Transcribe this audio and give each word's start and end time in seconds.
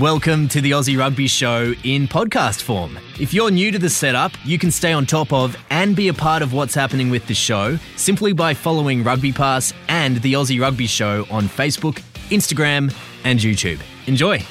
Welcome 0.00 0.48
to 0.48 0.62
the 0.62 0.70
Aussie 0.70 0.98
Rugby 0.98 1.26
Show 1.26 1.74
in 1.84 2.08
podcast 2.08 2.62
form. 2.62 2.98
If 3.20 3.34
you're 3.34 3.50
new 3.50 3.70
to 3.70 3.78
the 3.78 3.90
setup, 3.90 4.32
you 4.46 4.58
can 4.58 4.70
stay 4.70 4.94
on 4.94 5.04
top 5.04 5.30
of 5.30 5.54
and 5.68 5.94
be 5.94 6.08
a 6.08 6.14
part 6.14 6.40
of 6.40 6.54
what's 6.54 6.72
happening 6.72 7.10
with 7.10 7.26
the 7.26 7.34
show 7.34 7.78
simply 7.96 8.32
by 8.32 8.54
following 8.54 9.04
Rugby 9.04 9.30
Pass 9.30 9.74
and 9.88 10.16
the 10.22 10.32
Aussie 10.32 10.58
Rugby 10.58 10.86
Show 10.86 11.26
on 11.30 11.48
Facebook, 11.48 12.00
Instagram, 12.30 12.96
and 13.24 13.40
YouTube. 13.40 13.78
Enjoy. 14.06 14.42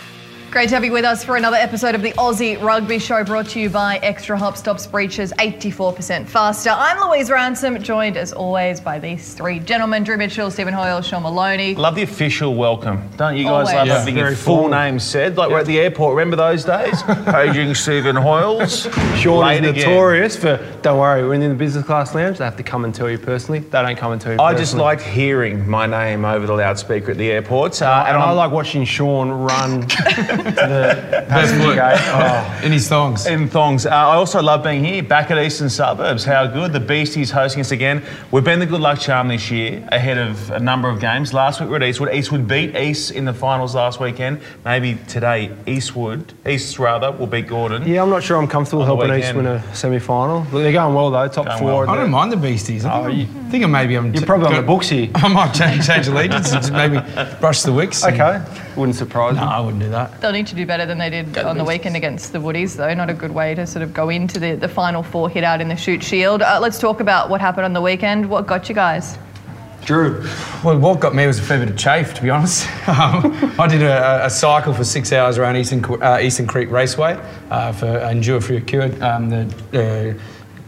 Great 0.52 0.68
to 0.70 0.74
have 0.76 0.84
you 0.84 0.92
with 0.92 1.06
us 1.06 1.24
for 1.24 1.36
another 1.36 1.58
episode 1.58 1.94
of 1.94 2.02
the 2.02 2.12
Aussie 2.14 2.60
Rugby 2.60 2.98
Show 2.98 3.24
brought 3.24 3.46
to 3.50 3.60
you 3.60 3.70
by 3.70 3.98
Extra 4.00 4.36
Hop 4.36 4.58
Stops 4.58 4.88
Breaches 4.88 5.32
84% 5.34 6.26
faster. 6.28 6.72
I'm 6.72 7.08
Louise 7.08 7.30
Ransom, 7.30 7.82
joined 7.84 8.18
as 8.18 8.34
always 8.34 8.82
by 8.82 8.98
these 8.98 9.36
three 9.36 9.60
gentlemen 9.60 10.04
Drew 10.04 10.18
Mitchell, 10.18 10.50
Stephen 10.50 10.74
Hoyle, 10.74 11.02
Sean 11.04 11.22
Maloney. 11.22 11.76
Love 11.76 11.94
the 11.94 12.02
official 12.02 12.56
welcome. 12.56 13.08
Don't 13.16 13.38
you 13.38 13.44
guys 13.44 13.52
Always. 13.52 13.74
love 13.74 13.88
Yeah, 13.88 14.00
having 14.00 14.16
very 14.16 14.30
your 14.30 14.36
full 14.38 14.62
formal. 14.62 14.80
name 14.80 14.98
said? 15.00 15.38
Like 15.38 15.52
we're 15.52 15.60
at 15.60 15.68
the 15.68 15.80
airport. 15.80 16.16
Remember 16.16 16.36
those 16.36 16.66
days? 16.66 17.04
Paging 17.26 17.76
Stephen 17.76 18.16
Hoiles. 18.16 18.92
Sean 19.18 19.46
Late 19.46 19.64
is 19.64 19.70
again. 19.70 19.86
notorious 19.88 20.36
for, 20.36 20.58
don't 20.82 20.98
worry, 20.98 21.24
we're 21.28 21.36
in 21.36 21.48
the 21.48 21.54
business 21.54 21.86
class 21.86 22.16
lounge, 22.16 22.40
they 22.40 22.46
have 22.46 22.58
to 22.58 22.64
come 22.64 22.86
and 22.86 22.96
tell 22.96 23.10
you 23.10 23.20
personally. 23.20 23.60
They 23.60 23.82
don't 23.84 23.98
come 23.98 24.14
and 24.14 24.20
tell 24.22 24.34
you 24.34 24.40
I 24.40 24.54
personally. 24.54 24.62
just 24.64 24.76
liked 24.76 25.02
hearing 25.04 25.70
my 25.70 25.86
name 25.86 26.26
over 26.26 26.48
the 26.48 26.54
loudspeaker 26.56 27.12
at 27.12 27.18
the 27.18 27.30
airport. 27.32 27.80
Uh, 27.84 28.06
and, 28.08 28.18
I 28.18 28.26
I'm- 28.26 28.36
like 28.36 28.52
watching 28.52 28.84
Sean 28.84 29.30
run 29.30 29.86
to 29.88 30.39
the 30.44 31.26
passenger 31.30 31.76
gate. 31.76 31.98
Oh. 32.12 32.62
In 32.66 32.72
his 32.72 32.88
thongs. 32.88 33.26
In 33.28 33.48
thongs. 33.48 33.86
Uh, 33.86 33.90
I 33.90 34.16
also 34.16 34.42
love 34.42 34.64
being 34.64 34.84
here, 34.84 35.04
back 35.04 35.32
at 35.32 35.38
Eastern 35.38 35.70
Suburbs. 35.70 36.24
How 36.24 36.48
good. 36.48 36.74
The 36.74 36.80
Beasties 36.80 37.32
hosting 37.32 37.62
us 37.62 37.72
again. 37.72 38.04
We've 38.32 38.44
been 38.44 38.60
the 38.60 38.66
good 38.66 38.82
luck 38.82 39.00
charm 39.00 39.28
this 39.28 39.50
year, 39.52 39.88
ahead 39.92 40.18
of 40.18 40.52
a 40.52 40.60
number 40.60 40.90
of 40.90 41.00
games. 41.00 41.34
Last 41.34 41.60
week 41.60 41.68
we 41.68 41.72
were 41.72 41.78
at 41.78 41.84
Eastwood. 41.84 42.14
Eastwood 42.14 42.48
beat 42.48 42.76
East 42.76 43.12
in 43.12 43.26
the 43.26 43.34
finals 43.34 43.76
last 43.76 44.00
weekend. 44.00 44.42
Maybe 44.66 44.98
today, 45.08 45.52
Eastwood, 45.68 46.34
East 46.48 46.80
rather, 46.80 47.12
will 47.12 47.28
beat 47.28 47.48
Gordon. 47.48 47.88
Yeah, 47.88 48.02
I'm 48.04 48.10
not 48.10 48.24
sure 48.24 48.38
I'm 48.38 48.48
comfortable 48.48 48.86
helping 48.86 49.14
East 49.14 49.34
win 49.34 49.46
a 49.46 49.76
semi 49.76 50.00
final. 50.00 50.42
They're 50.44 50.72
going 50.72 50.94
well 50.96 51.12
though, 51.12 51.28
top 51.28 51.46
Going 51.46 51.58
four. 51.60 51.86
well. 51.86 51.90
I 51.90 51.96
don't 51.96 52.12
mind 52.12 52.32
the 52.32 52.38
beasties. 52.38 52.86
I 52.86 52.92
think, 52.92 53.04
Oh, 53.06 53.10
I'm, 53.10 53.18
you- 53.18 53.26
I 53.48 53.52
think 53.52 53.64
I'm 53.64 53.72
maybe 53.72 53.96
I'm. 53.96 54.14
You're 54.14 54.26
probably 54.26 54.48
on 54.48 54.54
the 54.56 54.62
books 54.62 54.90
here. 54.90 55.10
I 55.16 55.28
might 55.28 55.54
change, 55.54 55.86
change 55.88 56.08
allegiance 56.08 56.52
and 56.52 56.62
just 56.62 56.72
maybe 56.74 57.00
brush 57.40 57.62
the 57.64 57.72
wicks. 57.74 58.04
and- 58.04 58.20
Okay, 58.20 58.44
wouldn't 58.80 58.96
surprise 58.98 59.36
No, 59.36 59.42
me. 59.42 59.48
I 59.48 59.60
wouldn't 59.60 59.84
do 59.84 59.90
that. 59.90 60.20
They'll 60.22 60.32
need 60.32 60.48
to 60.48 60.56
do 60.56 60.66
better 60.66 60.86
than 60.86 60.98
they 60.98 61.10
did 61.10 61.38
on 61.38 61.58
the 61.58 61.64
weekend 61.64 61.96
against 61.96 62.34
the 62.34 62.40
Woodies, 62.40 62.76
though. 62.76 62.94
Not 62.94 63.10
a 63.10 63.14
good 63.14 63.32
way 63.32 63.54
to 63.56 63.68
sort 63.68 63.84
of 63.84 63.94
go 63.94 64.10
into 64.10 64.40
the, 64.40 64.56
the 64.56 64.68
final 64.70 65.04
four 65.04 65.30
hit 65.30 65.44
out 65.44 65.62
in 65.62 65.68
the 65.68 65.76
Shute 65.76 66.02
Shield. 66.04 66.42
Uh, 66.42 66.60
let's 66.62 66.80
talk 66.80 67.00
about 67.00 67.30
what 67.30 67.42
happened 67.42 67.66
on 67.66 67.74
the 67.74 67.82
weekend. 67.82 68.30
What 68.30 68.48
got 68.48 68.70
you 68.70 68.76
guys? 68.76 69.18
Drew, 69.86 70.24
Well, 70.64 70.78
what 70.78 71.00
got 71.00 71.16
me 71.16 71.26
was 71.26 71.40
a 71.40 71.42
fair 71.42 71.58
bit 71.60 71.70
of 71.70 71.78
chafe, 71.78 72.14
to 72.16 72.22
be 72.22 72.30
honest. 72.30 72.68
Um, 72.90 73.54
I 73.60 73.68
did 73.68 73.82
a, 73.84 74.26
a 74.26 74.30
cycle 74.30 74.74
for 74.74 74.84
six 74.84 75.14
hours 75.14 75.38
around 75.38 75.56
Eastern, 75.58 75.84
uh, 76.02 76.20
Eastern 76.22 76.48
Creek 76.48 76.70
Raceway 76.72 77.20
uh, 77.50 77.72
for 77.72 77.88
Endure 78.00 78.42
for 78.42 78.54
Your 78.54 78.62
Cure, 78.62 78.86
um, 79.04 79.30
the 79.30 80.18
uh, 80.18 80.22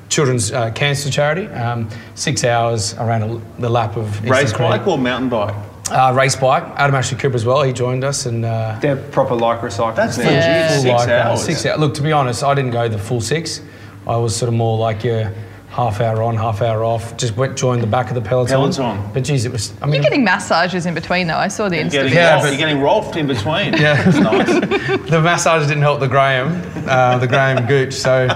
children's 0.08 0.52
uh, 0.52 0.72
cancer 0.72 1.10
charity. 1.10 1.48
Um, 1.48 1.90
six 2.16 2.44
hours 2.44 2.94
around 2.96 3.24
a, 3.24 3.42
the 3.62 3.70
lap 3.70 3.98
of 3.98 4.08
Eastern 4.18 4.30
Race 4.30 4.54
Creek. 4.54 4.70
bike 4.70 4.88
or 4.88 4.98
mountain 4.98 5.30
bike? 5.30 5.56
Uh, 5.92 6.14
race 6.14 6.36
bike. 6.36 6.64
Adam 6.78 6.96
Ashley 6.96 7.18
Cooper 7.18 7.36
as 7.36 7.46
well. 7.46 7.62
He 7.64 7.74
joined 7.74 8.04
us 8.04 8.26
and. 8.26 8.46
Uh, 8.46 8.78
they're 8.82 8.96
proper 8.96 9.36
lycra 9.36 9.72
cycles 9.72 9.96
That's 9.96 10.18
now. 10.18 10.24
legit. 10.26 10.40
Yeah. 10.44 10.68
full 10.70 10.82
Six 10.84 10.94
like, 11.00 11.10
hours. 11.10 11.44
six 11.44 11.66
hours. 11.66 11.80
Look, 11.80 11.94
to 11.96 12.02
be 12.02 12.12
honest, 12.12 12.44
I 12.44 12.54
didn't 12.54 12.72
go 12.72 12.88
the 12.88 12.98
full 12.98 13.22
six. 13.22 13.62
I 14.08 14.18
was 14.18 14.36
sort 14.36 14.48
of 14.50 14.56
more 14.56 14.78
like 14.78 15.04
your 15.04 15.32
half 15.70 16.02
hour 16.02 16.22
on, 16.24 16.36
half 16.36 16.62
hour 16.62 16.84
off. 16.84 17.16
Just 17.18 17.38
went 17.38 17.58
joined 17.58 17.82
the 17.84 17.88
back 17.88 18.10
of 18.10 18.16
the 18.16 18.22
peloton. 18.22 18.56
Peloton. 18.58 19.10
But 19.14 19.24
geez, 19.24 19.46
it 19.46 19.52
was. 19.52 19.74
I 19.82 19.86
mean, 19.86 19.96
You're 19.96 20.04
getting 20.04 20.24
massages 20.24 20.86
in 20.86 20.94
between, 20.94 21.28
though. 21.28 21.38
I 21.38 21.48
saw 21.48 21.70
the 21.70 21.78
You're 21.78 21.86
Insta. 21.86 21.92
getting, 21.92 22.14
Yeah, 22.14 22.40
but- 22.42 22.48
you're 22.50 22.58
getting 22.58 22.80
rolfed 22.80 23.16
in 23.16 23.28
between. 23.28 23.74
Yeah. 23.74 24.02
That's 24.04 24.18
nice. 24.18 25.10
the 25.10 25.22
massage 25.22 25.68
didn't 25.68 25.84
help 25.84 26.00
the 26.00 26.08
Graham, 26.08 26.62
uh, 26.90 27.18
the 27.20 27.28
Graham 27.28 27.66
Gooch. 27.68 27.94
So, 27.94 28.28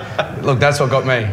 look, 0.44 0.60
that's 0.60 0.80
what 0.80 0.90
got 0.90 1.06
me. 1.06 1.28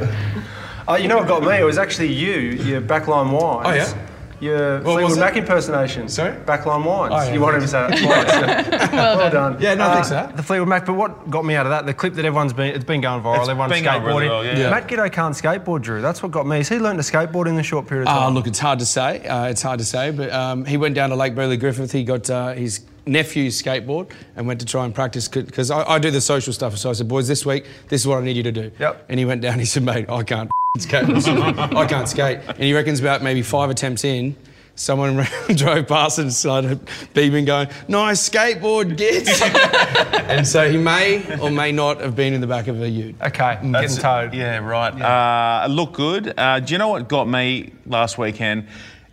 Uh, 0.88 0.96
you 0.96 1.06
know 1.08 1.18
what 1.18 1.28
got 1.28 1.42
me? 1.44 1.56
It 1.58 1.64
was 1.64 1.78
actually 1.78 2.12
you, 2.12 2.32
your 2.64 2.80
backline 2.80 3.30
wines. 3.30 3.66
Oh, 3.66 3.72
yeah? 3.72 4.06
Your 4.42 4.78
What 4.78 4.82
Fleetwood 4.94 5.04
was 5.04 5.16
it? 5.16 5.20
Mac 5.20 5.36
impersonation. 5.36 6.08
Sorry? 6.08 6.32
Backline 6.40 6.84
wines. 6.84 7.12
Oh, 7.14 7.22
yeah. 7.22 7.32
You 7.32 7.40
wanted 7.40 7.60
to 7.60 7.68
say 7.68 7.78
that 7.88 7.98
twice. 7.98 8.92
well, 8.92 9.30
done. 9.40 9.56
Yeah, 9.60 9.74
no, 9.74 9.84
Uh, 9.84 9.92
thanks 9.94 10.08
for 10.08 10.14
that. 10.14 10.36
The 10.36 10.42
Fleetwood 10.42 10.68
Mac, 10.68 10.84
but 10.84 10.94
what 10.94 11.30
got 11.30 11.44
me 11.44 11.54
out 11.54 11.64
of 11.66 11.70
that, 11.70 11.86
the 11.86 11.94
clip 11.94 12.14
that 12.14 12.24
everyone's 12.24 12.52
been, 12.52 12.74
it's 12.74 12.84
been 12.84 13.00
going 13.00 13.22
viral, 13.22 13.38
It's 13.38 13.48
everyone's 13.48 13.72
been 13.72 13.84
going 13.84 14.02
skateboarding. 14.02 14.06
really 14.06 14.28
well, 14.28 14.44
yeah. 14.44 14.58
Yeah. 14.58 14.70
Matt 14.70 14.88
Giteau 14.88 15.12
can't 15.12 15.34
skateboard, 15.34 15.82
Drew. 15.82 16.02
That's 16.02 16.22
what 16.24 16.32
got 16.32 16.46
me. 16.46 16.56
Has 16.56 16.68
he 16.68 16.78
learned 16.80 17.02
to 17.02 17.08
skateboard 17.08 17.46
in 17.46 17.56
a 17.58 17.62
short 17.62 17.86
period 17.86 18.08
of 18.08 18.14
Uh, 18.16 18.18
time? 18.18 18.34
look, 18.34 18.48
it's 18.48 18.58
hard 18.58 18.80
to 18.80 18.86
say. 18.86 19.24
Uh, 19.26 19.46
it's 19.46 19.62
hard 19.62 19.78
to 19.78 19.84
say, 19.84 20.10
but 20.10 20.32
um, 20.32 20.64
he 20.64 20.76
went 20.76 20.96
down 20.96 21.10
to 21.10 21.16
Lake 21.16 21.34
Burley 21.36 21.56
Griffin. 21.56 21.88
He 21.88 22.02
got 22.02 22.28
uh, 22.28 22.52
his 22.54 22.80
nephew's 23.06 23.60
skateboard 23.62 24.10
and 24.34 24.46
went 24.48 24.58
to 24.60 24.66
try 24.66 24.84
and 24.84 24.92
practice 24.94 25.28
because 25.28 25.70
I, 25.70 25.82
I 25.88 25.98
do 26.00 26.10
the 26.10 26.20
social 26.20 26.52
stuff. 26.52 26.76
So 26.78 26.90
I 26.90 26.94
said, 26.94 27.06
boys, 27.06 27.28
this 27.28 27.46
week, 27.46 27.64
this 27.88 28.00
is 28.00 28.06
what 28.08 28.18
I 28.18 28.22
need 28.24 28.36
you 28.36 28.42
to 28.42 28.52
do. 28.52 28.72
Yep. 28.80 29.06
And 29.08 29.18
he 29.20 29.24
went 29.24 29.40
down. 29.40 29.60
He 29.60 29.64
said, 29.66 29.84
mate, 29.84 30.10
I 30.10 30.22
can't 30.24 30.50
skate. 30.78 31.04
I 31.28 31.86
can't 31.86 32.08
skate. 32.08 32.38
And 32.48 32.58
he 32.58 32.72
reckons 32.72 33.00
about 33.00 33.22
maybe 33.22 33.42
five 33.42 33.68
attempts 33.68 34.04
in. 34.04 34.34
Someone 34.74 35.16
drove 35.54 35.86
past 35.86 36.18
and 36.18 36.32
started 36.32 36.82
beeping, 37.12 37.44
going, 37.44 37.68
"Nice 37.88 38.26
skateboard, 38.26 38.96
gits." 38.96 39.42
and 40.30 40.46
so 40.46 40.70
he 40.70 40.78
may 40.78 41.38
or 41.40 41.50
may 41.50 41.72
not 41.72 42.00
have 42.00 42.16
been 42.16 42.32
in 42.32 42.40
the 42.40 42.46
back 42.46 42.68
of 42.68 42.80
a 42.80 42.88
Ute. 42.88 43.14
okay, 43.20 43.58
getting 43.70 43.96
towed. 43.98 44.32
Yeah, 44.32 44.58
right. 44.58 44.94
Uh, 44.98 45.66
look 45.66 45.92
good. 45.92 46.32
Uh, 46.38 46.58
do 46.60 46.72
you 46.72 46.78
know 46.78 46.88
what 46.88 47.06
got 47.06 47.28
me 47.28 47.74
last 47.84 48.16
weekend? 48.16 48.66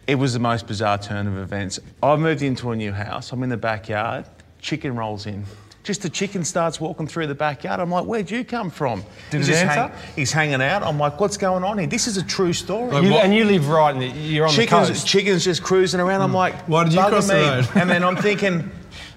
It 0.08 0.16
was 0.16 0.32
the 0.32 0.40
most 0.40 0.66
bizarre 0.66 0.98
turn 0.98 1.28
of 1.28 1.38
events. 1.38 1.78
I've 2.02 2.20
moved 2.20 2.42
into 2.42 2.72
a 2.72 2.76
new 2.76 2.94
house. 2.94 3.34
I'm 3.34 3.44
in 3.44 3.50
the 3.50 3.58
backyard. 3.58 4.26
Chicken 4.62 4.96
rolls 4.96 5.26
in. 5.26 5.44
Just 5.90 6.04
the 6.04 6.10
chicken 6.12 6.44
starts 6.44 6.80
walking 6.80 7.08
through 7.08 7.26
the 7.26 7.34
backyard. 7.34 7.80
I'm 7.80 7.90
like, 7.90 8.06
where'd 8.06 8.30
you 8.30 8.46
come 8.46 8.70
from? 8.70 9.04
Did 9.32 9.40
he's 9.40 9.50
it 9.50 9.52
just 9.54 9.66
answer? 9.76 9.96
he's 10.16 10.32
hanging 10.32 10.62
out. 10.62 10.84
I'm 10.84 11.00
like, 11.00 11.20
what's 11.20 11.36
going 11.36 11.64
on 11.64 11.80
here? 11.80 11.88
This 11.88 12.06
is 12.06 12.16
a 12.16 12.24
true 12.24 12.54
story. 12.54 12.96
You- 13.08 13.16
and 13.16 13.34
you 13.34 13.44
live 13.44 13.68
right 13.70 13.96
in 13.96 14.00
the, 14.00 14.08
you're 14.08 14.46
on 14.46 14.54
the 14.54 14.62
chickens, 14.62 14.90
coast. 14.90 15.08
chickens 15.08 15.44
just 15.44 15.64
cruising 15.64 16.00
around. 16.00 16.22
I'm 16.22 16.30
hmm. 16.30 16.36
like, 16.36 16.54
Why 16.68 16.84
did 16.84 16.94
you 16.94 17.00
bugger 17.00 17.10
cross 17.10 17.28
the 17.28 17.34
me. 17.34 17.40
road? 17.40 17.70
And 17.74 17.90
then 17.90 18.04
I'm 18.04 18.18
thinking, 18.18 18.70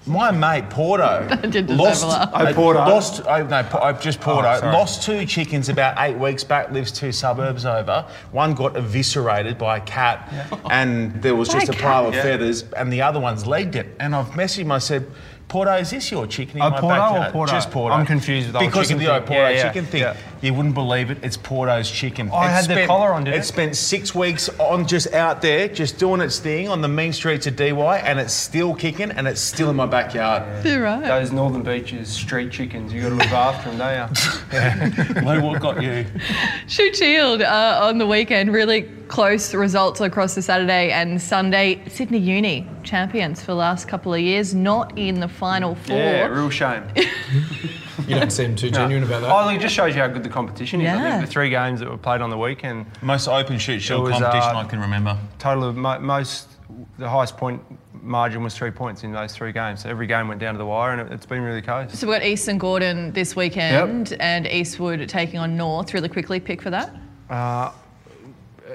my 0.07 0.31
mate 0.31 0.71
Porto 0.71 1.27
did 1.47 1.67
just 1.67 1.79
lost. 1.79 2.03
overlap. 2.03 2.31
Oh, 2.33 2.53
Porto? 2.55 2.79
Lost. 2.79 3.21
Oh, 3.27 3.43
no, 3.43 3.63
Po- 3.63 3.79
oh, 3.79 3.93
just 3.93 4.19
oh, 4.21 4.23
Porto 4.23 4.59
Oh, 4.63 4.71
lost 4.71 5.03
two 5.03 5.27
chickens 5.27 5.69
about 5.69 5.95
eight 5.99 6.17
weeks 6.17 6.43
back. 6.43 6.71
Lives 6.71 6.91
two 6.91 7.11
suburbs 7.11 7.65
over. 7.65 8.07
One 8.31 8.55
got 8.55 8.75
eviscerated 8.75 9.59
by 9.59 9.77
a 9.77 9.81
cat, 9.81 10.33
and 10.71 11.21
there 11.21 11.35
was 11.35 11.49
By 11.49 11.59
just 11.59 11.69
a 11.69 11.73
a 11.73 11.75
pile 11.75 12.09
cat? 12.09 12.15
of 12.17 12.23
feathers, 12.23 12.63
and 12.73 12.91
the 12.91 13.03
other 13.03 13.19
one's 13.19 13.45
legged 13.45 13.75
it. 13.75 13.95
And 13.99 14.15
I've 14.15 14.31
messaged 14.31 14.57
him. 14.57 14.71
I 14.71 14.79
said. 14.79 15.05
Porto, 15.53 15.75
is 15.75 15.91
this 15.91 16.09
your 16.09 16.25
chicken 16.25 16.57
in 16.57 16.63
Oh, 16.63 16.71
my 16.71 16.79
Porto 16.79 16.95
or 16.95 16.99
backyard? 17.11 17.31
Porto? 17.33 17.51
Just 17.51 17.69
Porto. 17.69 17.95
I'm 17.95 18.07
confused 18.07 18.47
with 18.47 18.53
the 18.53 18.57
whole 18.59 18.67
because 18.69 18.87
chicken 18.87 18.95
of 18.95 18.99
the 19.01 19.05
thing. 19.05 19.15
old 19.17 19.25
Porto 19.27 19.41
Yeah, 19.43 19.49
yeah, 19.51 19.63
chicken 19.67 19.85
thing. 19.85 20.01
yeah. 20.01 20.15
You 20.41 20.53
wouldn't 20.55 20.73
believe 20.73 21.11
it. 21.11 21.19
It's 21.21 21.37
Porto's 21.37 21.91
chicken. 21.91 22.31
I 22.33 22.47
It 22.47 22.49
had 22.49 22.65
the 22.65 22.87
collar 22.87 23.13
on, 23.13 23.25
didn't 23.25 23.35
It 23.37 23.41
it? 23.41 23.45
spent 23.45 23.75
six 23.75 24.15
weeks 24.15 24.49
on 24.57 24.87
just 24.87 25.13
out 25.13 25.43
there, 25.43 25.67
just 25.67 25.99
doing 25.99 26.21
its 26.21 26.39
thing 26.39 26.69
on 26.69 26.81
the 26.81 26.87
mean 26.87 27.13
streets 27.13 27.45
of 27.45 27.55
DY, 27.55 27.97
and 27.99 28.19
it's 28.19 28.33
still 28.33 28.73
kicking, 28.73 29.11
and 29.11 29.27
it's 29.27 29.39
still 29.41 29.69
in 29.69 29.75
my 29.75 29.85
backyard. 29.85 30.41
Yeah, 30.65 30.77
right. 30.77 31.05
Those 31.05 31.31
Northern 31.31 31.61
Beaches 31.61 32.09
street 32.09 32.51
chickens, 32.51 32.91
you 32.91 33.03
got 33.03 33.09
to 33.09 33.15
look 33.15 33.31
after 33.31 33.69
them, 33.69 33.77
don't 33.77 35.13
you? 35.13 35.21
Lou, 35.21 35.39
what 35.51 35.61
got 35.61 35.83
you? 35.83 36.07
Shoot 36.67 36.95
Shield 36.95 37.43
uh, 37.43 37.79
on 37.83 37.99
the 37.99 38.07
weekend. 38.07 38.51
Really 38.51 38.89
close 39.07 39.53
results 39.53 40.01
across 40.01 40.35
the 40.35 40.41
Saturday 40.41 40.91
and 40.91 41.21
Sunday. 41.21 41.81
Sydney 41.89 42.17
Uni 42.19 42.67
champions 42.83 43.39
for 43.41 43.47
the 43.47 43.55
last 43.55 43.87
couple 43.87 44.13
of 44.13 44.19
years, 44.19 44.53
not 44.55 44.97
in 44.97 45.19
the 45.19 45.27
final 45.27 45.75
four. 45.75 45.95
Yeah, 45.97 46.25
real 46.27 46.49
shame. 46.49 46.83
You 48.07 48.15
don't 48.15 48.31
seem 48.31 48.55
too 48.55 48.71
genuine 48.71 49.03
about 49.03 49.21
that. 49.21 49.29
Oh, 49.31 49.45
look, 49.45 49.55
it 49.55 49.61
just 49.61 49.75
shows 49.75 49.95
you 49.95 50.01
how 50.01 50.07
good 50.07 50.23
the 50.23 50.29
competition 50.29 50.81
is. 50.81 50.89
I 50.89 50.93
Yeah. 50.95 51.11
think 51.11 51.27
the 51.27 51.31
three 51.31 51.49
games 51.51 51.79
that 51.79 51.87
were 51.87 51.95
played 51.97 52.21
on 52.21 52.31
the 52.31 52.37
weekend, 52.37 52.87
Most 53.03 53.27
open 53.27 53.59
Shute 53.59 53.81
Shield 53.83 54.01
was, 54.03 54.13
competition 54.13 54.55
uh, 54.55 54.59
I 54.59 54.63
can 54.65 54.79
remember. 54.81 55.15
total 55.37 55.63
of 55.65 55.77
mo- 55.77 55.99
most, 55.99 56.49
the 56.97 57.07
highest 57.07 57.37
point 57.37 57.61
margin 57.93 58.43
was 58.43 58.55
three 58.55 58.71
points 58.71 59.03
in 59.03 59.11
those 59.13 59.33
three 59.35 59.51
games. 59.51 59.83
So 59.83 59.89
every 59.89 60.07
game 60.07 60.27
went 60.27 60.41
down 60.41 60.55
to 60.55 60.57
the 60.57 60.65
wire, 60.65 60.91
and 60.91 61.01
it, 61.01 61.13
it's 61.13 61.27
been 61.27 61.43
really 61.43 61.61
close. 61.61 61.97
So 61.97 62.07
we've 62.07 62.17
got 62.19 62.25
East 62.25 62.47
and 62.47 62.59
Gordon 62.59 63.11
this 63.13 63.35
weekend 63.35 64.17
and 64.19 64.47
Eastwood 64.47 65.07
taking 65.07 65.39
on 65.39 65.55
North. 65.55 65.93
Really 65.93 66.09
quickly, 66.09 66.39
pick 66.39 66.63
for 66.63 66.71
that. 66.71 66.89
East 66.89 67.75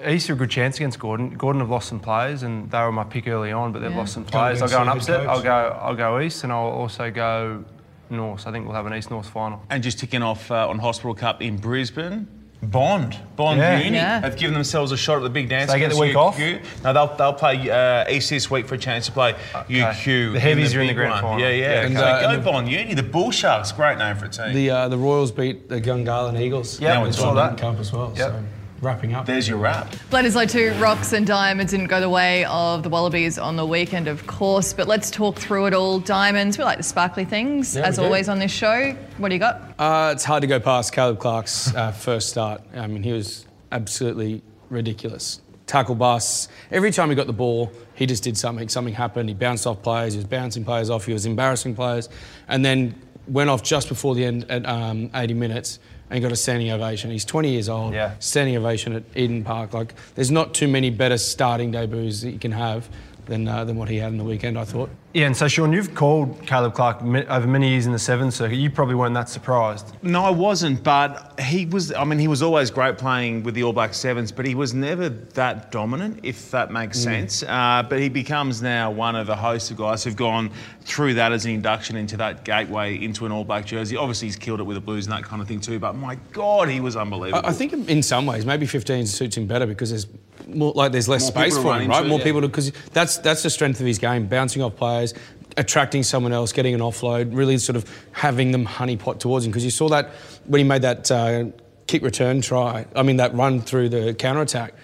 are 0.05 0.33
a 0.33 0.37
good 0.37 0.51
chance 0.51 0.77
against 0.77 0.99
Gordon. 0.99 1.31
Gordon 1.31 1.61
have 1.61 1.71
lost 1.71 1.89
some 1.89 2.01
players, 2.01 2.43
and 2.43 2.71
they 2.71 2.79
were 2.81 2.93
my 2.93 3.05
pick 3.05 3.27
early 3.29 3.53
on, 3.53 3.73
but 3.73 3.81
they've 3.81 3.91
Yeah. 3.91 3.97
lost 3.99 4.15
some 4.15 4.25
players. 4.25 4.63
I'll 4.63 4.69
go 4.69 4.83
an 4.83 4.89
upset. 4.89 5.27
I'll 5.29 5.43
go. 5.43 5.79
I'll 5.81 5.97
go 5.97 6.21
East, 6.21 6.45
and 6.45 6.53
I'll 6.53 6.67
also 6.67 7.11
go 7.11 7.65
North. 8.11 8.47
I 8.47 8.53
think 8.53 8.67
we'll 8.67 8.75
have 8.77 8.87
an 8.87 8.95
East 8.95 9.11
North 9.11 9.29
final. 9.29 9.63
And 9.71 9.83
just 9.83 9.99
ticking 9.99 10.23
off 10.23 10.51
uh, 10.51 10.69
on 10.69 10.79
Hospital 10.79 11.15
Cup 11.15 11.43
in 11.43 11.57
Brisbane. 11.59 12.27
Bond, 12.61 13.17
Bond 13.37 13.61
Yeah. 13.61 13.79
Uni 13.79 13.97
Yeah. 13.99 14.21
have 14.21 14.37
given 14.37 14.53
themselves 14.53 14.91
a 14.91 14.97
shot 14.97 15.19
at 15.19 15.23
the 15.23 15.31
big 15.31 15.49
dance. 15.49 15.69
So 15.71 15.75
they 15.75 15.79
get 15.79 15.91
the 15.93 15.97
against 15.97 16.09
week 16.09 16.17
off? 16.17 16.37
UQ. 16.37 16.61
No, 16.83 16.93
they'll, 16.93 17.15
they'll 17.17 17.33
play 17.33 17.71
uh, 17.71 18.11
East 18.11 18.31
this 18.31 18.51
week 18.51 18.67
for 18.67 18.75
a 18.75 18.79
chance 18.79 19.07
to 19.07 19.13
play 19.13 19.35
UQ. 19.69 20.33
The 20.33 20.41
heavies 20.41 20.75
are 20.75 20.81
in 20.81 20.89
the 20.89 20.91
big 20.93 20.97
grand 20.97 21.13
one. 21.13 21.23
final. 21.23 21.41
Yeah, 21.41 21.51
yeah. 21.51 21.57
Yeah, 21.61 21.69
okay. 21.79 21.87
and, 21.87 21.97
uh, 21.99 22.21
Go 22.21 22.29
and 22.31 22.43
the- 22.43 22.51
Bond 22.51 22.69
Uni, 22.69 22.95
the 22.95 23.05
Bull 23.05 23.31
Sharks, 23.31 23.71
great 23.71 23.97
name 23.99 24.17
for 24.17 24.25
a 24.25 24.29
team. 24.29 24.55
The 24.55 24.71
uh, 24.71 24.89
the 24.89 24.99
Royals 24.99 25.31
beat 25.31 25.69
the 25.69 25.81
Gungahlin 25.81 26.41
Eagles. 26.41 26.81
Yeah, 26.81 26.95
That 26.95 27.03
we 27.03 27.07
was 27.09 27.17
saw 27.17 27.33
that. 27.35 27.53
in 27.53 27.57
Cup 27.59 27.79
as 27.79 27.93
well. 27.93 28.13
Yep. 28.17 28.29
So 28.33 28.43
wrapping 28.81 29.13
up. 29.15 29.27
There's 29.27 29.49
your 29.49 29.59
wrap. 29.59 29.91
Bledisloe 30.11 30.49
2, 30.49 30.81
Rocks 30.81 31.13
and 31.13 31.27
Diamonds 31.27 31.73
didn't 31.73 31.89
go 31.89 32.01
the 32.01 32.09
way 32.09 32.45
of 32.45 32.83
the 32.83 32.89
Wallabies 32.89 33.39
on 33.39 33.57
the 33.57 33.67
weekend, 33.67 34.09
of 34.09 34.27
course, 34.27 34.73
but 34.73 34.87
let's 34.87 35.11
talk 35.11 35.37
through 35.39 35.67
it 35.67 35.75
all. 35.75 35.99
Diamonds, 36.01 36.59
we 36.59 36.65
like 36.65 36.79
the 36.79 36.85
sparkly 36.85 37.25
things, 37.25 37.75
Yeah, 37.77 37.83
as 37.83 37.99
we 37.99 38.03
do. 38.03 38.07
always 38.07 38.29
on 38.29 38.39
this 38.39 38.53
show. 38.53 38.97
What 39.19 39.29
do 39.31 39.35
you 39.35 39.41
got? 39.41 39.75
Uh, 39.79 40.13
it's 40.15 40.25
hard 40.25 40.43
to 40.43 40.47
go 40.47 40.61
past 40.61 40.93
Caleb 40.93 41.19
Clarke's 41.19 41.75
uh, 41.75 41.93
first 41.93 42.29
start. 42.29 42.63
I 42.75 42.87
mean, 42.87 43.03
he 43.03 43.13
was 43.13 43.47
absolutely 43.73 44.43
ridiculous. 44.71 45.41
Tackle 45.67 45.97
busts. 45.97 46.49
Every 46.71 46.91
time 46.91 47.11
he 47.11 47.15
got 47.15 47.27
the 47.27 47.33
ball, 47.35 47.71
he 47.95 48.07
just 48.07 48.23
did 48.23 48.39
something. 48.39 48.69
Something 48.69 48.95
happened. 48.95 49.29
He 49.29 49.35
bounced 49.35 49.67
off 49.67 49.83
players. 49.83 50.15
He 50.15 50.19
was 50.19 50.27
bouncing 50.27 50.65
players 50.65 50.89
off. 50.89 51.05
He 51.05 51.13
was 51.13 51.27
embarrassing 51.27 51.75
players, 51.75 52.09
and 52.47 52.65
then 52.65 52.95
went 53.27 53.51
off 53.51 53.63
just 53.63 53.89
before 53.91 54.15
the 54.15 54.25
end 54.25 54.47
at 54.51 54.65
um, 54.67 55.11
80 55.15 55.35
minutes 55.35 55.79
and 56.11 56.23
got 56.23 56.33
a 56.33 56.37
standing 56.37 56.71
ovation. 56.71 57.11
He's 57.11 57.25
20 57.25 57.51
years 57.51 57.69
old. 57.69 57.95
Yeah. 57.95 58.15
Standing 58.19 58.57
ovation 58.57 58.95
at 58.95 59.03
Eden 59.15 59.45
Park. 59.45 59.73
Like, 59.75 59.95
there's 60.15 60.31
not 60.31 60.55
too 60.55 60.69
many 60.69 60.91
better 60.91 61.19
starting 61.19 61.71
debuts 61.71 62.23
that 62.23 62.31
you 62.31 62.39
can 62.39 62.53
have 62.53 62.89
than 63.29 63.47
uh, 63.47 63.65
than 63.65 63.77
what 63.77 63.89
he 63.89 63.97
had 63.97 64.13
in 64.13 64.19
the 64.19 64.25
weekend. 64.25 64.59
I 64.59 64.65
thought. 64.65 64.91
Yeah, 65.15 65.27
and 65.27 65.37
so 65.37 65.49
Sean, 65.49 65.73
you've 65.73 65.95
called 65.95 66.47
Caleb 66.47 66.75
Clarke 66.75 67.03
over 67.03 67.47
many 67.47 67.71
years 67.71 67.87
in 67.87 67.93
the 67.93 67.99
Sevens 67.99 68.35
circuit. 68.37 68.57
You 68.57 68.71
probably 68.71 68.95
weren't 68.95 69.15
that 69.15 69.29
surprised. 69.29 69.97
No, 70.03 70.23
I 70.23 70.31
wasn't, 70.31 70.83
but 70.83 71.39
he 71.41 71.67
was. 71.67 71.93
I 71.93 72.05
mean, 72.05 72.19
he 72.19 72.29
was 72.29 72.43
always 72.43 72.71
great 72.71 72.99
playing 72.99 73.43
with 73.43 73.55
the 73.55 73.63
All 73.63 73.73
Black 73.73 73.95
Sevens, 73.95 74.33
but 74.33 74.45
he 74.45 74.55
was 74.55 74.75
never 74.75 75.09
that 75.09 75.71
dominant, 75.71 76.21
if 76.23 76.51
that 76.51 76.71
makes 76.71 76.99
sense. 76.99 77.43
Uh, 77.43 77.85
but 77.89 78.01
he 78.01 78.09
becomes 78.09 78.61
now 78.61 78.91
one 78.91 79.17
of 79.17 79.29
a 79.29 79.37
host 79.37 79.71
of 79.71 79.77
guys 79.77 80.05
who've 80.05 80.17
gone 80.17 80.51
through 80.83 81.15
that 81.15 81.33
as 81.33 81.45
an 81.45 81.53
induction 81.53 81.97
into 81.97 82.17
that 82.17 82.45
gateway 82.45 83.03
into 83.03 83.27
an 83.27 83.33
All 83.33 83.45
Black 83.45 83.65
jersey. 83.65 83.97
Obviously, 83.97 84.29
he's 84.29 84.37
killed 84.37 84.61
it 84.61 84.65
with 84.65 84.75
the 84.75 84.81
Blues 84.81 85.07
and 85.07 85.13
that 85.13 85.25
kind 85.25 85.41
of 85.41 85.49
thing 85.49 85.61
too. 85.61 85.79
But 85.79 85.95
my 85.95 86.17
God, 86.33 86.69
he 86.69 86.81
was 86.81 86.97
unbelievable. 86.97 87.45
I, 87.45 87.51
I 87.51 87.53
think 87.53 87.73
in 87.73 88.03
some 88.03 88.27
ways 88.27 88.45
maybe 88.45 88.67
15 88.67 89.07
suits 89.07 89.37
him 89.37 89.47
better 89.47 89.67
because 89.67 89.91
there's 89.91 90.07
more 90.49 90.73
like 90.75 90.93
there's 90.93 91.09
less 91.09 91.23
More 91.23 91.31
space 91.45 91.57
for 91.57 91.75
him, 91.79 91.89
right? 91.89 91.99
into, 91.99 92.09
More 92.09 92.19
yeah. 92.19 92.25
people 92.25 92.41
because 92.41 92.73
that's 92.93 93.19
that's 93.19 93.43
the 93.43 93.51
strength 93.51 93.81
of 93.81 93.87
his 93.87 93.99
game, 93.99 94.27
bouncing 94.27 94.63
off 94.63 94.77
players, 94.77 95.15
attracting 95.57 96.03
someone 96.03 96.33
else, 96.33 96.53
getting 96.53 96.75
an 96.75 96.81
offload, 96.81 97.37
really 97.37 97.59
sort 97.59 97.77
of 97.77 97.85
having 98.13 98.53
them 98.53 98.67
honeypot 98.67 99.19
towards 99.19 99.45
him. 99.45 99.51
Because 99.53 99.65
you 99.65 99.71
saw 99.71 99.89
that 99.91 100.11
when 100.47 100.59
he 100.59 100.65
made 100.65 100.83
that 100.83 101.11
uh, 101.11 101.45
kick 101.87 102.03
return 102.03 102.41
try. 102.41 102.87
I 102.95 103.03
mean 103.03 103.17
that 103.19 103.35
run 103.35 103.61
through 103.61 103.89
the 103.91 104.15
counter 104.15 104.43
attack. 104.43 104.75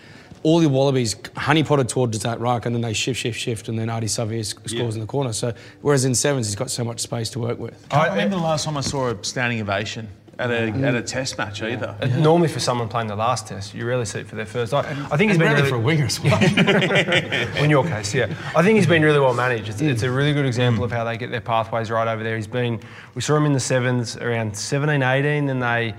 All 0.42 0.58
the 0.58 0.68
Wallabies 0.68 1.14
honeypotted 1.14 1.88
towards 1.88 2.18
that 2.18 2.38
ruck, 2.38 2.66
and 2.66 2.74
then 2.74 2.82
they 2.82 2.92
shift, 2.92 3.18
shift, 3.18 3.40
shift, 3.40 3.68
and 3.70 3.78
then 3.78 3.88
Ardie 3.88 4.02
Savea 4.04 4.44
sc- 4.44 4.68
scores 4.68 4.94
in 4.94 5.00
the 5.00 5.06
corner. 5.06 5.32
So 5.32 5.54
whereas 5.80 6.04
in 6.04 6.14
sevens, 6.14 6.46
he's 6.48 6.54
got 6.54 6.70
so 6.70 6.84
much 6.84 7.00
space 7.00 7.30
to 7.30 7.38
work 7.38 7.58
with. 7.58 7.82
I 7.90 7.94
can't 7.96 8.10
remember 8.10 8.36
the 8.36 8.42
last 8.42 8.66
time 8.66 8.76
I 8.76 8.82
saw 8.82 9.08
a 9.08 9.24
standing 9.24 9.62
ovation 9.62 10.06
at 10.38 10.50
a, 10.50 10.68
at 10.70 10.94
a 10.94 11.02
test 11.02 11.38
match 11.38 11.62
either. 11.62 11.96
Uh, 12.00 12.06
Normally, 12.06 12.48
for 12.48 12.60
someone 12.60 12.88
playing 12.88 13.08
the 13.08 13.16
last 13.16 13.46
test, 13.46 13.74
you 13.74 13.86
rarely 13.86 14.04
see 14.04 14.20
it 14.20 14.26
for 14.26 14.36
their 14.36 14.46
first. 14.46 14.74
I, 14.74 14.80
I 15.10 15.16
think 15.16 15.30
he's 15.30 15.38
been 15.38 15.48
Rarely 15.48 15.62
really, 15.62 15.70
for 15.70 15.76
a 15.76 15.80
winger 15.80 16.06
as 16.06 16.20
well. 16.20 16.42
in 17.62 17.70
your 17.70 17.84
case, 17.84 18.14
yeah. 18.14 18.34
I 18.56 18.62
think 18.62 18.76
he's 18.76 18.86
been 18.86 19.02
really 19.02 19.20
well 19.20 19.34
managed. 19.34 19.68
It's, 19.68 19.80
it's 19.80 20.02
a 20.02 20.10
really 20.10 20.32
good 20.32 20.46
example 20.46 20.84
of 20.84 20.92
how 20.92 21.04
they 21.04 21.16
get 21.16 21.30
their 21.30 21.40
pathways 21.40 21.90
right 21.90 22.08
over 22.08 22.22
there. 22.22 22.36
He's 22.36 22.46
been, 22.46 22.80
we 23.14 23.20
saw 23.20 23.36
him 23.36 23.46
in 23.46 23.52
the 23.52 23.60
sevens 23.60 24.16
around 24.16 24.56
17, 24.56 25.02
18, 25.02 25.46
then 25.46 25.60
they 25.60 25.94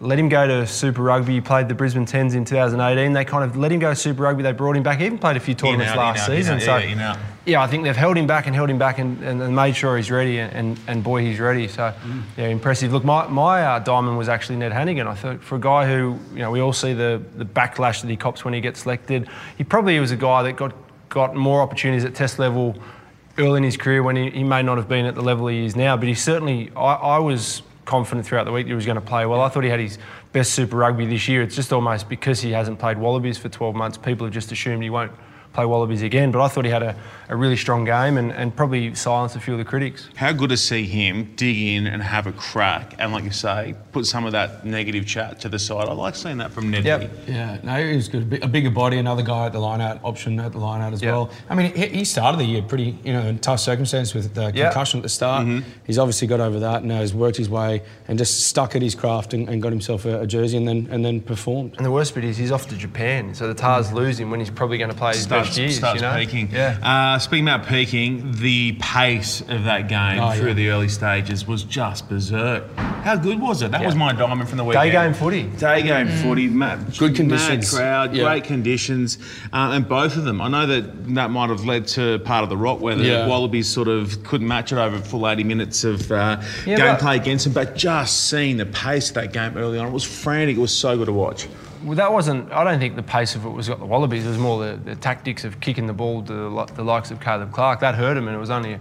let 0.00 0.18
him 0.18 0.28
go 0.28 0.46
to 0.46 0.66
Super 0.66 1.02
Rugby. 1.02 1.34
He 1.34 1.40
played 1.40 1.68
the 1.68 1.74
Brisbane 1.74 2.06
Tens 2.06 2.34
in 2.34 2.44
2018. 2.44 3.12
They 3.12 3.24
kind 3.24 3.42
of 3.42 3.56
let 3.56 3.72
him 3.72 3.80
go 3.80 3.90
to 3.90 3.96
Super 3.96 4.22
Rugby. 4.22 4.42
They 4.42 4.52
brought 4.52 4.76
him 4.76 4.82
back. 4.82 5.00
He 5.00 5.06
even 5.06 5.18
played 5.18 5.36
a 5.36 5.40
few 5.40 5.54
tournaments 5.54 5.90
out, 5.92 5.96
last 5.96 6.20
out, 6.20 6.26
season. 6.26 6.54
out, 6.56 6.62
so 6.62 6.76
yeah, 6.76 7.10
out. 7.10 7.18
yeah, 7.44 7.62
I 7.62 7.66
think 7.66 7.82
they've 7.82 7.96
held 7.96 8.16
him 8.16 8.26
back 8.26 8.46
and 8.46 8.54
held 8.54 8.70
him 8.70 8.78
back 8.78 8.98
and, 8.98 9.20
and, 9.24 9.42
and 9.42 9.56
made 9.56 9.74
sure 9.74 9.96
he's 9.96 10.10
ready. 10.10 10.38
And, 10.38 10.52
and, 10.52 10.80
and 10.86 11.02
boy, 11.02 11.22
he's 11.22 11.40
ready. 11.40 11.66
So 11.66 11.92
yeah, 12.36 12.46
impressive. 12.46 12.92
Look, 12.92 13.04
my, 13.04 13.26
my 13.26 13.62
uh, 13.62 13.78
diamond 13.80 14.16
was 14.18 14.28
actually 14.28 14.56
Ned 14.56 14.72
Hanigan. 14.72 15.06
I 15.06 15.14
thought 15.14 15.42
for 15.42 15.56
a 15.56 15.60
guy 15.60 15.86
who 15.86 16.18
you 16.32 16.38
know 16.38 16.52
we 16.52 16.60
all 16.60 16.72
see 16.72 16.92
the 16.92 17.20
the 17.36 17.44
backlash 17.44 18.00
that 18.02 18.08
he 18.08 18.16
cops 18.16 18.44
when 18.44 18.54
he 18.54 18.60
gets 18.60 18.82
selected. 18.82 19.28
He 19.56 19.64
probably 19.64 19.98
was 19.98 20.12
a 20.12 20.16
guy 20.16 20.44
that 20.44 20.52
got 20.52 20.74
got 21.08 21.34
more 21.34 21.60
opportunities 21.60 22.04
at 22.04 22.14
test 22.14 22.38
level 22.38 22.76
early 23.38 23.58
in 23.58 23.64
his 23.64 23.76
career 23.76 24.02
when 24.02 24.16
he, 24.16 24.30
he 24.30 24.44
may 24.44 24.62
not 24.62 24.76
have 24.76 24.88
been 24.88 25.06
at 25.06 25.14
the 25.14 25.22
level 25.22 25.46
he 25.46 25.64
is 25.64 25.76
now. 25.76 25.96
But 25.96 26.08
he 26.08 26.14
certainly, 26.14 26.70
I, 26.76 26.94
I 26.94 27.18
was 27.18 27.62
confident 27.88 28.26
throughout 28.26 28.44
the 28.44 28.52
week 28.52 28.66
that 28.66 28.70
he 28.70 28.74
was 28.74 28.86
going 28.86 28.96
to 28.96 29.00
play 29.00 29.26
well. 29.26 29.40
I 29.40 29.48
thought 29.48 29.64
he 29.64 29.70
had 29.70 29.80
his 29.80 29.98
best 30.32 30.52
Super 30.52 30.76
Rugby 30.76 31.06
this 31.06 31.26
year. 31.26 31.42
It's 31.42 31.56
just 31.56 31.72
almost 31.72 32.08
because 32.08 32.40
he 32.40 32.52
hasn't 32.52 32.78
played 32.78 32.98
Wallabies 32.98 33.38
for 33.38 33.48
12 33.48 33.74
months, 33.74 33.96
people 33.96 34.26
have 34.26 34.34
just 34.34 34.52
assumed 34.52 34.82
he 34.82 34.90
won't 34.90 35.10
play 35.52 35.64
Wallabies 35.64 36.02
again. 36.02 36.30
But 36.30 36.42
I 36.42 36.48
thought 36.48 36.64
he 36.64 36.70
had 36.70 36.82
a, 36.82 36.96
a 37.28 37.36
really 37.36 37.56
strong 37.56 37.84
game 37.84 38.16
and, 38.16 38.32
and 38.32 38.54
probably 38.54 38.94
silenced 38.94 39.36
a 39.36 39.40
few 39.40 39.54
of 39.54 39.58
the 39.58 39.64
critics. 39.64 40.08
How 40.16 40.32
good 40.32 40.50
to 40.50 40.56
see 40.56 40.84
him 40.84 41.34
dig 41.36 41.56
in 41.56 41.86
and 41.86 42.02
have 42.02 42.26
a 42.26 42.32
crack, 42.32 42.94
and 42.98 43.12
like 43.12 43.24
you 43.24 43.30
say, 43.30 43.74
put 43.92 44.06
some 44.06 44.24
of 44.24 44.32
that 44.32 44.64
negative 44.64 45.06
chat 45.06 45.40
to 45.40 45.48
the 45.48 45.58
side. 45.58 45.88
I 45.88 45.92
like 45.92 46.14
seeing 46.14 46.38
that 46.38 46.52
from 46.52 46.70
Ned. 46.70 46.84
Yep. 46.84 47.10
Yeah, 47.26 47.58
no, 47.62 47.84
he 47.84 47.96
was 47.96 48.08
good. 48.08 48.42
A 48.42 48.48
bigger 48.48 48.70
body, 48.70 48.98
another 48.98 49.22
guy 49.22 49.46
at 49.46 49.52
the 49.52 49.58
line 49.58 49.80
out, 49.80 50.00
option 50.02 50.38
at 50.40 50.52
the 50.52 50.58
line 50.58 50.80
out 50.80 50.92
as 50.92 51.02
Yeah. 51.02 51.12
well. 51.12 51.30
I 51.48 51.54
mean, 51.54 51.74
he, 51.74 51.86
he 51.86 52.04
started 52.04 52.38
the 52.38 52.44
year 52.44 52.62
pretty, 52.62 52.98
you 53.04 53.12
know, 53.12 53.22
in 53.22 53.38
tough 53.38 53.60
circumstances 53.60 54.14
with 54.14 54.34
the 54.34 54.52
Yeah. 54.54 54.66
concussion 54.66 55.00
at 55.00 55.02
the 55.02 55.08
start. 55.08 55.46
Mm-hmm. 55.46 55.68
He's 55.84 55.98
obviously 55.98 56.28
got 56.28 56.40
over 56.40 56.60
that 56.60 56.82
and 56.82 56.90
has 56.92 57.14
worked 57.14 57.36
his 57.36 57.48
way 57.48 57.82
and 58.06 58.18
just 58.18 58.46
stuck 58.46 58.76
at 58.76 58.82
his 58.82 58.94
craft 58.94 59.34
and, 59.34 59.48
and 59.48 59.60
got 59.62 59.72
himself 59.72 60.04
a, 60.04 60.20
a 60.20 60.26
jersey 60.26 60.56
and 60.56 60.66
then 60.68 60.88
and 60.90 61.04
then 61.04 61.20
performed. 61.20 61.74
And 61.76 61.84
the 61.84 61.90
worst 61.90 62.14
bit 62.14 62.24
is 62.24 62.36
he's 62.36 62.52
off 62.52 62.68
to 62.68 62.76
Japan, 62.76 63.34
so 63.34 63.46
the 63.48 63.54
Tahs 63.54 63.88
mm. 63.88 63.94
lose 63.94 64.18
him 64.20 64.30
when 64.30 64.40
he's 64.40 64.50
probably 64.50 64.78
going 64.78 64.90
to 64.90 64.96
play 64.96 65.12
his 65.14 65.26
starts, 65.48 65.56
best 65.56 65.58
years. 65.58 65.76
starts 65.76 66.00
you 66.02 66.08
know? 66.08 66.14
peaking. 66.16 66.48
Yeah. 66.52 66.78
Uh, 67.14 67.18
speaking 67.18 67.48
about 67.48 67.66
peaking, 67.66 68.32
the 68.32 68.72
pace 68.80 69.40
of 69.42 69.64
that 69.64 69.88
game 69.88 70.20
Oh, 70.20 70.32
through 70.32 70.48
yeah. 70.48 70.54
the 70.54 70.68
early 70.70 70.88
stages 70.88 71.46
was 71.46 71.64
just 71.64 72.08
berserk. 72.08 72.64
How 72.76 73.16
good 73.16 73.40
was 73.40 73.62
it? 73.62 73.70
That 73.70 73.80
Yeah. 73.80 73.86
was 73.86 73.94
my 73.96 74.12
diamond 74.12 74.48
from 74.48 74.58
the 74.58 74.64
weekend. 74.64 74.84
Day 74.86 74.90
game 74.92 75.14
footy. 75.14 75.42
Day 75.44 75.82
game 75.82 76.08
footy. 76.08 76.48
Mad, 76.48 76.78
Mm. 76.78 76.98
Good 76.98 77.14
conditions. 77.14 77.72
Mad 77.72 77.78
crowd, 77.78 78.14
Yeah. 78.14 78.24
great 78.24 78.44
conditions, 78.44 79.18
uh, 79.52 79.70
and 79.72 79.88
both 79.88 80.16
of 80.16 80.24
them. 80.24 80.40
I 80.40 80.48
know 80.48 80.66
that 80.66 81.14
that 81.14 81.30
might 81.30 81.50
have 81.50 81.64
led 81.64 81.86
to 81.88 82.18
part 82.20 82.42
of 82.42 82.48
the 82.50 82.56
rock 82.56 82.80
where 82.80 82.94
the 82.96 83.04
Yeah. 83.04 83.26
Wallabies 83.26 83.68
sort 83.68 83.88
of 83.88 84.22
couldn't 84.24 84.46
match 84.48 84.72
it 84.72 84.78
over 84.78 84.98
full 84.98 85.28
80 85.28 85.44
minutes 85.44 85.84
of 85.84 86.10
uh, 86.12 86.36
Yeah, 86.66 86.78
gameplay 86.96 87.16
against 87.16 87.44
them, 87.44 87.52
but 87.54 87.76
just 87.76 88.28
seeing 88.28 88.56
the 88.56 88.66
pace 88.66 89.08
of 89.08 89.14
that 89.14 89.32
game 89.32 89.52
early 89.56 89.78
on, 89.78 89.86
it 89.86 89.92
was 89.92 90.04
frantic. 90.04 90.56
It 90.56 90.60
was 90.60 90.72
so 90.76 90.96
good 90.96 91.06
to 91.06 91.12
watch. 91.12 91.46
Well, 91.84 91.96
that 91.96 92.12
wasn't. 92.12 92.50
I 92.52 92.64
don't 92.64 92.78
think 92.78 92.96
the 92.96 93.02
pace 93.02 93.34
of 93.34 93.44
it 93.44 93.50
was 93.50 93.68
got 93.68 93.78
the 93.78 93.86
Wallabies. 93.86 94.26
It 94.26 94.30
was 94.30 94.38
more 94.38 94.64
the, 94.64 94.76
the 94.76 94.96
tactics 94.96 95.44
of 95.44 95.60
kicking 95.60 95.86
the 95.86 95.92
ball 95.92 96.22
to 96.22 96.32
the, 96.32 96.64
the 96.74 96.82
likes 96.82 97.10
of 97.10 97.20
Caleb 97.20 97.52
Clarke. 97.52 97.80
That 97.80 97.94
hurt 97.94 98.16
him, 98.16 98.26
and 98.26 98.36
it 98.36 98.40
was 98.40 98.50
only 98.50 98.72
a, 98.74 98.80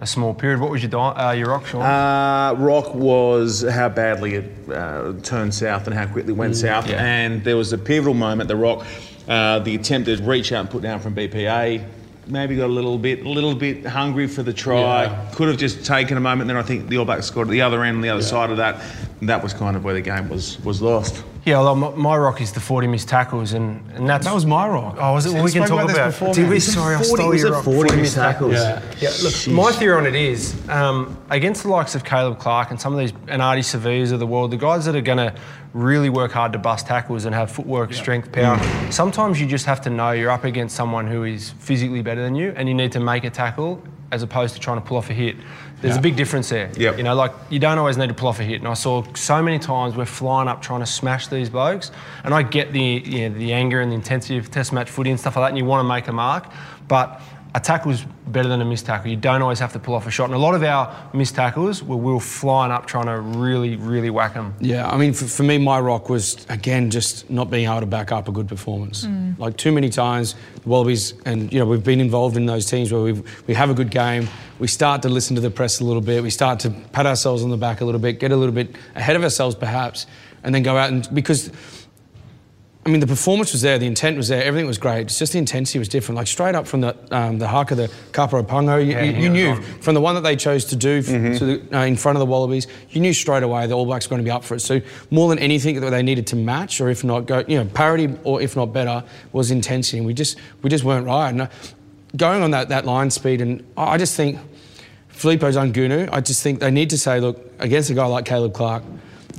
a 0.00 0.06
small 0.06 0.32
period. 0.34 0.60
What 0.60 0.70
was 0.70 0.82
your 0.82 0.96
uh, 0.96 1.32
your 1.32 1.48
rock, 1.48 1.66
Sean? 1.66 1.82
Uh, 1.82 2.54
rock 2.58 2.94
was 2.94 3.62
how 3.68 3.88
badly 3.88 4.36
it 4.36 4.70
uh, 4.70 5.12
turned 5.22 5.54
south 5.54 5.86
and 5.86 5.94
how 5.94 6.06
quickly 6.06 6.32
it 6.32 6.36
went 6.36 6.56
south. 6.56 6.88
yeah. 6.88 7.02
And 7.04 7.44
there 7.44 7.56
was 7.56 7.72
a 7.72 7.78
pivotal 7.78 8.14
moment. 8.14 8.48
The 8.48 8.56
rock, 8.56 8.86
uh, 9.28 9.58
the 9.58 9.74
attempt 9.74 10.06
to 10.06 10.16
reach 10.22 10.52
out 10.52 10.60
and 10.60 10.70
put 10.70 10.82
down 10.82 11.00
from 11.00 11.14
BPA, 11.14 11.84
maybe 12.28 12.56
got 12.56 12.66
a 12.66 12.72
little 12.72 12.98
bit, 12.98 13.24
a 13.24 13.28
little 13.28 13.54
bit 13.54 13.84
hungry 13.84 14.26
for 14.26 14.42
the 14.42 14.52
try. 14.52 15.04
Yeah. 15.04 15.30
Could 15.34 15.48
have 15.48 15.58
just 15.58 15.84
taken 15.84 16.16
a 16.16 16.20
moment. 16.20 16.48
Then 16.48 16.56
I 16.56 16.62
think 16.62 16.88
the 16.88 16.98
All 16.98 17.04
Blacks 17.04 17.26
scored 17.26 17.48
at 17.48 17.50
the 17.50 17.62
other 17.62 17.82
end, 17.84 17.96
on 17.96 18.02
the 18.02 18.08
other 18.10 18.22
side 18.22 18.50
of 18.50 18.56
that. 18.58 18.82
And 19.20 19.28
that 19.28 19.42
was 19.42 19.52
kind 19.52 19.76
of 19.76 19.84
where 19.84 19.94
the 19.94 20.00
game 20.00 20.28
was 20.28 20.58
was 20.64 20.80
lost. 20.80 21.24
Yeah, 21.48 21.60
well, 21.60 21.74
my, 21.74 21.90
my 21.90 22.16
rock 22.18 22.42
is 22.42 22.52
the 22.52 22.60
40 22.60 22.88
missed 22.88 23.08
tackles, 23.08 23.54
and, 23.54 23.82
and 23.92 24.06
that's 24.06 24.26
That 24.26 24.34
was 24.34 24.44
my 24.44 24.68
rock. 24.68 24.96
Oh, 24.98 25.14
was 25.14 25.24
it? 25.24 25.32
Well, 25.32 25.44
we 25.44 25.50
can 25.50 25.62
talk 25.62 25.70
about 25.70 25.86
this 25.86 25.96
about. 25.96 26.10
before, 26.10 26.34
Did 26.34 26.48
we? 26.48 26.56
Was 26.56 26.68
it 26.68 26.72
Sorry, 26.72 26.94
I 26.94 26.98
40 26.98 27.08
stole 27.08 27.28
was 27.30 27.40
your 27.40 27.52
it 27.52 27.54
rock. 27.54 27.64
40 27.64 27.96
missed 27.96 28.14
tackles? 28.16 28.52
Yeah. 28.52 28.82
Yeah, 29.00 29.10
look, 29.22 29.48
my 29.48 29.72
theory 29.72 29.96
on 29.96 30.06
it 30.06 30.14
is 30.14 30.54
um, 30.68 31.16
against 31.30 31.62
the 31.62 31.70
likes 31.70 31.94
of 31.94 32.04
Caleb 32.04 32.38
Clarke 32.38 32.70
and 32.70 32.78
some 32.78 32.92
of 32.92 32.98
these 32.98 33.12
and 33.28 33.40
Ardie 33.40 33.64
Saveas 33.64 34.12
of 34.12 34.18
the 34.18 34.26
world, 34.26 34.50
the 34.50 34.58
guys 34.58 34.84
that 34.84 34.94
are 34.94 35.00
going 35.00 35.18
to 35.18 35.34
really 35.72 36.10
work 36.10 36.32
hard 36.32 36.52
to 36.52 36.58
bust 36.58 36.86
tackles 36.86 37.24
and 37.24 37.34
have 37.34 37.50
footwork, 37.50 37.94
strength, 37.94 38.30
power. 38.30 38.56
Mm. 38.56 38.92
Sometimes 38.92 39.40
you 39.40 39.46
just 39.46 39.64
have 39.64 39.80
to 39.82 39.90
know 39.90 40.10
you're 40.10 40.30
up 40.30 40.44
against 40.44 40.76
someone 40.76 41.06
who 41.06 41.24
is 41.24 41.50
physically 41.60 42.02
better 42.02 42.22
than 42.22 42.34
you, 42.34 42.52
and 42.56 42.68
you 42.68 42.74
need 42.74 42.92
to 42.92 43.00
make 43.00 43.24
a 43.24 43.30
tackle 43.30 43.82
as 44.10 44.22
opposed 44.22 44.54
to 44.54 44.60
trying 44.60 44.80
to 44.80 44.86
pull 44.86 44.96
off 44.96 45.10
a 45.10 45.14
hit. 45.14 45.36
There's 45.80 45.96
a 45.96 46.00
big 46.00 46.16
difference 46.16 46.48
there. 46.48 46.70
Yep. 46.76 46.98
You 46.98 47.04
know, 47.04 47.14
like 47.14 47.32
you 47.50 47.58
don't 47.58 47.78
always 47.78 47.96
need 47.96 48.08
to 48.08 48.14
pull 48.14 48.28
off 48.28 48.40
a 48.40 48.44
hit. 48.44 48.60
And 48.60 48.68
I 48.68 48.74
saw 48.74 49.04
so 49.14 49.42
many 49.42 49.58
times 49.58 49.96
we're 49.96 50.06
flying 50.06 50.48
up 50.48 50.60
trying 50.60 50.80
to 50.80 50.86
smash 50.86 51.28
these 51.28 51.48
blokes, 51.48 51.92
and 52.24 52.34
I 52.34 52.42
get 52.42 52.72
the 52.72 52.80
you 52.80 53.28
know, 53.28 53.38
the 53.38 53.52
anger 53.52 53.80
and 53.80 53.90
the 53.90 53.96
intensity 53.96 54.38
of 54.38 54.50
test 54.50 54.72
match 54.72 54.90
footy 54.90 55.10
and 55.10 55.20
stuff 55.20 55.36
like 55.36 55.44
that, 55.44 55.48
and 55.50 55.58
you 55.58 55.64
want 55.64 55.84
to 55.84 55.88
make 55.88 56.08
a 56.08 56.12
mark, 56.12 56.46
but 56.88 57.20
a 57.58 57.60
tackle 57.60 57.90
is 57.90 58.04
better 58.28 58.48
than 58.48 58.60
a 58.60 58.64
missed 58.64 58.86
tackle. 58.86 59.10
You 59.10 59.16
don't 59.16 59.42
always 59.42 59.58
have 59.58 59.72
to 59.72 59.80
pull 59.80 59.94
off 59.94 60.06
a 60.06 60.12
shot. 60.12 60.26
And 60.26 60.34
a 60.34 60.38
lot 60.38 60.54
of 60.54 60.62
our 60.62 60.94
missed 61.12 61.34
tackles 61.34 61.82
were 61.82 61.96
we 61.96 62.12
were 62.12 62.20
flying 62.20 62.70
up 62.70 62.86
trying 62.86 63.06
to 63.06 63.18
really, 63.18 63.74
really 63.74 64.10
whack 64.10 64.34
them. 64.34 64.54
Yeah, 64.60 64.88
I 64.88 64.96
mean, 64.96 65.12
for, 65.12 65.24
for 65.24 65.42
me, 65.42 65.58
my 65.58 65.80
rock 65.80 66.08
was 66.08 66.46
again 66.48 66.88
just 66.88 67.28
not 67.28 67.50
being 67.50 67.68
able 67.68 67.80
to 67.80 67.86
back 67.86 68.12
up 68.12 68.28
a 68.28 68.32
good 68.32 68.46
performance. 68.46 69.04
Hmm. 69.04 69.32
Like 69.38 69.56
too 69.56 69.72
many 69.72 69.88
times, 69.88 70.36
the 70.62 70.68
Wallabies, 70.68 71.14
and 71.24 71.52
you 71.52 71.58
know, 71.58 71.66
we've 71.66 71.82
been 71.82 72.00
involved 72.00 72.36
in 72.36 72.46
those 72.46 72.64
teams 72.64 72.92
where 72.92 73.02
we 73.02 73.20
we 73.48 73.54
have 73.54 73.70
a 73.70 73.74
good 73.74 73.90
game, 73.90 74.28
we 74.60 74.68
start 74.68 75.02
to 75.02 75.08
listen 75.08 75.34
to 75.34 75.42
the 75.42 75.50
press 75.50 75.80
a 75.80 75.84
little 75.84 76.02
bit, 76.02 76.22
we 76.22 76.30
start 76.30 76.60
to 76.60 76.70
pat 76.92 77.06
ourselves 77.06 77.42
on 77.42 77.50
the 77.50 77.56
back 77.56 77.80
a 77.80 77.84
little 77.84 78.00
bit, 78.00 78.20
get 78.20 78.30
a 78.30 78.36
little 78.36 78.54
bit 78.54 78.76
ahead 78.94 79.16
of 79.16 79.24
ourselves 79.24 79.56
perhaps, 79.56 80.06
and 80.44 80.54
then 80.54 80.62
go 80.62 80.76
out 80.76 80.90
and 80.90 81.08
because. 81.12 81.50
I 82.88 82.90
mean, 82.90 83.00
the 83.00 83.06
performance 83.06 83.52
was 83.52 83.60
there, 83.60 83.78
the 83.78 83.86
intent 83.86 84.16
was 84.16 84.28
there, 84.28 84.42
everything 84.42 84.66
was 84.66 84.78
great. 84.78 85.02
It's 85.02 85.18
just 85.18 85.32
the 85.34 85.38
intensity 85.38 85.78
was 85.78 85.90
different. 85.90 86.16
Like 86.16 86.26
straight 86.26 86.54
up 86.54 86.66
from 86.66 86.80
the 86.80 86.96
um, 87.14 87.38
the 87.38 87.46
haka, 87.46 87.74
the 87.74 87.90
Kapa 88.12 88.36
o 88.38 88.42
Pango, 88.42 88.78
you, 88.78 88.92
Yeah, 88.92 89.02
you, 89.02 89.24
you 89.24 89.28
knew 89.28 89.48
on. 89.50 89.62
from 89.82 89.94
the 89.94 90.00
one 90.00 90.14
that 90.14 90.22
they 90.22 90.36
chose 90.36 90.64
to 90.66 90.76
do 90.76 90.98
f- 91.00 91.38
to 91.38 91.44
the, 91.44 91.78
uh, 91.78 91.84
in 91.84 91.96
front 91.96 92.16
of 92.16 92.20
the 92.20 92.24
Wallabies, 92.26 92.66
you 92.88 93.02
knew 93.02 93.12
straight 93.12 93.42
away 93.42 93.66
the 93.66 93.74
All 93.74 93.84
Blacks 93.84 94.06
were 94.06 94.14
going 94.14 94.22
to 94.22 94.24
be 94.24 94.30
up 94.30 94.42
for 94.42 94.54
it. 94.54 94.60
So 94.60 94.80
more 95.10 95.28
than 95.28 95.38
anything 95.38 95.78
that 95.80 95.90
they 95.90 96.02
needed 96.02 96.26
to 96.28 96.36
match, 96.36 96.80
or 96.80 96.88
if 96.88 97.04
not 97.04 97.26
go, 97.26 97.44
you 97.46 97.58
know, 97.58 97.66
parity, 97.66 98.08
or 98.24 98.40
if 98.40 98.56
not 98.56 98.72
better, 98.72 99.04
was 99.32 99.50
intensity. 99.50 99.98
And 99.98 100.06
we 100.06 100.14
just 100.14 100.38
we 100.62 100.70
just 100.70 100.82
weren't 100.82 101.04
right. 101.04 101.28
And 101.28 101.42
uh, 101.42 101.48
going 102.16 102.42
on 102.42 102.52
that 102.52 102.70
that 102.70 102.86
line 102.86 103.10
speed, 103.10 103.42
and 103.42 103.62
I 103.76 103.82
I 103.94 103.98
just 103.98 104.16
think 104.16 104.38
Filipo 105.12 105.52
Daugunu, 105.52 106.08
I 106.10 106.20
just 106.22 106.42
think 106.42 106.60
they 106.60 106.70
need 106.70 106.88
to 106.90 106.96
say, 106.98 107.20
look, 107.20 107.52
against 107.58 107.90
a 107.90 107.94
guy 107.94 108.06
like 108.06 108.24
Caleb 108.24 108.54
Clarke, 108.54 108.82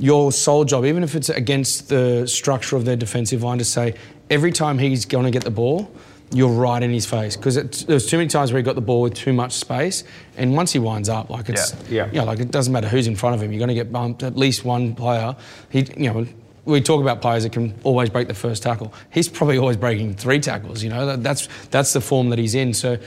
your 0.00 0.32
sole 0.32 0.64
job, 0.64 0.84
even 0.84 1.04
if 1.04 1.14
it's 1.14 1.28
against 1.28 1.88
the 1.88 2.26
structure 2.26 2.76
of 2.76 2.84
their 2.84 2.96
defensive 2.96 3.42
line, 3.42 3.58
to 3.58 3.64
say 3.64 3.94
every 4.30 4.50
time 4.50 4.78
he's 4.78 5.04
going 5.04 5.24
to 5.26 5.30
get 5.30 5.44
the 5.44 5.50
ball, 5.50 5.92
you're 6.32 6.52
right 6.52 6.82
in 6.82 6.90
his 6.90 7.06
face 7.06 7.36
because 7.36 7.56
there's 7.84 8.06
too 8.06 8.16
many 8.16 8.28
times 8.28 8.52
where 8.52 8.58
he 8.58 8.62
got 8.62 8.76
the 8.76 8.80
ball 8.80 9.02
with 9.02 9.14
too 9.14 9.32
much 9.32 9.52
space, 9.52 10.04
and 10.36 10.54
once 10.54 10.72
he 10.72 10.78
winds 10.78 11.08
up, 11.08 11.28
like 11.28 11.48
it's 11.48 11.74
Yeah. 11.88 12.08
yeah, 12.12 12.22
like 12.22 12.38
it 12.40 12.50
doesn't 12.50 12.72
matter 12.72 12.88
who's 12.88 13.06
in 13.06 13.16
front 13.16 13.34
of 13.34 13.42
him, 13.42 13.52
you're 13.52 13.58
going 13.58 13.68
to 13.68 13.74
get 13.74 13.92
bumped. 13.92 14.22
At 14.22 14.36
least 14.36 14.64
one 14.64 14.94
player, 14.94 15.36
he 15.70 15.86
you 15.96 16.12
know. 16.12 16.26
We 16.66 16.82
talk 16.82 17.00
about 17.00 17.22
players 17.22 17.42
that 17.44 17.52
can 17.52 17.74
always 17.84 18.10
break 18.10 18.28
the 18.28 18.34
first 18.34 18.62
tackle. 18.62 18.92
He's 19.10 19.28
probably 19.28 19.56
always 19.58 19.78
breaking 19.78 20.14
three 20.14 20.38
tackles. 20.38 20.84
You 20.84 20.90
know 20.90 21.06
that, 21.06 21.22
that's 21.22 21.48
that's 21.70 21.94
the 21.94 22.02
form 22.02 22.28
that 22.28 22.38
he's 22.38 22.54
in. 22.54 22.74
So 22.74 22.98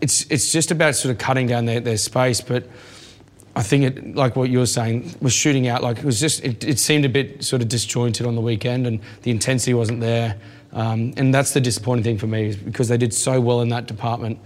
it's 0.00 0.24
it's 0.30 0.50
just 0.50 0.70
about 0.70 0.94
sort 0.94 1.12
of 1.12 1.18
cutting 1.18 1.48
down 1.48 1.66
their, 1.66 1.80
their 1.80 1.98
space, 1.98 2.40
but. 2.40 2.64
I 3.54 3.62
think 3.62 3.84
it, 3.84 4.14
like 4.14 4.34
what 4.34 4.48
you 4.48 4.58
were 4.58 4.66
saying, 4.66 5.14
was 5.20 5.32
shooting 5.32 5.68
out. 5.68 5.82
Like 5.82 5.98
it 5.98 6.04
was 6.04 6.18
just, 6.18 6.42
it, 6.42 6.64
it 6.64 6.78
seemed 6.78 7.04
a 7.04 7.08
bit 7.08 7.44
sort 7.44 7.62
of 7.62 7.68
disjointed 7.68 8.26
on 8.26 8.34
the 8.34 8.40
weekend, 8.40 8.86
and 8.86 9.00
the 9.22 9.30
intensity 9.30 9.74
wasn't 9.74 10.00
there. 10.00 10.36
Um, 10.72 11.12
and 11.18 11.34
that's 11.34 11.52
the 11.52 11.60
disappointing 11.60 12.04
thing 12.04 12.18
for 12.18 12.26
me, 12.26 12.48
is 12.48 12.56
because 12.56 12.88
they 12.88 12.96
did 12.96 13.12
so 13.12 13.40
well 13.40 13.60
in 13.60 13.68
that 13.68 13.86
department 13.86 14.38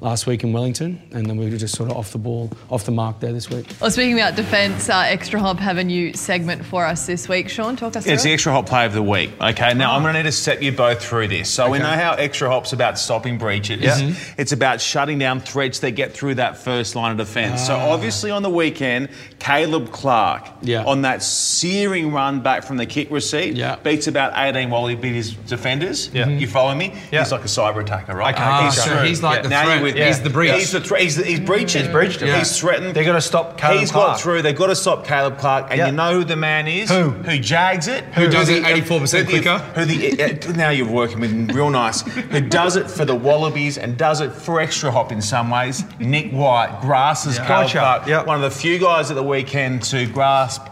last 0.00 0.26
week 0.26 0.42
in 0.42 0.52
Wellington, 0.52 1.00
and 1.12 1.24
then 1.26 1.36
we 1.36 1.48
were 1.48 1.56
just 1.56 1.76
sort 1.76 1.90
of 1.90 1.96
off 1.96 2.12
the 2.12 2.18
ball, 2.18 2.50
off 2.70 2.84
the 2.84 2.90
mark 2.92 3.20
there 3.20 3.32
this 3.32 3.48
week. 3.48 3.66
Well, 3.80 3.90
speaking 3.90 4.14
about 4.14 4.34
defence, 4.36 4.88
uh, 4.90 5.04
Extra 5.06 5.40
Hop 5.40 5.58
have 5.60 5.78
a 5.78 5.84
new 5.84 6.12
segment 6.14 6.64
for 6.64 6.84
us 6.84 7.06
this 7.06 7.28
week. 7.28 7.48
Sean, 7.48 7.76
talk 7.76 7.96
us 7.96 8.06
Yeah, 8.06 8.14
it's 8.14 8.22
through 8.22 8.30
the 8.30 8.34
it. 8.34 8.40
ExtraHop 8.40 8.66
play 8.66 8.84
of 8.86 8.92
the 8.92 9.02
week. 9.02 9.30
Okay, 9.40 9.72
now 9.74 9.94
I'm 9.94 10.02
going 10.02 10.14
to 10.14 10.20
need 10.22 10.28
to 10.28 10.32
step 10.32 10.60
you 10.60 10.72
both 10.72 11.02
through 11.02 11.28
this. 11.28 11.48
So 11.48 11.70
we 11.70 11.78
know 11.78 11.84
how 11.86 12.12
extra 12.14 12.48
hop's 12.50 12.72
about 12.72 12.98
stopping 12.98 13.38
breaches. 13.38 13.80
Yeah. 13.82 14.14
It's 14.36 14.52
about 14.52 14.80
shutting 14.80 15.18
down 15.18 15.40
threats 15.40 15.78
that 15.80 15.92
get 15.92 16.12
through 16.12 16.34
that 16.36 16.58
first 16.58 16.96
line 16.96 17.12
of 17.12 17.16
defence. 17.18 17.64
So 17.66 17.74
obviously 17.76 18.30
on 18.30 18.42
the 18.42 18.50
weekend, 18.50 19.08
Caleb 19.38 19.90
Clarke 19.92 20.48
Yeah. 20.62 20.84
on 20.84 21.02
that 21.02 21.22
searing 21.22 22.12
run 22.12 22.40
back 22.40 22.64
from 22.64 22.76
the 22.78 22.86
kick 22.86 23.10
receipt 23.10 23.54
Yeah. 23.56 23.76
beats 23.76 24.06
about 24.06 24.32
18 24.36 24.70
while 24.70 24.86
he 24.86 24.96
beat 24.96 25.14
his 25.14 25.32
defenders. 25.34 26.10
Yeah. 26.12 26.28
You 26.28 26.46
follow 26.46 26.74
me? 26.74 26.92
Yeah. 27.12 27.20
He's 27.22 27.32
like 27.32 27.42
a 27.42 27.48
cyber 27.48 27.80
attacker, 27.82 28.14
right? 28.14 28.34
Okay, 28.34 28.42
Ah, 28.44 28.64
he's 28.64 28.82
so 28.82 28.96
he's 29.04 29.22
like 29.22 29.36
Yeah. 29.36 29.42
the 29.42 29.48
Now 29.50 29.64
threat. 29.64 29.83
You're 29.84 29.92
with 29.92 29.96
Yeah. 29.96 30.06
He's 30.08 30.20
the 30.22 30.30
breach. 30.30 30.52
He's, 30.52 30.72
the 30.72 30.80
thre- 30.80 30.96
he's, 30.96 31.16
he's 31.16 31.40
breaching. 31.40 31.82
He's 31.82 31.90
breached 31.92 32.22
it. 32.22 32.36
He's 32.36 32.58
threatened. 32.58 32.94
They're 32.94 33.04
going 33.04 33.16
to 33.16 33.20
stop 33.20 33.58
Caleb 33.58 33.58
Clarke. 33.58 33.80
He's 33.80 33.90
Clarke. 33.92 34.06
got 34.12 34.20
through. 34.20 34.42
They've 34.42 34.56
got 34.56 34.66
to 34.68 34.76
stop 34.76 35.06
Caleb 35.06 35.38
Clarke, 35.38 35.66
and 35.70 35.78
Yeah. 35.78 35.86
you 35.86 35.92
know 35.92 36.14
who 36.14 36.24
the 36.24 36.36
man 36.36 36.66
is? 36.66 36.90
Who? 36.90 37.10
Who 37.10 37.38
jags 37.38 37.86
it? 37.88 38.04
Who 38.14 38.28
does 38.28 38.48
it 38.48 38.62
84% 38.64 39.24
who 39.24 39.30
quicker? 39.30 39.58
Who 39.58 39.84
the? 39.84 40.22
Uh, 40.48 40.52
now 40.52 40.70
you're 40.70 40.88
working 40.88 41.20
with 41.20 41.30
him 41.30 41.46
real 41.48 41.70
nice. 41.70 42.02
Who 42.02 42.40
does 42.40 42.76
it 42.76 42.90
for 42.90 43.04
the 43.04 43.14
Wallabies 43.14 43.78
and 43.78 43.96
does 43.96 44.20
it 44.20 44.32
for 44.32 44.60
extra 44.60 44.90
hop 44.90 45.12
in 45.12 45.20
some 45.22 45.50
ways? 45.50 45.84
Nick 45.98 46.30
White 46.32 46.78
grasses 46.80 47.36
Yeah. 47.36 47.46
Caleb 47.46 47.66
Gotcha. 47.66 47.78
Clarke. 47.78 48.06
Yep. 48.06 48.26
One 48.26 48.36
of 48.36 48.42
the 48.42 48.50
few 48.50 48.78
guys 48.78 49.10
at 49.10 49.14
the 49.14 49.22
weekend 49.22 49.82
to 49.84 50.06
grasp 50.06 50.62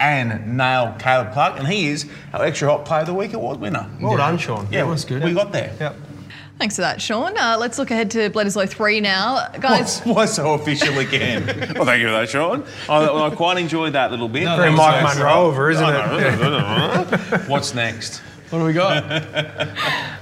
and 0.00 0.56
nail 0.56 0.94
Caleb 0.98 1.32
Clarke, 1.32 1.58
and 1.58 1.68
he 1.68 1.86
is 1.88 2.06
our 2.32 2.44
extra 2.44 2.68
hop 2.68 2.84
player 2.84 3.02
of 3.02 3.06
the 3.06 3.14
week 3.14 3.32
award 3.32 3.60
winner. 3.60 3.88
Well 4.00 4.16
done, 4.16 4.38
Sean. 4.38 4.66
Yeah, 4.70 4.80
it 4.82 4.86
was 4.86 5.04
good. 5.04 5.22
We 5.22 5.32
got 5.32 5.52
there. 5.52 5.72
Yep. 5.80 5.96
Thanks 6.58 6.76
for 6.76 6.82
that, 6.82 7.02
Sean. 7.02 7.36
Uh, 7.36 7.56
let's 7.58 7.78
look 7.78 7.90
ahead 7.90 8.10
to 8.12 8.30
Bledisloe 8.30 8.68
3 8.68 9.00
now. 9.00 9.48
Guys, 9.60 10.00
Why, 10.04 10.12
what's 10.12 10.34
so 10.34 10.54
official 10.54 10.98
again? 10.98 11.46
well, 11.74 11.84
thank 11.84 12.00
you 12.00 12.06
for 12.06 12.12
that, 12.12 12.28
Sean. 12.28 12.64
I, 12.88 13.06
I 13.26 13.30
quite 13.34 13.58
enjoyed 13.58 13.92
that 13.94 14.10
little 14.12 14.28
bit. 14.28 14.44
Very 14.44 14.70
Mike 14.72 15.02
Monroe 15.02 15.46
over, 15.46 15.70
isn't 15.70 15.84
it? 15.84 15.94
it? 15.94 17.40
What's 17.48 17.74
next? 17.74 18.18
What 18.50 18.60
do 18.60 18.64
we 18.66 18.72
got? 18.72 19.02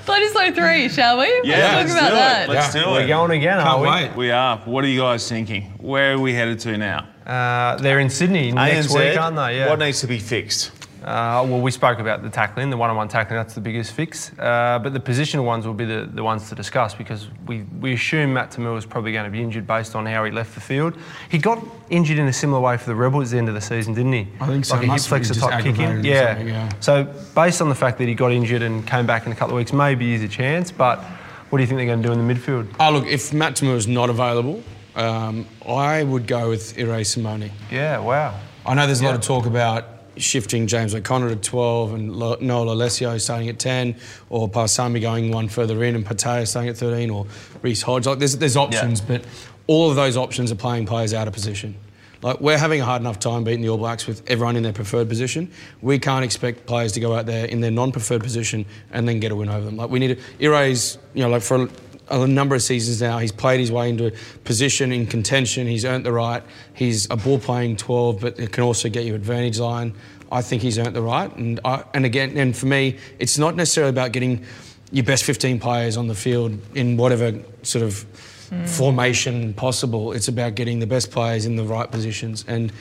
Bledisloe 0.07 0.55
3, 0.55 0.89
shall 0.89 1.19
we? 1.19 1.27
Yeah, 1.45 1.77
let's 1.77 1.91
let's 1.91 1.95
talk 1.95 2.01
about 2.01 2.09
do 2.09 2.15
that. 2.15 2.49
it. 2.49 2.53
Let's 2.53 2.73
do 2.73 2.79
it. 2.81 2.87
We're 2.87 3.07
going 3.07 3.31
again, 3.33 3.59
Can't 3.59 3.69
are 3.69 3.81
we? 3.81 3.89
wait. 3.89 4.17
We 4.17 4.31
are. 4.31 4.57
What 4.65 4.85
are 4.85 4.89
you 4.89 5.01
guys 5.01 5.29
thinking? 5.29 5.65
Where 5.81 6.15
are 6.15 6.19
we 6.19 6.33
headed 6.33 6.59
to 6.61 6.79
now? 6.79 7.09
Uh, 7.27 7.77
they're 7.77 8.01
in 8.01 8.09
Sydney 8.09 8.53
next 8.53 8.89
ANZ, 8.89 8.95
week, 9.11 9.21
aren't 9.21 9.37
they? 9.37 9.59
Yeah. 9.59 9.69
What 9.69 9.79
needs 9.81 10.01
to 10.01 10.07
be 10.07 10.19
fixed? 10.19 10.73
Uh, 11.03 11.45
well, 11.49 11.61
we 11.61 11.71
spoke 11.71 11.99
about 11.99 12.23
the 12.23 12.31
tackling, 12.31 12.71
the 12.71 12.77
one-on-one 12.77 13.09
tackling. 13.09 13.37
That's 13.37 13.55
the 13.55 13.61
biggest 13.61 13.93
fix. 13.93 14.31
Uh, 14.39 14.79
but 14.81 14.93
the 14.93 15.01
positional 15.01 15.45
ones 15.45 15.67
will 15.67 15.75
be 15.75 15.85
the, 15.85 16.09
the 16.13 16.23
ones 16.23 16.49
to 16.49 16.55
discuss 16.55 16.95
because 16.95 17.27
we, 17.47 17.63
we 17.81 17.95
assume 17.95 18.35
Matt 18.35 18.53
To'omua 18.53 18.79
is 18.79 18.87
probably 18.87 19.13
going 19.13 19.25
to 19.25 19.31
be 19.31 19.43
injured 19.43 19.67
based 19.67 19.97
on 19.97 20.07
how 20.07 20.25
he 20.25 20.31
left 20.31 20.55
the 20.55 20.61
field. 20.61 20.97
He 21.29 21.39
got 21.39 21.63
injured 21.91 22.19
in 22.19 22.29
a 22.29 22.33
similar 22.33 22.61
way 22.61 22.77
for 22.77 22.87
the 22.87 22.95
Rebels 22.95 23.29
at 23.29 23.31
the 23.33 23.39
end 23.39 23.49
of 23.49 23.55
the 23.55 23.61
season, 23.61 23.95
didn't 23.95 24.13
he? 24.13 24.29
I 24.41 24.47
think 24.47 24.65
so. 24.65 24.77
Like 24.77 24.87
a 24.87 24.93
hip 24.93 25.03
flexor 25.03 25.35
type 25.35 25.65
kick 25.65 25.79
in. 25.79 26.05
Yeah. 26.05 26.39
yeah. 26.41 26.69
So 26.81 27.05
based 27.35 27.61
on 27.61 27.69
the 27.69 27.75
fact 27.75 27.99
that 27.99 28.07
he 28.07 28.15
got 28.15 28.31
injured 28.31 28.63
and 28.63 28.87
came 28.87 29.07
back 29.07 29.27
in 29.27 29.33
a 29.33 29.35
couple 29.35 29.55
of 29.55 29.59
weeks, 29.59 29.73
maybe 29.73 30.13
he's 30.13 30.23
a 30.23 30.29
chance. 30.29 30.71
But 30.71 31.03
what 31.51 31.59
do 31.59 31.63
you 31.63 31.67
think 31.67 31.79
they're 31.79 31.87
going 31.87 32.03
to 32.03 32.09
do 32.09 32.13
in 32.13 32.27
the 32.27 32.35
midfield? 32.35 32.75
Oh, 32.79 32.93
look, 32.93 33.07
if 33.07 33.33
Matt 33.33 33.57
To'omua 33.57 33.77
is 33.77 33.89
not 33.89 34.09
available, 34.09 34.63
um, 34.95 35.47
I 35.67 36.05
would 36.05 36.27
go 36.27 36.49
with 36.49 36.79
Irae 36.79 37.05
Simone. 37.05 37.51
Yeah. 37.71 37.99
Wow. 37.99 38.39
I 38.65 38.75
know 38.75 38.87
there's 38.87 39.01
a 39.01 39.05
lot 39.05 39.17
of 39.17 39.23
talk 39.23 39.47
about 39.47 39.85
shifting 40.17 40.67
James 40.67 40.95
O'Connor 40.95 41.31
to 41.31 41.37
12 41.37 41.95
and 41.95 42.09
Noah 42.09 42.39
Lolesio 42.39 43.21
starting 43.21 43.49
at 43.49 43.59
10, 43.59 43.97
or 44.31 44.49
Paisami 44.49 45.01
going 45.01 45.31
one 45.31 45.49
further 45.49 45.83
in 45.85 45.95
and 45.95 46.05
Petaia 46.05 46.47
starting 46.47 46.71
at 46.71 46.77
13, 46.77 47.11
or 47.11 47.27
Reece 47.63 47.83
Hodge. 47.83 48.07
Like, 48.07 48.19
there's, 48.19 48.37
there's 48.37 48.57
options, 48.57 49.01
but 49.01 49.25
all 49.67 49.91
of 49.91 49.97
those 49.97 50.17
options 50.17 50.53
are 50.53 50.57
playing 50.57 50.87
players 50.87 51.15
out 51.15 51.29
of 51.29 51.35
position. 51.35 51.75
Like, 52.23 52.41
we're 52.41 52.59
having 52.59 52.81
a 52.81 52.85
hard 52.85 53.03
enough 53.03 53.19
time 53.19 53.43
beating 53.43 53.63
the 53.63 53.69
All 53.69 53.79
Blacks 53.79 54.07
with 54.07 54.23
everyone 54.31 54.57
in 54.57 54.63
their 54.63 54.73
preferred 54.73 55.09
position. 55.09 55.51
We 55.81 55.99
can't 55.99 56.25
expect 56.25 56.67
players 56.67 56.93
to 56.93 57.01
go 57.01 57.15
out 57.15 57.27
there 57.27 57.47
in 57.47 57.61
their 57.61 57.73
non-preferred 57.73 58.23
position 58.23 58.65
and 58.93 59.09
then 59.09 59.19
get 59.19 59.33
a 59.33 59.37
win 59.37 59.49
over 59.49 59.65
them. 59.65 59.77
Like, 59.77 59.91
we 59.91 59.99
need 59.99 60.19
to... 60.19 60.47
Irae's, 60.47 60.99
you 61.15 61.25
know, 61.25 61.31
like 61.31 61.43
for 61.43 61.69
a 62.09 62.27
number 62.27 62.55
of 62.55 62.63
seasons 62.63 63.01
now. 63.01 63.19
He's 63.19 63.33
played 63.33 63.61
his 63.61 63.73
way 63.73 63.89
into 63.89 64.09
a 64.09 64.11
position 64.45 64.93
in 64.93 65.07
contention. 65.07 65.67
He's 65.67 65.85
earned 65.85 66.05
the 66.05 66.13
right. 66.13 66.43
He's 66.75 67.09
a 67.11 67.17
ball 67.17 67.39
playing 67.39 67.77
12, 67.77 68.21
but 68.21 68.39
it 68.39 68.53
can 68.53 68.65
also 68.65 68.89
get 68.89 69.05
you 69.05 69.15
advantage 69.15 69.59
line. 69.59 69.95
I 70.31 70.43
think 70.43 70.63
he's 70.63 70.79
earned 70.79 70.97
the 70.97 71.03
right. 71.03 71.35
And 71.37 71.61
I, 71.65 71.85
and 71.95 72.05
again, 72.05 72.37
and 72.37 72.57
for 72.57 72.67
me, 72.67 72.99
it's 73.19 73.39
not 73.39 73.55
necessarily 73.55 73.91
about 73.91 74.13
getting 74.13 74.45
your 74.91 75.05
best 75.05 75.25
15 75.25 75.61
players 75.61 75.97
on 75.97 76.07
the 76.07 76.15
field 76.15 76.59
in 76.75 76.97
whatever 76.97 77.39
sort 77.63 77.85
of 77.85 78.05
mm. 78.51 78.69
formation 78.69 79.55
possible. 79.55 80.13
It's 80.13 80.29
about 80.29 80.55
getting 80.55 80.79
the 80.79 80.87
best 80.87 81.11
players 81.11 81.47
in 81.47 81.57
the 81.57 81.65
right 81.65 81.91
positions. 81.91 82.45
And 82.47 82.73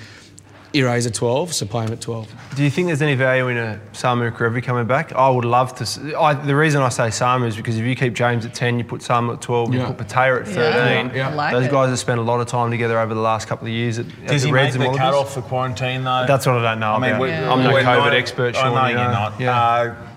Irae's 0.74 1.06
a 1.06 1.12
12, 1.12 1.54
so 1.54 1.66
play 1.66 1.86
him 1.86 1.92
at 1.92 2.00
12. 2.02 2.34
Do 2.56 2.64
you 2.64 2.70
think 2.70 2.88
there's 2.88 3.02
any 3.02 3.16
value 3.16 3.48
in 3.50 3.58
a 3.58 3.80
Samu 3.94 4.32
Kerevi 4.32 4.64
coming 4.64 4.86
back? 4.88 5.12
I 5.14 5.30
would 5.30 5.46
love 5.46 5.76
to. 5.76 5.84
s 5.84 6.00
I 6.18 6.34
the 6.34 6.56
reason 6.56 6.82
I 6.82 6.90
say 6.90 7.08
Samu 7.10 7.48
is 7.48 7.56
because 7.56 7.78
if 7.78 7.86
you 7.86 7.96
keep 7.96 8.14
James 8.14 8.46
at 8.46 8.54
10, 8.54 8.78
you 8.78 8.84
put 8.86 9.02
Samu 9.02 9.34
at 9.34 9.42
12, 9.42 9.74
Yeah. 9.74 9.80
you 9.82 9.94
put 9.94 10.08
Petaia 10.08 10.40
at 10.42 10.48
13. 10.48 10.56
Yeah, 10.58 11.12
yeah. 11.16 11.30
I 11.30 11.34
like 11.34 11.52
Those 11.54 11.66
it. 11.66 11.72
guys 11.72 11.90
have 11.90 12.00
spent 12.00 12.20
a 12.20 12.24
lot 12.24 12.40
of 12.40 12.48
time 12.48 12.72
together 12.72 13.00
over 13.00 13.14
the 13.14 13.20
last 13.20 13.48
couple 13.48 13.68
of 13.68 13.74
years 13.74 14.00
at, 14.00 14.06
at 14.06 14.28
Does 14.28 14.42
the 14.44 14.48
he 14.48 14.54
Reds 14.54 14.78
make 14.78 14.88
and 14.88 14.96
the 14.96 15.00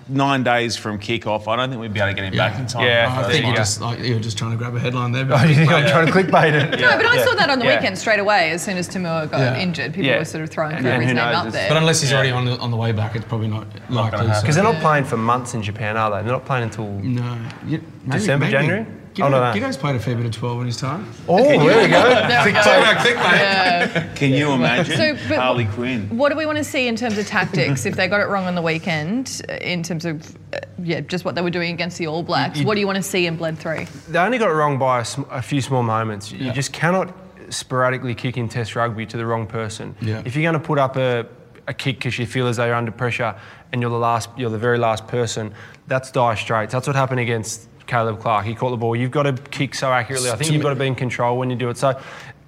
Wallabies. 0.09 0.77
cut 0.77 0.85
off 0.85 0.85
for 0.85 0.87
quarantine 0.87 1.19
though? 1.19 1.29
That's 1.29 1.49
what 1.49 1.55
I 1.55 1.55
don't 1.55 1.55
know 1.55 1.55
I 1.55 1.55
mean, 1.55 1.55
about. 1.55 1.55
we're, 1.55 1.55
Yeah. 1.55 1.55
I'm 1.55 1.55
no 1.55 1.55
we're 1.55 1.55
COVID 1.55 1.55
nine- 1.55 1.55
expert, 1.55 1.55
I 1.55 1.55
Sean. 1.55 1.55
know 1.55 1.55
you 1.55 1.55
you're 1.55 1.55
know. 1.55 1.55
not. 1.55 1.55
Yeah. 1.55 1.55
Nine 1.55 1.55
days 1.55 1.55
from 1.55 1.55
kick-off. 1.55 1.55
I 1.55 1.55
don't 1.55 1.69
think 1.69 1.81
we'd 1.81 1.93
be 1.93 1.99
able 1.99 2.09
to 2.09 2.13
get 2.13 2.25
him 2.25 2.37
back 2.37 2.59
in 2.59 2.67
time. 2.67 2.85
Yeah. 2.85 3.15
for 3.15 3.21
the 3.21 3.27
I 3.27 3.31
think 3.31 3.45
you're 3.45 3.55
just 3.55 3.81
like 3.81 3.99
you're 3.99 4.19
just 4.19 4.37
trying 4.37 4.51
to 4.51 4.57
grab 4.57 4.75
a 4.75 4.79
headline 4.79 5.11
there. 5.11 5.23
Oh, 5.23 5.29
But 5.29 5.49
you 5.49 5.55
think 5.55 5.71
I'm 5.71 5.87
trying 5.89 6.05
to 6.05 6.11
clickbait 6.11 6.53
it? 6.53 6.79
No, 6.79 6.95
but 6.97 7.05
I 7.07 7.15
Yeah. 7.15 7.25
saw 7.25 7.33
that 7.35 7.49
on 7.49 7.57
the 7.59 7.65
Yeah. 7.65 7.75
weekend 7.75 7.97
straight 7.97 8.19
away. 8.19 8.51
As 8.51 8.61
soon 8.61 8.77
as 8.77 8.87
To'omua 8.87 9.31
got 9.31 9.39
Yeah. 9.39 9.57
injured, 9.57 9.93
people 9.93 10.09
Yeah. 10.11 10.19
were 10.19 10.25
sort 10.25 10.43
of 10.43 10.49
throwing 10.51 10.75
And- 10.75 10.85
and 10.87 11.05
name 11.05 11.17
up 11.17 11.51
there. 11.51 11.67
but 11.69 11.77
unless 11.77 12.01
he's 12.01 12.11
Yeah. 12.11 12.17
already 12.17 12.31
on 12.31 12.45
the, 12.45 12.57
on 12.59 12.69
the 12.69 12.77
way 12.77 12.91
back, 12.91 13.15
it's 13.15 13.25
probably 13.25 13.47
not 13.47 13.65
likely. 13.89 14.11
gonna 14.11 14.11
so- 14.11 14.27
happen. 14.27 14.41
Because 14.41 14.55
they're 14.55 14.63
not 14.63 14.79
playing 14.79 15.05
for 15.05 15.17
months 15.17 15.53
in 15.55 15.63
Japan, 15.63 15.97
are 15.97 16.11
they? 16.11 16.21
They're 16.23 16.33
not 16.33 16.45
playing 16.45 16.63
until. 16.65 16.85
No. 16.87 17.37
You- 17.67 17.81
maybe- 18.05 18.19
December, 18.19 18.45
maybe. 18.45 18.51
January? 18.57 18.85
Giddo, 19.15 19.25
I 19.27 19.29
don't 19.29 19.61
know. 19.61 19.77
Played 19.77 19.95
a 19.95 19.99
fair 19.99 20.15
bit 20.15 20.25
of 20.25 20.31
12 20.33 20.59
in 20.61 20.67
his 20.67 20.77
time. 20.77 21.09
Oh, 21.27 21.37
there 21.37 21.57
we 21.57 21.87
go. 21.87 22.03
There 22.27 22.45
we 22.45 22.51
go. 22.51 22.59
clickbait. 22.59 23.15
Yeah. 23.15 24.13
Can 24.13 24.31
you 24.31 24.51
imagine 24.51 24.97
So, 24.97 25.13
but- 25.29 25.37
Harley 25.39 25.65
Quinn? 25.65 26.09
What 26.17 26.29
do 26.29 26.37
we 26.37 26.45
want 26.45 26.57
to 26.57 26.63
see 26.65 26.87
in 26.87 26.95
terms 26.97 27.17
of 27.17 27.25
tactics? 27.25 27.85
if 27.85 27.95
they 27.95 28.07
got 28.09 28.19
it 28.19 28.27
wrong 28.27 28.45
on 28.45 28.55
the 28.55 28.61
weekend, 28.61 29.41
uh, 29.49 29.53
in 29.55 29.83
terms 29.83 30.03
of 30.05 30.35
uh, 30.53 30.59
yeah, 30.83 30.99
just 30.99 31.23
what 31.23 31.33
they 31.35 31.41
were 31.41 31.49
doing 31.49 31.73
against 31.73 31.97
the 31.97 32.07
All 32.07 32.23
Blacks, 32.23 32.61
what 32.63 32.73
do 32.75 32.81
you 32.81 32.85
want 32.87 32.97
to 32.97 33.03
see 33.03 33.25
in 33.25 33.37
Bled 33.37 33.57
Three? 33.57 33.85
They 34.09 34.19
only 34.19 34.37
got 34.37 34.49
it 34.49 34.53
wrong 34.53 34.77
by 34.77 34.99
a, 34.99 35.05
sm- 35.05 35.23
a 35.31 35.41
few 35.41 35.61
small 35.61 35.81
moments. 35.83 36.31
You 36.31 36.47
Yeah. 36.47 36.51
just 36.53 36.73
cannot 36.73 37.13
sporadically 37.49 38.15
kick 38.15 38.35
in 38.37 38.49
Test 38.49 38.75
rugby 38.75 39.05
to 39.05 39.15
the 39.17 39.25
wrong 39.25 39.47
person. 39.47 39.95
Yeah. 40.01 40.21
If 40.25 40.35
you're 40.35 40.43
going 40.51 40.61
to 40.61 40.65
put 40.67 40.77
up 40.77 40.97
a, 40.97 41.25
a 41.67 41.73
kick 41.73 41.97
because 41.97 42.19
you 42.19 42.25
feel 42.25 42.47
as 42.47 42.57
though 42.57 42.65
you're 42.65 42.75
under 42.75 42.91
pressure 42.91 43.33
and 43.71 43.81
you're 43.81 43.91
the 43.91 43.97
last, 43.97 44.29
you're 44.35 44.49
the 44.49 44.57
very 44.57 44.77
last 44.77 45.07
person, 45.07 45.53
that's 45.87 46.11
dire 46.11 46.35
straits. 46.35 46.73
That's 46.73 46.87
what 46.87 46.95
happened 46.95 47.19
against 47.21 47.69
Caleb 47.87 48.19
Clarke. 48.19 48.45
He 48.45 48.55
caught 48.55 48.71
the 48.71 48.77
ball. 48.77 48.95
You've 48.95 49.11
got 49.11 49.23
to 49.23 49.33
kick 49.33 49.75
so 49.75 49.91
accurately. 49.91 50.29
I 50.31 50.35
think 50.35 50.51
you've 50.51 50.61
got 50.63 50.69
to 50.69 50.75
be 50.75 50.87
in 50.87 50.95
control 50.95 51.37
when 51.37 51.49
you 51.49 51.55
do 51.55 51.69
it. 51.69 51.77
So. 51.77 51.99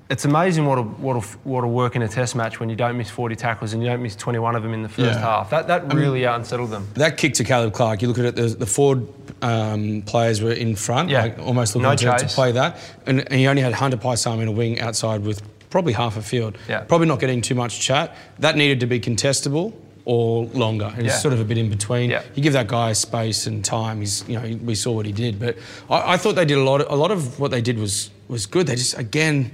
It's 0.10 0.24
amazing 0.24 0.66
what'll, 0.66 0.86
what'll, 0.86 1.22
what'll 1.44 1.70
work 1.70 1.98
in 1.98 2.02
a 2.02 2.08
test 2.08 2.34
match 2.34 2.62
when 2.62 2.70
you 2.70 2.78
don't 2.78 2.98
miss 2.98 3.10
40 3.10 3.36
tackles 3.36 3.74
and 3.74 3.84
you 3.84 3.90
don't 3.90 4.02
miss 4.02 4.16
21 4.16 4.56
of 4.56 4.64
them 4.64 4.74
in 4.74 4.82
the 4.82 4.88
first 4.88 5.16
Yeah. 5.16 5.20
half. 5.20 5.50
That, 5.50 5.68
that 5.68 5.94
really 5.94 6.24
unsettled 6.24 6.70
them. 6.70 6.88
That 6.94 7.18
kick 7.18 7.34
to 7.34 7.44
Caleb 7.44 7.74
Clarke, 7.74 8.02
you 8.02 8.08
look 8.08 8.18
at 8.18 8.24
it, 8.24 8.36
the, 8.38 8.44
the 8.44 8.66
forward 8.66 9.06
um, 9.42 10.04
players 10.04 10.42
were 10.42 10.54
in 10.54 10.78
front, 10.78 11.10
Yeah. 11.10 11.24
like 11.24 11.40
almost 11.40 11.76
looking 11.76 11.90
No 12.08 12.18
to, 12.18 12.26
to 12.26 12.34
play 12.34 12.54
that. 12.54 12.80
And, 13.06 13.20
and 13.20 13.34
he 13.34 13.48
only 13.48 13.62
had 13.62 13.74
Hunter 13.74 13.98
Paisam 13.98 14.42
in 14.42 14.48
a 14.48 14.52
wing 14.54 14.80
outside 14.80 15.24
with 15.24 15.42
probably 15.70 15.92
half 15.92 16.16
a 16.16 16.22
field. 16.22 16.58
Yeah. 16.70 16.86
Probably 16.86 17.08
not 17.08 17.20
getting 17.20 17.42
too 17.42 17.56
much 17.56 17.82
chat. 17.82 18.16
That 18.40 18.56
needed 18.56 18.80
to 18.80 18.86
be 18.86 19.02
contestable 19.02 19.74
or 20.10 20.46
longer. 20.54 20.90
It's 20.96 21.08
Yeah. 21.08 21.18
sort 21.20 21.34
of 21.34 21.42
a 21.42 21.44
bit 21.44 21.58
in 21.58 21.70
between. 21.70 22.10
Yeah. 22.10 22.24
You 22.34 22.42
give 22.42 22.54
that 22.54 22.68
guy 22.70 22.94
space 22.94 23.46
and 23.46 23.64
time. 23.64 24.00
He's, 24.00 24.24
you 24.28 24.40
know, 24.40 24.58
we 24.64 24.74
saw 24.74 24.94
what 24.94 25.06
he 25.06 25.12
did. 25.12 25.38
But 25.38 25.58
I, 25.90 26.14
I 26.14 26.18
thought 26.18 26.36
they 26.36 26.46
did 26.46 26.58
a 26.58 26.64
lot. 26.64 26.80
Of, 26.80 26.88
a 26.90 26.96
lot 26.96 27.12
of 27.12 27.40
what 27.42 27.52
they 27.52 27.62
did 27.62 27.78
was 27.78 28.10
was 28.30 28.46
good. 28.46 28.68
They 28.68 28.76
just 28.76 28.98
again. 28.98 29.52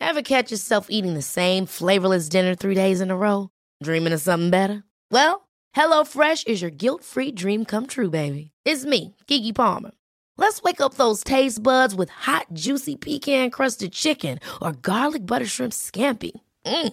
Ever 0.00 0.22
catch 0.22 0.50
yourself 0.52 0.86
eating 0.88 1.14
the 1.14 1.22
same 1.40 1.66
flavorless 1.66 2.28
dinner 2.28 2.54
three 2.54 2.74
days 2.76 3.00
in 3.00 3.10
a 3.10 3.16
row? 3.16 3.50
Dreaming 3.82 4.12
of 4.12 4.20
something 4.20 4.50
better? 4.50 4.82
Well, 5.10 5.48
HelloFresh 5.76 6.46
is 6.48 6.62
your 6.62 6.70
guilt-free 6.70 7.32
dream 7.32 7.64
come 7.64 7.86
true, 7.86 8.10
baby. 8.10 8.50
It's 8.64 8.84
me, 8.84 9.14
Keke 9.28 9.54
Palmer. 9.54 9.90
Let's 10.38 10.62
wake 10.62 10.80
up 10.80 10.94
those 10.94 11.22
taste 11.22 11.62
buds 11.62 11.94
with 11.94 12.08
hot, 12.10 12.46
juicy 12.54 12.96
pecan-crusted 12.96 13.92
chicken 13.92 14.38
or 14.62 14.72
garlic 14.72 15.26
butter 15.26 15.46
shrimp 15.46 15.72
scampi. 15.72 16.32
Mm. 16.66 16.92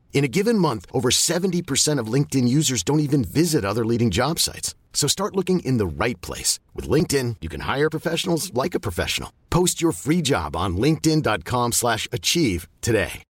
In 0.13 0.23
a 0.23 0.33
given 0.37 0.57
month, 0.59 0.85
over 0.93 1.09
70% 1.09 1.97
of 1.97 2.13
LinkedIn 2.13 2.47
users 2.47 2.83
don't 2.83 2.99
even 2.99 3.23
visit 3.23 3.65
other 3.65 3.83
leading 3.83 4.11
job 4.11 4.37
sites. 4.37 4.75
So 4.93 5.07
start 5.07 5.35
looking 5.35 5.61
in 5.61 5.77
the 5.77 6.05
right 6.05 6.21
place. 6.21 6.59
With 6.75 6.87
LinkedIn, 6.87 7.37
you 7.41 7.49
can 7.49 7.61
hire 7.61 7.89
professionals 7.89 8.53
like 8.53 8.75
a 8.75 8.79
professional. 8.79 9.33
Post 9.49 9.81
your 9.81 9.93
free 9.93 10.21
job 10.21 10.55
on 10.55 10.77
linkedin.com 10.77 11.71
slash 11.71 12.07
achieve 12.11 12.67
today. 12.81 13.23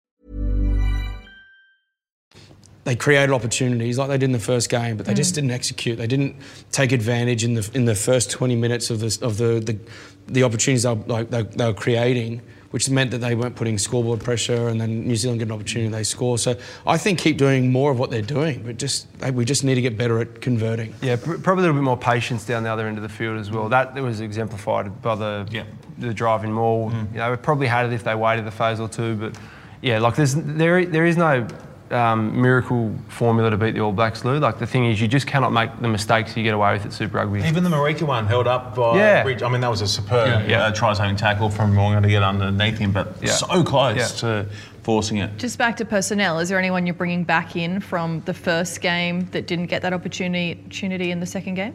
they 2.88 2.96
created 2.96 3.30
opportunities 3.34 3.98
like 3.98 4.08
they 4.08 4.16
did 4.16 4.24
in 4.24 4.32
the 4.32 4.38
first 4.38 4.70
game, 4.70 4.96
but 4.96 5.04
they 5.04 5.12
just 5.12 5.32
mm. 5.32 5.36
didn't 5.36 5.50
execute. 5.50 5.98
They 5.98 6.06
didn't 6.06 6.36
take 6.72 6.90
advantage 6.90 7.44
in 7.44 7.52
the 7.52 7.70
in 7.74 7.84
the 7.84 7.94
first 7.94 8.30
20 8.30 8.56
minutes 8.56 8.88
of 8.88 9.00
the 9.00 9.18
of 9.20 9.36
the 9.36 9.60
the, 9.60 9.78
the 10.26 10.42
opportunities 10.42 10.84
they 10.84 10.94
were, 10.94 11.04
like 11.04 11.28
they, 11.28 11.42
they 11.42 11.66
were 11.66 11.74
creating, 11.74 12.40
which 12.70 12.90
meant 12.90 13.10
that 13.12 13.18
they 13.18 13.34
weren't 13.34 13.56
putting 13.56 13.78
scoreboard 13.78 14.20
pressure, 14.20 14.68
and 14.68 14.80
then 14.80 15.06
New 15.08 15.16
Zealand 15.16 15.38
get 15.40 15.46
an 15.48 15.52
opportunity, 15.52 15.90
they 15.90 16.04
score. 16.04 16.36
So 16.38 16.54
I 16.86 16.98
think 16.98 17.18
keep 17.18 17.38
doing 17.38 17.72
more 17.72 17.90
of 17.90 17.98
what 17.98 18.10
they're 18.10 18.20
doing, 18.22 18.62
but 18.64 18.76
just 18.76 19.06
we 19.32 19.44
just 19.44 19.64
need 19.64 19.76
to 19.76 19.80
get 19.80 19.96
better 19.96 20.18
at 20.20 20.40
converting. 20.40 20.94
Yeah, 21.00 21.16
pr- 21.16 21.38
probably 21.38 21.64
a 21.64 21.66
little 21.68 21.76
bit 21.80 21.84
more 21.84 21.96
patience 21.96 22.44
down 22.44 22.62
the 22.64 22.70
other 22.70 22.86
end 22.86 22.98
of 22.98 23.02
the 23.02 23.08
field 23.08 23.38
as 23.38 23.50
well. 23.50 23.68
That, 23.68 23.94
that 23.94 24.02
was 24.02 24.20
exemplified 24.20 25.00
by 25.02 25.14
the 25.14 25.48
Yeah. 25.50 25.64
the 25.98 26.12
driving 26.12 26.52
maul. 26.52 26.90
Mm. 26.90 27.12
You 27.12 27.18
know, 27.18 27.30
we 27.30 27.36
probably 27.38 27.66
had 27.68 27.86
it 27.86 27.92
if 27.92 28.04
they 28.04 28.14
waited 28.14 28.44
the 28.44 28.50
phase 28.50 28.80
or 28.80 28.88
two, 28.88 29.14
but 29.16 29.38
yeah, 29.80 29.98
like 29.98 30.16
there's 30.16 30.34
there 30.34 30.84
there 30.84 31.06
is 31.06 31.16
no 31.16 31.46
um, 31.92 32.40
miracle 32.40 32.94
formula 33.08 33.50
to 33.50 33.56
beat 33.56 33.72
the 33.72 33.80
All 33.80 33.92
Blacks, 33.92 34.24
Lou. 34.24 34.38
Like 34.38 34.58
the 34.58 34.66
thing 34.66 34.86
is, 34.86 35.00
you 35.00 35.08
just 35.08 35.26
cannot 35.26 35.52
make 35.52 35.70
the 35.80 35.88
mistakes 35.88 36.36
you 36.36 36.42
get 36.42 36.54
away 36.54 36.72
with 36.74 36.86
at 36.86 36.92
Super 36.92 37.18
Rugby. 37.18 37.42
Even 37.44 37.64
the 37.64 37.70
Marika 37.70 38.02
one 38.02 38.26
held 38.26 38.46
up 38.46 38.74
by 38.74 38.96
Yeah. 38.96 39.22
Bridge. 39.22 39.42
I 39.42 39.48
mean, 39.48 39.60
that 39.60 39.70
was 39.70 39.80
a 39.80 39.88
superb 39.88 40.28
Yeah, 40.28 40.46
yeah. 40.46 40.64
Uh, 40.66 40.72
try-saving 40.72 41.16
tackle 41.16 41.50
from 41.50 41.74
Morgan 41.74 42.02
to 42.02 42.08
get 42.08 42.22
underneath 42.22 42.78
him, 42.78 42.92
but 42.92 43.14
Yeah. 43.20 43.30
so 43.30 43.62
close 43.62 43.96
Yeah. 43.96 44.06
to 44.20 44.46
forcing 44.82 45.18
it. 45.18 45.36
Just 45.38 45.58
back 45.58 45.76
to 45.78 45.84
personnel. 45.84 46.38
Is 46.38 46.48
there 46.48 46.58
anyone 46.58 46.86
you're 46.86 46.94
bringing 46.94 47.24
back 47.24 47.56
in 47.56 47.80
from 47.80 48.22
the 48.24 48.34
first 48.34 48.80
game 48.80 49.28
that 49.32 49.46
didn't 49.46 49.66
get 49.66 49.82
that 49.82 49.92
opportunity 49.92 50.58
opportunity 50.64 51.10
in 51.10 51.20
the 51.20 51.26
second 51.26 51.54
game? 51.54 51.74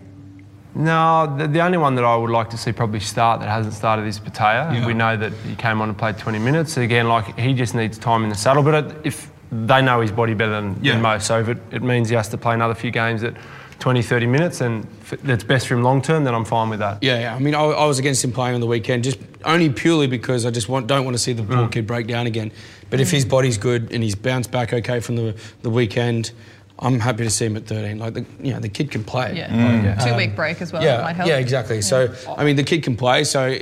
No, 0.75 1.31
the, 1.37 1.47
the 1.47 1.59
only 1.61 1.77
one 1.77 1.93
that 1.95 2.03
I 2.03 2.15
would 2.15 2.31
like 2.31 2.49
to 2.49 2.57
see 2.57 2.71
probably 2.71 2.99
start 2.99 3.39
that 3.41 3.49
hasn't 3.49 3.75
started 3.75 4.07
is 4.07 4.19
Petaia. 4.19 4.73
Yeah. 4.73 4.85
We 4.87 4.95
know 4.95 5.15
that 5.15 5.31
he 5.47 5.55
came 5.55 5.81
on 5.81 5.89
and 5.89 5.97
played 5.97 6.17
20 6.17 6.39
minutes. 6.39 6.77
Again, 6.77 7.07
like 7.07 7.37
he 7.37 7.53
just 7.53 7.75
needs 7.75 7.99
time 7.99 8.23
in 8.23 8.29
the 8.29 8.35
saddle. 8.35 8.63
But 8.63 8.95
if 9.03 9.29
they 9.65 9.81
know 9.81 10.01
his 10.01 10.11
body 10.11 10.33
better 10.33 10.51
than, 10.51 10.79
Yeah. 10.81 10.93
than 10.93 11.01
most, 11.01 11.27
so 11.27 11.39
if 11.39 11.47
it, 11.47 11.57
it 11.71 11.83
means 11.83 12.09
he 12.09 12.15
has 12.15 12.29
to 12.29 12.37
play 12.37 12.53
another 12.53 12.75
few 12.75 12.91
games 12.91 13.23
at 13.23 13.35
20, 13.79 14.01
30 14.01 14.27
minutes, 14.27 14.61
and 14.61 14.87
that's 15.23 15.43
best 15.43 15.67
for 15.67 15.73
him 15.73 15.83
long 15.83 16.01
term, 16.01 16.23
then 16.23 16.33
I'm 16.33 16.45
fine 16.45 16.69
with 16.69 16.79
that. 16.79 17.03
Yeah, 17.03 17.19
yeah. 17.19 17.35
I 17.35 17.39
mean, 17.39 17.53
I, 17.53 17.63
I 17.63 17.85
was 17.85 17.99
against 17.99 18.23
him 18.23 18.31
playing 18.31 18.55
on 18.55 18.61
the 18.61 18.67
weekend, 18.67 19.03
just 19.03 19.19
only 19.43 19.69
purely 19.69 20.07
because 20.07 20.45
I 20.45 20.51
just 20.51 20.69
want, 20.69 20.87
don't 20.87 21.03
want 21.03 21.15
to 21.15 21.19
see 21.19 21.33
the 21.33 21.43
poor 21.43 21.67
mm. 21.67 21.71
kid 21.71 21.85
break 21.85 22.07
down 22.07 22.25
again. 22.25 22.51
But 22.89 23.01
if 23.01 23.11
his 23.11 23.25
body's 23.25 23.57
good 23.57 23.91
and 23.91 24.03
he's 24.03 24.15
bounced 24.15 24.51
back 24.51 24.71
okay 24.71 24.99
from 24.99 25.15
the, 25.15 25.35
the 25.63 25.69
weekend, 25.69 26.31
I'm 26.79 26.99
happy 26.99 27.23
to 27.23 27.29
see 27.29 27.45
him 27.45 27.57
at 27.57 27.65
13. 27.65 27.99
Like, 27.99 28.13
the, 28.13 28.25
you 28.41 28.53
know, 28.53 28.59
the 28.59 28.69
kid 28.69 28.91
can 28.91 29.03
play. 29.03 29.35
Yeah. 29.35 29.49
Mm. 29.49 30.03
Two 30.03 30.11
um, 30.11 30.17
week 30.17 30.35
break 30.35 30.61
as 30.61 30.71
well. 30.71 30.83
yeah, 30.83 31.01
might 31.01 31.15
help. 31.15 31.27
yeah, 31.27 31.37
exactly. 31.37 31.81
So, 31.81 32.13
I 32.37 32.43
mean, 32.43 32.55
the 32.55 32.63
kid 32.63 32.83
can 32.83 32.95
play. 32.95 33.23
So, 33.23 33.57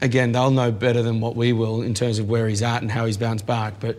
again, 0.00 0.32
they'll 0.32 0.50
know 0.50 0.70
better 0.70 1.02
than 1.02 1.20
what 1.20 1.36
we 1.36 1.52
will 1.52 1.82
in 1.82 1.94
terms 1.94 2.18
of 2.18 2.28
where 2.28 2.48
he's 2.48 2.62
at 2.62 2.82
and 2.82 2.90
how 2.90 3.06
he's 3.06 3.16
bounced 3.16 3.46
back. 3.46 3.74
But 3.80 3.98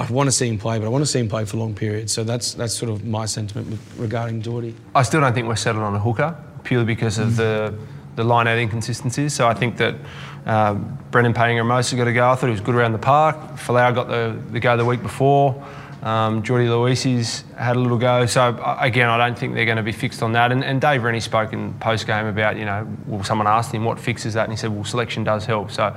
I 0.00 0.10
want 0.10 0.26
to 0.28 0.32
see 0.32 0.48
him 0.48 0.58
play, 0.58 0.78
but 0.78 0.86
I 0.86 0.88
want 0.88 1.02
to 1.02 1.10
see 1.10 1.20
him 1.20 1.28
play 1.28 1.44
for 1.44 1.56
long 1.58 1.74
periods. 1.74 2.12
So 2.12 2.24
that's 2.24 2.54
that's 2.54 2.74
sort 2.74 2.90
of 2.90 3.04
my 3.04 3.26
sentiment 3.26 3.78
regarding 3.96 4.40
Geordie. 4.42 4.74
I 4.94 5.02
still 5.02 5.20
don't 5.20 5.34
think 5.34 5.46
we're 5.46 5.56
settled 5.56 5.84
on 5.84 5.94
a 5.94 5.98
hooker 5.98 6.34
purely 6.64 6.86
because 6.86 7.18
of 7.18 7.36
the 7.36 7.74
the 8.16 8.24
line 8.24 8.48
out 8.48 8.58
inconsistencies. 8.58 9.34
So 9.34 9.46
I 9.46 9.54
think 9.54 9.76
that 9.76 9.94
um, 10.46 10.98
Brandon 11.10 11.32
Paenga-Amosa 11.34 11.96
got 11.96 12.04
to 12.06 12.12
go. 12.12 12.28
I 12.28 12.34
thought 12.34 12.46
he 12.46 12.52
was 12.52 12.60
good 12.60 12.74
around 12.74 12.92
the 12.92 12.98
park. 12.98 13.36
Folau 13.56 13.94
got 13.94 14.08
the, 14.08 14.36
the 14.50 14.58
go 14.60 14.76
the 14.76 14.84
week 14.84 15.02
before. 15.02 15.62
Um, 16.02 16.42
Jordy 16.42 16.66
Luisi's 16.66 17.44
had 17.58 17.76
a 17.76 17.78
little 17.78 17.98
go. 17.98 18.24
So 18.26 18.40
uh, 18.42 18.78
again, 18.80 19.08
I 19.08 19.18
don't 19.18 19.38
think 19.38 19.54
they're 19.54 19.66
going 19.66 19.76
to 19.76 19.82
be 19.82 19.92
fixed 19.92 20.22
on 20.22 20.32
that. 20.32 20.50
And, 20.50 20.64
and 20.64 20.80
Dave 20.80 21.02
Rennie 21.04 21.20
spoke 21.20 21.52
in 21.52 21.74
post 21.74 22.06
game 22.06 22.26
about 22.26 22.56
you 22.56 22.64
know, 22.64 22.88
well, 23.06 23.22
someone 23.22 23.46
asked 23.46 23.72
him 23.72 23.84
what 23.84 23.98
fixes 24.00 24.32
that, 24.34 24.44
and 24.44 24.52
he 24.52 24.56
said, 24.56 24.70
well, 24.74 24.84
selection 24.84 25.24
does 25.24 25.44
help. 25.44 25.70
So 25.70 25.94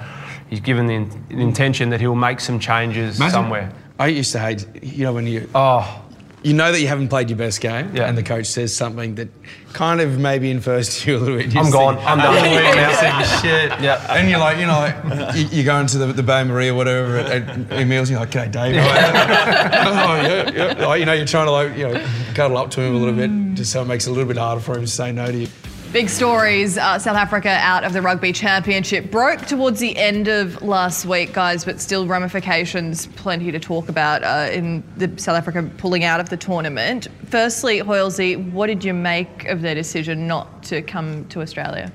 he's 0.50 0.60
given 0.60 0.88
the, 0.88 0.94
in- 0.96 1.26
the 1.30 1.40
intention 1.42 1.90
that 1.92 2.02
he'll 2.02 2.16
make 2.16 2.42
some 2.42 2.60
changes 2.60 3.18
Imagine- 3.18 3.32
somewhere. 3.34 3.72
I 4.00 4.08
used 4.08 4.32
to 4.34 4.40
hate, 4.40 4.66
you 4.82 5.04
know, 5.06 5.14
when 5.14 5.28
you 5.28 5.50
Oh, 5.54 6.00
you 6.44 6.54
know 6.54 6.72
that 6.74 6.82
you 6.82 6.88
haven't 6.90 7.08
played 7.08 7.30
your 7.30 7.38
best 7.38 7.62
game, 7.62 7.96
Yeah. 7.96 8.10
and 8.10 8.18
the 8.18 8.24
coach 8.24 8.48
says 8.48 8.76
something 8.76 9.16
that 9.16 9.30
kind 9.72 10.02
of 10.02 10.20
maybe 10.20 10.52
infers 10.52 11.00
to 11.00 11.12
you 11.12 11.18
a 11.18 11.20
little 11.20 11.38
bit. 11.38 11.54
You 11.54 11.60
I'm 11.62 11.72
gone. 11.72 11.98
I'm 12.00 12.18
done. 12.18 12.36
"Oh, 12.36 12.76
Now, 12.76 13.42
shit. 13.42 13.72
Yeah. 13.82 14.06
And 14.14 14.30
you're 14.30 14.40
like, 14.40 14.58
you 14.58 14.66
know, 14.66 14.74
like, 14.74 15.36
you, 15.36 15.46
you 15.60 15.64
go 15.64 15.80
into 15.80 15.98
the, 16.00 16.08
the 16.08 16.24
bain-marie 16.24 16.68
or 16.70 16.74
whatever 16.76 17.18
at, 17.18 17.72
at 17.72 17.88
meals, 17.88 18.10
you're 18.10 18.20
like, 18.20 18.32
"G'day, 18.32 18.52
Dave." 18.52 18.76
oh 18.78 20.16
yeah, 20.22 20.52
yeah. 20.78 20.86
Like, 20.88 21.00
you 21.00 21.06
know, 21.06 21.14
you're 21.14 21.26
trying 21.26 21.46
to 21.46 21.52
like, 21.52 21.78
you 21.78 21.88
know, 21.88 22.06
cuddle 22.36 22.58
up 22.58 22.72
to 22.72 22.82
him 22.82 22.94
a 22.96 22.98
little 22.98 23.14
bit, 23.16 23.56
just 23.56 23.72
so 23.72 23.82
it 23.82 23.86
makes 23.86 24.06
it 24.08 24.10
a 24.10 24.14
little 24.14 24.28
bit 24.28 24.38
harder 24.38 24.60
for 24.62 24.76
him 24.76 24.82
to 24.82 24.88
say 24.88 25.12
no 25.12 25.32
to 25.32 25.38
you. 25.38 25.48
Big 25.94 26.10
stories. 26.10 26.76
Uh, 26.76 26.98
South 26.98 27.16
Africa 27.16 27.50
out 27.50 27.84
of 27.84 27.94
the 27.94 28.02
Rugby 28.02 28.34
Championship 28.34 29.12
broke 29.12 29.46
towards 29.46 29.80
the 29.80 29.96
end 29.96 30.28
of 30.28 30.60
last 30.64 31.06
week, 31.06 31.34
guys, 31.34 31.64
but 31.64 31.80
still 31.80 32.08
ramifications 32.08 33.06
plenty 33.06 33.52
to 33.52 33.60
talk 33.60 33.90
about 33.90 34.24
uh, 34.24 34.52
in 34.52 34.84
the 34.98 35.08
South 35.22 35.38
Africa 35.38 35.70
pulling 35.78 36.04
out 36.04 36.20
of 36.20 36.30
the 36.30 36.36
tournament. 36.36 37.10
Firstly, 37.28 37.80
Hoylesy, 37.80 38.52
what 38.52 38.66
did 38.66 38.84
you 38.84 38.92
make 38.92 39.46
of 39.46 39.62
their 39.62 39.76
decision 39.76 40.26
not 40.26 40.64
to 40.64 40.82
come 40.82 41.26
to 41.26 41.42
Australia? 41.42 41.92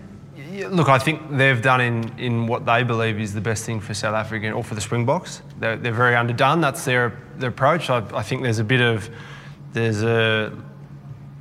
Look, 0.68 0.88
I 0.88 1.00
think 1.00 1.36
they've 1.36 1.60
done 1.60 1.80
in, 1.80 2.18
in 2.20 2.46
what 2.46 2.66
they 2.66 2.84
believe 2.84 3.18
is 3.18 3.34
the 3.34 3.40
best 3.40 3.64
thing 3.64 3.80
for 3.80 3.94
South 3.94 4.14
Africa 4.14 4.52
or 4.52 4.62
for 4.62 4.76
the 4.76 4.80
Springboks. 4.80 5.42
They're, 5.58 5.76
they're 5.76 5.90
very 5.90 6.14
underdone. 6.14 6.60
That's 6.60 6.84
their, 6.84 7.20
their 7.38 7.50
approach. 7.50 7.90
I, 7.90 8.04
I 8.16 8.22
think 8.22 8.44
there's 8.44 8.60
a 8.60 8.64
bit 8.64 8.80
of 8.80 9.10
there's 9.72 10.04
a, 10.04 10.56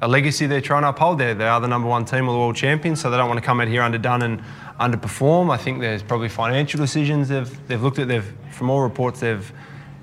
a 0.02 0.08
legacy 0.08 0.46
they're 0.46 0.62
trying 0.62 0.84
to 0.84 0.90
uphold. 0.90 1.20
There, 1.20 1.34
they 1.34 1.48
are 1.48 1.60
the 1.60 1.68
number 1.68 1.88
one 1.88 2.06
team 2.06 2.28
of 2.28 2.34
the 2.34 2.40
world 2.40 2.56
champions, 2.56 3.02
so 3.02 3.10
they 3.10 3.18
don't 3.18 3.28
want 3.28 3.40
to 3.40 3.46
come 3.46 3.60
out 3.60 3.68
here 3.68 3.82
underdone 3.82 4.22
and 4.22 4.42
underperform. 4.80 5.52
I 5.52 5.58
think 5.58 5.80
there's 5.80 6.04
probably 6.04 6.30
financial 6.30 6.80
decisions 6.80 7.30
they've 7.30 7.68
they've 7.68 7.82
looked 7.82 8.00
at. 8.00 8.08
They've 8.08 8.32
from 8.52 8.70
all 8.70 8.82
reports 8.82 9.20
they've 9.20 9.52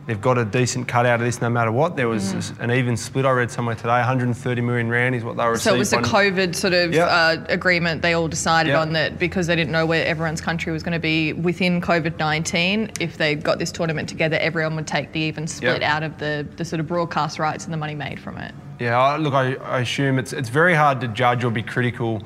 they've 0.07 0.21
got 0.21 0.37
a 0.37 0.45
decent 0.45 0.87
cut 0.87 1.07
out 1.07 1.21
of 1.21 1.27
this 1.27 1.41
no 1.41 1.49
matter 1.49 1.73
what. 1.73 1.97
There 1.97 2.09
was 2.09 2.35
mm. 2.35 2.61
an 2.61 2.71
even 2.71 2.97
split 2.97 3.25
I 3.25 3.31
read 3.31 3.51
somewhere 3.51 3.75
today. 3.75 3.89
130 3.89 4.61
million 4.61 4.91
rand 4.91 5.15
is 5.15 5.25
what 5.25 5.37
they 5.37 5.45
were. 5.45 5.57
So 5.57 5.75
it 5.75 5.79
was 5.79 5.93
a 5.93 5.99
COVID 5.99 6.55
sort 6.55 6.75
of 6.75 6.93
Yeah. 6.93 7.05
uh, 7.05 7.45
agreement. 7.49 8.03
They 8.03 8.13
all 8.13 8.29
decided 8.29 8.71
Yeah. 8.71 8.81
on 8.81 8.93
that 8.93 9.19
because 9.19 9.47
they 9.47 9.57
didn't 9.57 9.73
know 9.73 9.87
where 9.87 10.05
everyone's 10.05 10.41
country 10.41 10.73
was 10.73 10.83
going 10.83 10.93
to 10.93 10.99
be 10.99 11.33
within 11.33 11.81
COVID 11.81 12.19
19. 12.19 12.91
If 13.01 13.17
they 13.17 13.35
got 13.35 13.59
this 13.59 13.73
tournament 13.73 14.09
together, 14.09 14.37
everyone 14.41 14.77
would 14.77 14.87
take 14.87 15.13
the 15.13 15.21
even 15.21 15.47
split 15.47 15.81
Yeah. 15.81 15.97
out 15.97 16.03
of 16.03 16.19
the, 16.19 16.47
the 16.57 16.65
sort 16.65 16.81
of 16.81 16.87
broadcast 16.87 17.39
rights 17.39 17.65
and 17.65 17.73
the 17.73 17.79
money 17.79 17.95
made 17.95 18.21
from 18.21 18.37
it. 18.39 18.55
Yeah, 18.79 18.99
I- 18.99 19.17
look, 19.17 19.35
I, 19.35 19.55
I 19.55 19.81
assume 19.81 20.19
it's 20.19 20.33
it's 20.33 20.49
very 20.49 20.75
hard 20.75 21.01
to 21.01 21.09
judge 21.09 21.45
or 21.45 21.51
be 21.51 21.63
critical 21.63 22.23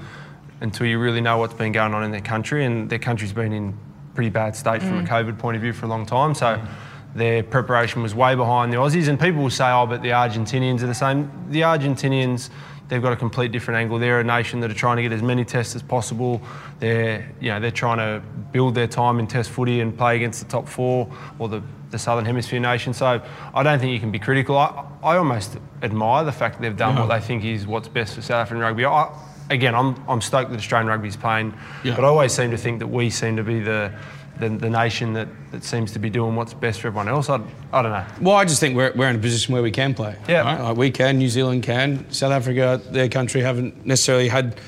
until 0.60 0.86
you 0.86 0.98
really 0.98 1.20
know 1.20 1.38
what's 1.38 1.54
been 1.54 1.72
going 1.72 1.94
on 1.94 2.02
in 2.02 2.10
their 2.10 2.20
country, 2.20 2.64
and 2.64 2.90
their 2.90 2.98
country's 2.98 3.32
been 3.32 3.52
in 3.52 3.78
pretty 4.14 4.30
bad 4.30 4.56
state 4.56 4.82
from 4.82 4.98
a 4.98 5.02
mm. 5.02 5.06
COVID 5.06 5.38
point 5.38 5.54
of 5.54 5.62
view 5.62 5.72
for 5.72 5.86
a 5.86 5.88
long 5.88 6.04
time. 6.04 6.34
So 6.34 6.46
mm. 6.46 6.66
Their 7.14 7.42
preparation 7.42 8.02
was 8.02 8.14
way 8.14 8.34
behind 8.34 8.72
the 8.72 8.76
Aussies, 8.76 9.08
and 9.08 9.18
people 9.18 9.42
will 9.42 9.50
say, 9.50 9.70
"Oh, 9.70 9.86
but 9.86 10.02
the 10.02 10.10
Argentinians 10.10 10.82
are 10.82 10.86
the 10.86 10.94
same." 10.94 11.30
The 11.50 11.62
Argentinians. 11.62 12.50
They've 12.88 13.02
got 13.02 13.12
a 13.12 13.16
complete 13.16 13.52
different 13.52 13.76
angle. 13.76 13.98
They're 13.98 14.20
a 14.20 14.24
nation 14.24 14.60
that 14.60 14.70
are 14.70 14.74
trying 14.74 14.96
to 14.96 15.02
get 15.02 15.12
as 15.12 15.20
many 15.20 15.44
tests 15.44 15.76
as 15.76 15.82
possible. 15.82 16.40
They're, 16.80 17.30
you 17.38 17.50
know, 17.50 17.60
they're 17.60 17.70
trying 17.70 17.98
to 17.98 18.24
build 18.50 18.74
their 18.74 18.86
time 18.86 19.18
in 19.18 19.26
Test 19.26 19.50
footy 19.50 19.82
and 19.82 19.94
play 19.94 20.16
against 20.16 20.42
the 20.42 20.48
top 20.50 20.66
four 20.66 21.06
or 21.38 21.50
the, 21.50 21.62
the 21.90 21.98
Southern 21.98 22.24
Hemisphere 22.24 22.60
nation. 22.60 22.94
So 22.94 23.20
I 23.54 23.62
don't 23.62 23.78
think 23.78 23.92
you 23.92 24.00
can 24.00 24.10
be 24.10 24.18
critical. 24.18 24.56
I, 24.56 24.86
I 25.02 25.18
almost 25.18 25.58
admire 25.82 26.24
the 26.24 26.32
fact 26.32 26.54
that 26.56 26.62
they've 26.62 26.74
done 26.78 26.96
what 26.96 27.08
they 27.14 27.20
think 27.20 27.44
is 27.44 27.66
what's 27.66 27.88
best 27.88 28.14
for 28.14 28.22
South 28.22 28.40
African 28.46 28.62
rugby. 28.62 28.86
I, 28.86 29.14
again, 29.50 29.74
I'm, 29.74 30.02
I'm 30.08 30.22
stoked 30.22 30.50
that 30.52 30.56
Australian 30.56 30.88
rugby 30.88 31.08
is 31.08 31.16
playing, 31.16 31.52
Yeah. 31.84 31.94
but 31.94 32.06
I 32.06 32.08
always 32.08 32.32
seem 32.32 32.50
to 32.52 32.56
think 32.56 32.78
that 32.78 32.86
we 32.86 33.10
seem 33.10 33.36
to 33.36 33.42
be 33.42 33.60
the, 33.60 33.92
the, 34.40 34.48
the 34.48 34.70
nation 34.70 35.12
that, 35.14 35.28
that 35.50 35.64
seems 35.64 35.92
to 35.92 35.98
be 35.98 36.10
doing 36.10 36.36
what's 36.36 36.54
best 36.54 36.80
for 36.80 36.88
everyone 36.88 37.08
else. 37.08 37.28
I, 37.28 37.40
I 37.72 37.82
don't 37.82 37.92
know. 37.92 38.04
Well, 38.20 38.36
I 38.36 38.44
just 38.44 38.60
think 38.60 38.76
we're, 38.76 38.92
we're 38.94 39.08
in 39.08 39.16
a 39.16 39.20
position 39.20 39.52
where 39.54 39.62
we 39.62 39.70
can 39.70 39.94
play. 39.94 40.16
Yeah. 40.28 40.42
right? 40.42 40.60
Like 40.60 40.76
we 40.76 40.90
can, 40.90 41.18
New 41.18 41.28
Zealand 41.28 41.62
can. 41.62 42.10
South 42.10 42.32
Africa, 42.32 42.80
their 42.90 43.08
country, 43.08 43.40
haven't 43.40 43.84
necessarily 43.86 44.28
had 44.28 44.60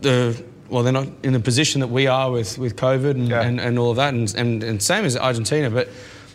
the. 0.00 0.42
Well, 0.68 0.84
they're 0.84 0.92
not 0.92 1.08
in 1.24 1.32
the 1.32 1.40
position 1.40 1.80
that 1.80 1.88
we 1.88 2.06
are 2.06 2.30
with, 2.30 2.56
with 2.56 2.76
COVID 2.76 3.10
and, 3.10 3.28
Yeah. 3.28 3.42
and, 3.42 3.60
and 3.60 3.76
all 3.76 3.90
of 3.90 3.96
that, 3.96 4.14
and, 4.14 4.32
and, 4.36 4.62
and 4.62 4.80
same 4.80 5.04
as 5.04 5.16
Argentina. 5.16 5.68
But 5.68 5.88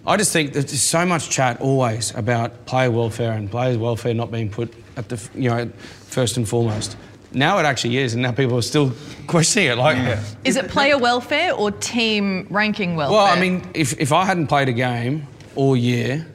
I 0.05 0.17
just 0.17 0.33
think 0.33 0.51
there's 0.51 0.81
so 0.81 1.05
much 1.05 1.29
chat 1.29 1.61
always 1.61 2.13
about 2.15 2.65
player 2.65 2.91
welfare 2.91 3.31
and 3.31 3.49
players' 3.49 3.77
welfare 3.77 4.13
not 4.13 4.31
being 4.31 4.49
put 4.49 4.73
at 4.97 5.07
the 5.09 5.29
you 5.35 5.49
know 5.49 5.69
first 6.07 6.35
and 6.37 6.47
foremost. 6.47 6.97
Now 7.35 7.59
it 7.59 7.65
actually 7.65 7.97
is, 7.97 8.13
and 8.13 8.23
now 8.23 8.31
people 8.31 8.57
are 8.57 8.61
still 8.61 8.93
questioning 9.27 9.69
it. 9.69 9.77
Like, 9.77 10.19
Is 10.43 10.55
it 10.55 10.69
player 10.69 10.97
welfare 10.97 11.53
or 11.53 11.69
team 11.71 12.47
ranking 12.49 12.95
welfare? 12.95 13.17
well, 13.17 13.25
I 13.25 13.39
mean, 13.39 13.69
if, 13.73 13.99
if 13.99 14.11
I 14.13 14.25
hadn't 14.25 14.47
played 14.47 14.69
a 14.69 14.73
game 14.73 15.27
all 15.55 15.75
year 15.75 16.25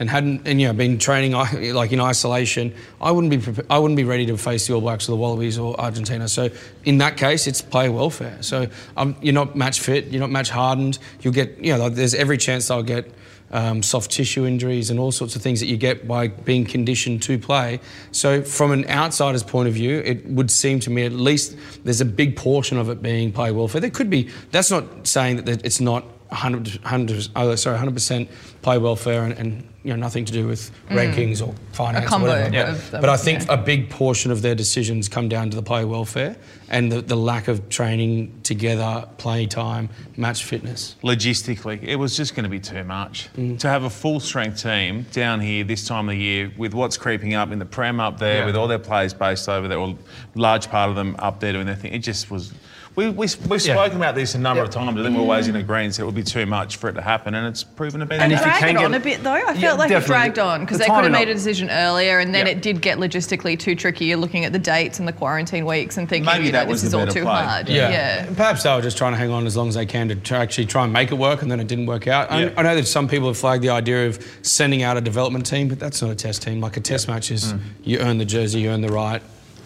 and 0.00 0.08
hadn't 0.08 0.46
and 0.46 0.60
you 0.60 0.66
know 0.68 0.72
been 0.72 0.98
training 0.98 1.32
like 1.32 1.92
in 1.92 2.00
isolation, 2.00 2.74
I 3.00 3.10
wouldn't 3.10 3.30
be 3.30 3.62
I 3.70 3.78
wouldn't 3.78 3.96
be 3.96 4.04
ready 4.04 4.26
to 4.26 4.36
face 4.36 4.66
the 4.66 4.74
All 4.74 4.80
Blacks 4.80 5.08
or 5.08 5.12
the 5.12 5.16
Wallabies 5.16 5.58
or 5.58 5.80
Argentina. 5.80 6.28
So 6.28 6.50
in 6.84 6.98
that 6.98 7.16
case, 7.16 7.46
it's 7.46 7.60
player 7.62 7.90
welfare. 7.90 8.38
So 8.40 8.66
um, 8.96 9.16
you're 9.22 9.34
not 9.34 9.56
match 9.56 9.80
fit, 9.80 10.06
you're 10.06 10.20
not 10.20 10.30
match 10.30 10.50
hardened. 10.50 10.98
You'll 11.20 11.34
get 11.34 11.58
you 11.58 11.72
know 11.72 11.84
like, 11.84 11.94
there's 11.94 12.14
every 12.14 12.38
chance 12.38 12.68
they'll 12.68 12.82
get. 12.82 13.10
Um, 13.50 13.82
soft 13.82 14.10
tissue 14.10 14.44
injuries 14.44 14.90
and 14.90 15.00
all 15.00 15.10
sorts 15.10 15.34
of 15.34 15.40
things 15.40 15.60
that 15.60 15.66
you 15.66 15.78
get 15.78 16.06
by 16.06 16.28
being 16.28 16.66
conditioned 16.66 17.22
to 17.22 17.38
play. 17.38 17.80
So, 18.12 18.42
from 18.42 18.72
an 18.72 18.86
outsider's 18.90 19.42
point 19.42 19.68
of 19.68 19.74
view, 19.74 20.02
it 20.04 20.26
would 20.26 20.50
seem 20.50 20.80
to 20.80 20.90
me 20.90 21.06
at 21.06 21.12
least 21.12 21.56
there's 21.82 22.02
a 22.02 22.04
big 22.04 22.36
portion 22.36 22.76
of 22.76 22.90
it 22.90 23.00
being 23.00 23.32
player 23.32 23.54
welfare. 23.54 23.80
There 23.80 23.88
could 23.88 24.10
be. 24.10 24.28
That's 24.50 24.70
not 24.70 25.06
saying 25.06 25.44
that 25.44 25.64
it's 25.64 25.80
not 25.80 26.04
100, 26.28 26.82
100 26.82 27.28
oh, 27.36 27.54
sorry, 27.54 27.78
100% 27.78 28.28
player 28.60 28.80
welfare 28.80 29.24
and, 29.24 29.32
and 29.32 29.68
you 29.88 29.94
know 29.94 30.00
nothing 30.00 30.26
to 30.26 30.32
do 30.34 30.46
with 30.46 30.70
rankings 30.90 31.40
or 31.44 31.54
finance 31.72 32.06
combo 32.06 32.26
or 32.26 32.30
whatever. 32.32 32.54
Yeah. 32.54 32.72
of 32.72 32.90
But 32.90 33.08
I 33.08 33.16
think 33.16 33.46
yeah. 33.46 33.54
a 33.54 33.56
big 33.56 33.88
portion 33.88 34.30
of 34.30 34.42
their 34.42 34.54
decisions 34.54 35.08
come 35.08 35.30
down 35.30 35.48
to 35.48 35.56
the 35.56 35.62
player 35.62 35.86
welfare 35.86 36.36
and 36.68 36.92
the, 36.92 37.00
the 37.00 37.16
lack 37.16 37.48
of 37.48 37.70
training 37.70 38.38
together, 38.42 39.08
play 39.16 39.46
time, 39.46 39.88
match 40.18 40.44
fitness. 40.44 40.96
logistically, 41.02 41.82
it 41.82 41.96
was 41.96 42.14
just 42.18 42.34
going 42.34 42.44
to 42.44 42.50
be 42.50 42.60
too 42.60 42.84
much. 42.84 43.30
Mm. 43.38 43.58
To 43.60 43.68
have 43.68 43.84
a 43.84 43.90
full 43.90 44.20
strength 44.20 44.62
team 44.62 45.06
down 45.12 45.40
here 45.40 45.64
this 45.64 45.86
time 45.88 46.06
of 46.10 46.12
the 46.14 46.20
year 46.20 46.52
with 46.58 46.74
what's 46.74 46.98
creeping 46.98 47.32
up 47.32 47.50
in 47.50 47.58
the 47.58 47.64
Prem 47.64 47.98
up 47.98 48.18
there, 48.18 48.40
Yeah. 48.40 48.46
with 48.46 48.56
all 48.56 48.68
their 48.68 48.78
players 48.78 49.14
based 49.14 49.48
over 49.48 49.68
there, 49.68 49.78
or 49.78 49.96
large 50.34 50.68
part 50.68 50.90
of 50.90 50.96
them 50.96 51.16
up 51.18 51.40
there 51.40 51.54
doing 51.54 51.64
their 51.64 51.76
thing, 51.76 51.94
it 51.94 52.00
just 52.00 52.30
was. 52.30 52.52
We, 52.98 53.10
we, 53.10 53.28
we've 53.48 53.64
Yeah. 53.64 53.74
spoken 53.76 53.96
about 53.96 54.16
this 54.16 54.34
a 54.34 54.40
number 54.40 54.60
of 54.60 54.70
times. 54.70 54.98
I 54.98 55.04
think 55.04 55.14
we're 55.16 55.22
always 55.22 55.46
in 55.46 55.54
agreement 55.54 55.94
that 55.94 56.02
it 56.02 56.06
would 56.06 56.16
be 56.16 56.24
too 56.24 56.46
much 56.46 56.78
for 56.78 56.88
it 56.88 56.94
to 56.94 57.00
happen, 57.00 57.32
and 57.36 57.46
it's 57.46 57.62
proven 57.62 58.00
to 58.00 58.06
be 58.06 58.16
And 58.16 58.32
the 58.32 58.34
if 58.34 58.40
you 58.44 58.50
case. 58.50 58.58
dragged 58.58 58.76
can 58.76 58.84
on 58.86 58.90
get- 58.90 59.00
a 59.00 59.04
bit 59.04 59.22
though. 59.22 59.30
I 59.34 59.44
felt 59.44 59.58
Yeah, 59.60 59.72
like 59.74 59.90
it 59.92 60.04
dragged 60.04 60.40
on 60.40 60.62
because 60.62 60.78
The 60.78 60.86
they 60.86 60.90
could 60.90 61.04
have 61.04 61.12
made 61.12 61.28
a 61.28 61.34
decision 61.34 61.70
earlier, 61.70 62.18
and 62.18 62.34
then 62.34 62.46
Yeah. 62.46 62.54
it 62.54 62.60
did 62.60 62.80
get 62.82 62.98
logistically 62.98 63.56
too 63.56 63.76
tricky. 63.76 64.06
You're 64.06 64.18
looking 64.18 64.44
at 64.44 64.52
the 64.52 64.58
dates 64.58 64.98
and 64.98 65.06
the 65.06 65.12
quarantine 65.12 65.64
weeks 65.64 65.96
and 65.96 66.08
thinking, 66.08 66.26
Maybe 66.26 66.46
you 66.46 66.52
know, 66.52 66.64
was 66.64 66.82
this 66.82 66.88
is 66.88 66.94
all 66.94 67.06
too 67.06 67.22
play. 67.22 67.30
hard. 67.44 67.68
Yeah. 67.68 68.26
Perhaps 68.34 68.64
they 68.64 68.74
were 68.74 68.82
just 68.82 68.98
trying 68.98 69.12
to 69.12 69.18
hang 69.18 69.30
on 69.30 69.46
as 69.46 69.56
long 69.56 69.68
as 69.68 69.76
they 69.76 69.86
can 69.86 70.08
to, 70.08 70.16
to 70.16 70.34
actually 70.34 70.66
try 70.66 70.82
and 70.82 70.92
make 70.92 71.12
it 71.12 71.18
work, 71.18 71.42
and 71.42 71.48
then 71.52 71.60
it 71.60 71.68
didn't 71.68 71.86
work 71.86 72.08
out. 72.08 72.32
I, 72.32 72.46
Yeah. 72.46 72.50
I 72.56 72.62
know 72.64 72.74
that 72.74 72.88
some 72.88 73.06
people 73.06 73.28
have 73.28 73.38
flagged 73.38 73.62
the 73.62 73.70
idea 73.70 74.08
of 74.08 74.18
sending 74.42 74.82
out 74.82 74.96
a 74.96 75.00
development 75.00 75.46
team, 75.46 75.68
but 75.68 75.78
that's 75.78 76.02
not 76.02 76.10
a 76.10 76.16
test 76.16 76.42
team. 76.42 76.60
Like 76.60 76.76
a 76.76 76.80
test 76.80 77.06
match 77.06 77.30
is 77.30 77.52
mm. 77.52 77.60
you 77.84 78.00
earn 78.00 78.18
the 78.18 78.24
jersey, 78.24 78.62
you 78.62 78.70
earn 78.70 78.80
the 78.80 78.88
right. 78.88 79.22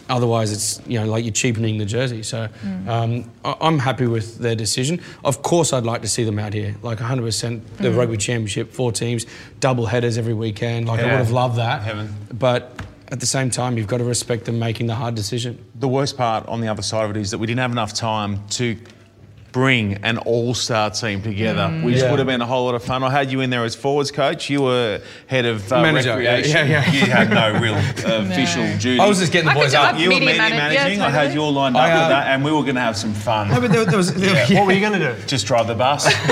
Otherwise, 0.08 0.52
it's 0.52 0.80
you 0.86 0.98
know 1.00 1.06
like 1.06 1.24
you're 1.24 1.32
cheapening 1.32 1.78
the 1.78 1.84
jersey. 1.84 2.22
So 2.22 2.48
um, 2.88 3.30
I- 3.44 3.56
I'm 3.60 3.78
happy 3.78 4.06
with 4.06 4.38
their 4.38 4.54
decision. 4.56 5.00
Of 5.24 5.42
course, 5.42 5.72
I'd 5.72 5.84
like 5.84 6.02
to 6.02 6.08
see 6.08 6.24
them 6.24 6.38
out 6.38 6.52
here, 6.54 6.74
like 6.82 6.98
100%. 6.98 7.60
The 7.78 7.90
rugby 7.92 8.16
championship, 8.16 8.72
four 8.72 8.92
teams, 8.92 9.26
double 9.60 9.86
headers 9.86 10.18
every 10.18 10.34
weekend. 10.34 10.86
Like 10.88 11.00
I 11.00 11.04
would 11.04 11.12
have 11.12 11.30
loved 11.30 11.56
that. 11.56 11.82
Heaven. 11.82 12.14
But 12.32 12.80
at 13.10 13.20
the 13.20 13.26
same 13.26 13.50
time, 13.50 13.76
you've 13.78 13.86
got 13.88 13.98
to 13.98 14.04
respect 14.04 14.44
them 14.46 14.58
making 14.58 14.86
the 14.86 14.94
hard 14.94 15.14
decision. 15.14 15.62
The 15.74 15.88
worst 15.88 16.16
part 16.16 16.46
on 16.46 16.60
the 16.60 16.68
other 16.68 16.82
side 16.82 17.04
of 17.04 17.10
it 17.16 17.20
is 17.20 17.30
that 17.30 17.38
we 17.38 17.46
didn't 17.46 17.60
have 17.60 17.72
enough 17.72 17.92
time 17.94 18.46
to 18.50 18.76
bring 19.52 19.94
an 20.02 20.16
all-star 20.18 20.88
team 20.90 21.20
together, 21.22 21.68
which 21.82 21.96
Yeah. 21.98 22.10
would 22.10 22.18
have 22.18 22.26
been 22.26 22.40
a 22.40 22.46
whole 22.46 22.64
lot 22.64 22.74
of 22.74 22.82
fun. 22.82 23.04
I 23.04 23.10
had 23.10 23.30
you 23.30 23.40
in 23.42 23.50
there 23.50 23.64
as 23.64 23.74
forwards 23.74 24.10
coach. 24.10 24.48
You 24.48 24.62
were 24.62 25.00
head 25.26 25.44
of 25.44 25.70
uh, 25.70 25.82
Manager, 25.82 26.20
yeah, 26.22 26.36
recreation. 26.36 26.68
yeah, 26.68 26.90
yeah. 26.90 26.92
You 27.04 27.10
had 27.12 27.30
no 27.30 27.60
real 27.60 27.74
uh, 27.74 28.24
official 28.30 28.64
duty. 28.78 28.98
I 28.98 29.06
was 29.06 29.18
just 29.18 29.30
getting 29.30 29.48
the 29.50 29.54
boys 29.54 29.72
do 29.72 29.76
up. 29.78 29.92
that. 29.92 30.00
you 30.00 30.08
were 30.08 30.14
Media 30.14 30.26
media 30.28 30.42
manag- 30.42 30.50
yeah, 30.50 30.56
managing. 30.84 31.00
I 31.02 31.10
had 31.10 31.16
totally. 31.18 31.34
you 31.34 31.40
all 31.42 31.52
lined 31.52 31.76
up 31.76 31.82
I, 31.82 31.92
uh, 31.92 32.00
with 32.00 32.08
that, 32.08 32.26
and 32.28 32.42
we 32.44 32.50
were 32.50 32.62
going 32.62 32.76
to 32.76 32.80
have 32.80 32.96
some 32.96 33.12
fun. 33.12 33.48
No, 33.50 33.60
but 33.60 33.70
there, 33.70 33.84
there 33.84 33.98
was, 33.98 34.14
there, 34.14 34.46
What 34.58 34.66
were 34.66 34.72
you 34.72 34.80
going 34.80 34.98
to 34.98 35.14
do? 35.14 35.22
Just 35.26 35.46
drive 35.46 35.66
the 35.66 35.74
bus. 35.74 36.06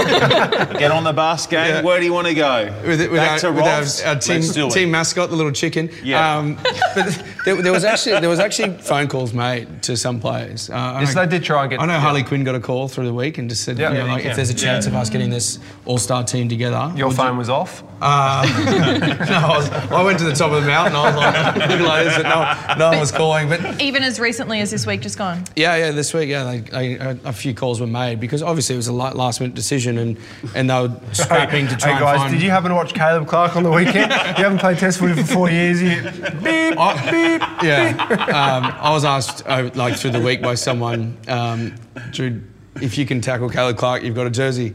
Get 0.78 0.90
on 0.90 1.04
the 1.04 1.12
bus, 1.12 1.46
gang. 1.46 1.68
Yeah. 1.68 1.82
Where 1.82 1.98
do 1.98 2.06
you 2.06 2.12
want 2.14 2.26
to 2.28 2.34
go? 2.34 2.72
with, 2.86 3.00
with 3.00 3.12
Back 3.12 3.32
our, 3.32 3.38
to 3.40 3.50
with 3.52 3.64
our- 3.64 3.78
Rob's? 3.80 4.02
our, 4.02 4.16
team, 4.16 4.36
Let's 4.40 4.52
do 4.54 4.66
it. 4.66 4.72
team 4.72 4.90
mascot, 4.90 5.28
the 5.30 5.36
little 5.36 5.52
chicken. 5.52 5.90
Yeah. 6.02 6.38
Um, 6.38 6.58
but 6.94 7.22
there, 7.44 7.60
there 7.60 7.72
was 7.72 7.84
actually 7.84 8.18
there 8.20 8.30
was 8.30 8.38
actually 8.40 8.78
phone 8.78 9.08
calls 9.08 9.34
made 9.34 9.82
to 9.82 9.96
some 9.96 10.20
players. 10.20 10.70
Uh, 10.70 10.74
I 10.74 11.00
Yes, 11.00 11.14
know- 11.14 11.26
they 11.26 11.30
did 11.38 11.44
try 11.44 11.62
and 11.62 11.70
get- 11.70 11.80
I 11.80 11.86
know 11.86 11.92
yeah. 11.94 12.00
Harley 12.00 12.22
Quinn 12.22 12.44
got 12.44 12.54
a 12.54 12.60
call 12.60 12.88
through 12.88 13.09
the 13.10 13.14
week 13.14 13.38
and 13.38 13.48
just 13.50 13.64
said, 13.64 13.78
Yeah, 13.78 13.88
you 13.92 13.98
know, 13.98 14.06
yeah, 14.06 14.12
like, 14.12 14.24
if 14.24 14.36
there's 14.36 14.50
a 14.50 14.54
chance 14.54 14.86
Yeah. 14.86 14.92
of 14.92 14.96
us 14.96 15.10
getting 15.10 15.30
this 15.30 15.58
all-star 15.84 16.22
team 16.24 16.48
together. 16.48 16.92
Your 16.96 17.10
phone 17.12 17.32
you- 17.32 17.38
was 17.38 17.48
off. 17.48 17.82
Uh, 18.02 18.46
no, 19.28 19.36
I, 19.36 19.56
was, 19.58 19.70
I 19.70 20.02
went 20.02 20.18
to 20.20 20.24
the 20.24 20.32
top 20.32 20.52
of 20.52 20.62
the 20.62 20.66
mountain. 20.68 20.96
I 20.96 21.04
was 21.10 21.16
like, 21.16 21.56
looking 21.68 21.84
like 21.86 22.04
this, 22.06 22.16
but 22.16 22.22
no, 22.22 22.74
no 22.78 22.88
one 22.90 22.98
was 23.00 23.12
calling. 23.12 23.48
But 23.50 23.82
Even 23.82 24.02
as 24.02 24.18
recently 24.18 24.60
as 24.62 24.70
this 24.70 24.86
week 24.86 25.02
just 25.02 25.18
gone. 25.18 25.44
yeah, 25.54 25.76
yeah, 25.76 25.90
this 25.90 26.14
week, 26.14 26.30
yeah, 26.30 26.44
they, 26.44 26.60
they, 26.60 26.94
a 26.98 27.18
a 27.26 27.32
few 27.32 27.52
calls 27.52 27.78
were 27.80 27.86
made 27.86 28.18
because 28.18 28.42
obviously 28.42 28.74
it 28.74 28.78
was 28.78 28.88
a 28.88 28.92
last-minute 28.94 29.54
decision, 29.54 29.98
and 29.98 30.16
and 30.54 30.70
they 30.70 30.80
were 30.80 30.98
scrapping 31.12 31.66
to 31.68 31.76
try 31.76 31.88
hey 31.90 31.96
and 31.96 32.00
guys, 32.04 32.16
find. 32.20 32.32
did 32.32 32.42
you 32.42 32.48
happen 32.50 32.70
to 32.70 32.74
watch 32.74 32.94
Caleb 32.94 33.28
Clarke 33.28 33.56
on 33.56 33.64
the 33.64 33.70
weekend? 33.70 34.10
you 34.10 34.44
haven't 34.44 34.58
played 34.60 34.78
Test 34.78 34.98
footy 34.98 35.20
for 35.22 35.26
four 35.28 35.50
years 35.50 35.82
yet. 35.82 36.04
Beep, 36.42 36.78
I- 36.78 37.10
beep. 37.10 37.42
Yeah, 37.62 37.96
um, 38.32 38.64
I 38.80 38.90
was 38.92 39.04
asked 39.04 39.42
uh, 39.46 39.68
like 39.74 39.96
through 39.98 40.12
the 40.12 40.20
week 40.20 40.40
by 40.40 40.54
someone, 40.54 41.18
um, 41.28 41.74
Drew, 42.12 42.40
if 42.76 42.98
you 42.98 43.06
can 43.06 43.20
tackle 43.20 43.48
Caleb 43.48 43.76
Clarke, 43.76 44.02
you've 44.02 44.14
got 44.14 44.26
a 44.26 44.30
jersey. 44.30 44.74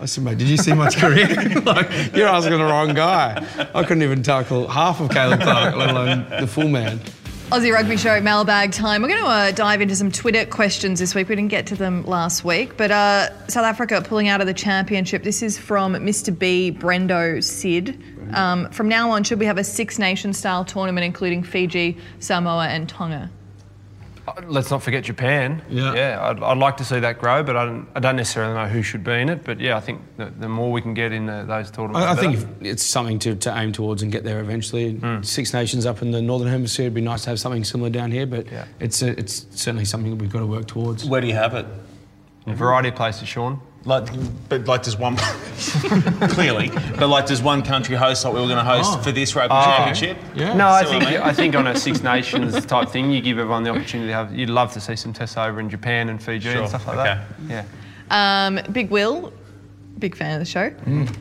I 0.00 0.06
said, 0.06 0.24
mate, 0.24 0.38
did 0.38 0.48
you 0.48 0.56
see 0.56 0.72
my 0.72 0.90
career? 0.90 1.28
like, 1.64 1.90
you're 2.14 2.28
asking 2.28 2.58
the 2.58 2.64
wrong 2.64 2.94
guy. 2.94 3.46
I 3.74 3.82
couldn't 3.84 4.02
even 4.02 4.22
tackle 4.22 4.68
half 4.68 5.00
of 5.00 5.10
Caleb 5.10 5.40
Clarke, 5.40 5.76
let 5.76 5.90
alone 5.90 6.26
the 6.40 6.46
full 6.46 6.68
man. 6.68 7.00
Aussie 7.50 7.72
Rugby 7.72 7.96
Show 7.96 8.20
mailbag 8.20 8.72
time. 8.72 9.02
We're 9.02 9.08
going 9.08 9.22
to 9.22 9.28
uh, 9.28 9.50
dive 9.52 9.80
into 9.80 9.94
some 9.94 10.10
Twitter 10.10 10.44
questions 10.44 10.98
this 10.98 11.14
week. 11.14 11.28
We 11.28 11.36
didn't 11.36 11.50
get 11.50 11.66
to 11.68 11.76
them 11.76 12.04
last 12.04 12.44
week, 12.44 12.76
but 12.76 12.90
uh, 12.90 13.46
South 13.48 13.64
Africa 13.64 14.02
pulling 14.04 14.28
out 14.28 14.40
of 14.40 14.46
the 14.46 14.54
championship. 14.54 15.22
This 15.22 15.42
is 15.42 15.56
from 15.56 15.94
Mr. 15.94 16.36
B, 16.36 16.72
Brendo 16.72 17.44
Sid. 17.44 18.02
Um, 18.32 18.68
from 18.70 18.88
now 18.88 19.10
on, 19.10 19.22
should 19.22 19.38
we 19.38 19.46
have 19.46 19.58
a 19.58 19.64
Six 19.64 19.98
Nation 19.98 20.32
style 20.32 20.64
tournament 20.64 21.04
including 21.04 21.42
Fiji, 21.42 21.98
Samoa, 22.18 22.66
and 22.66 22.88
Tonga? 22.88 23.30
Let's 24.46 24.70
not 24.70 24.82
forget 24.82 25.04
Japan. 25.04 25.62
Yeah. 25.68 25.94
yeah. 25.94 26.28
I'd, 26.30 26.42
I'd 26.42 26.58
like 26.58 26.76
to 26.78 26.84
see 26.84 26.98
that 27.00 27.18
grow, 27.18 27.42
but 27.42 27.56
I 27.56 27.64
don't, 27.66 27.86
I 27.94 28.00
don't 28.00 28.16
necessarily 28.16 28.54
know 28.54 28.66
who 28.66 28.82
should 28.82 29.04
be 29.04 29.12
in 29.12 29.28
it. 29.28 29.44
But 29.44 29.60
yeah, 29.60 29.76
I 29.76 29.80
think 29.80 30.00
the, 30.16 30.26
the 30.26 30.48
more 30.48 30.72
we 30.72 30.80
can 30.80 30.94
get 30.94 31.12
in 31.12 31.26
the, 31.26 31.44
those 31.46 31.70
tournaments, 31.70 32.06
I, 32.06 32.12
I 32.12 32.14
think 32.16 32.34
if 32.34 32.46
it's 32.62 32.82
something 32.82 33.18
to, 33.20 33.34
to 33.36 33.56
aim 33.58 33.72
towards 33.72 34.02
and 34.02 34.10
get 34.10 34.24
there 34.24 34.40
eventually. 34.40 34.94
Hmm. 34.94 35.22
Six 35.22 35.52
Nations 35.52 35.84
up 35.86 36.00
in 36.02 36.10
the 36.10 36.22
Northern 36.22 36.48
Hemisphere, 36.48 36.84
it'd 36.86 36.94
be 36.94 37.00
nice 37.00 37.24
to 37.24 37.30
have 37.30 37.40
something 37.40 37.64
similar 37.64 37.90
down 37.90 38.10
here, 38.10 38.26
but 38.26 38.50
Yeah. 38.50 38.64
it's, 38.80 39.02
a, 39.02 39.08
it's 39.18 39.46
certainly 39.50 39.84
something 39.84 40.10
that 40.10 40.16
we've 40.16 40.32
got 40.32 40.40
to 40.40 40.46
work 40.46 40.66
towards. 40.66 41.04
Where 41.04 41.20
do 41.20 41.26
you 41.26 41.34
have 41.34 41.54
it? 41.54 41.66
a 42.46 42.54
variety 42.54 42.88
of 42.90 42.94
places, 42.94 43.26
Sean. 43.28 43.60
Like, 43.86 44.08
but 44.48 44.66
like, 44.66 44.82
does 44.82 44.96
one 44.96 45.16
clearly? 46.30 46.70
But 46.98 47.08
like, 47.08 47.26
there's 47.26 47.42
one 47.42 47.62
country 47.62 47.96
host 47.96 48.24
like 48.24 48.32
we 48.34 48.40
were 48.40 48.46
going 48.46 48.58
to 48.58 48.64
host 48.64 48.92
Oh. 48.94 49.02
for 49.02 49.12
this 49.12 49.34
rugby 49.36 49.54
Oh. 49.54 49.62
championship? 49.64 50.16
Yeah. 50.34 50.54
No, 50.54 50.68
I 50.68 50.84
think 50.84 51.04
I 51.04 51.10
mean? 51.10 51.20
I 51.20 51.32
think 51.32 51.54
on 51.54 51.66
a 51.66 51.76
Six 51.76 52.02
Nations 52.02 52.64
type 52.66 52.88
thing, 52.88 53.10
you 53.10 53.20
give 53.20 53.38
everyone 53.38 53.62
the 53.62 53.70
opportunity 53.70 54.08
to 54.08 54.14
have. 54.14 54.34
You'd 54.34 54.48
love 54.50 54.72
to 54.72 54.80
see 54.80 54.96
some 54.96 55.12
tests 55.12 55.36
over 55.36 55.60
in 55.60 55.68
Japan 55.68 56.08
and 56.08 56.22
Fiji 56.22 56.50
Sure, 56.50 56.60
and 56.60 56.68
stuff 56.68 56.86
like 56.86 56.98
okay. 56.98 57.20
that. 57.48 57.66
Yeah. 58.10 58.46
Um, 58.46 58.60
Big 58.72 58.90
Will, 58.90 59.32
big 59.98 60.16
fan 60.16 60.32
of 60.32 60.38
the 60.40 60.44
show. 60.50 60.72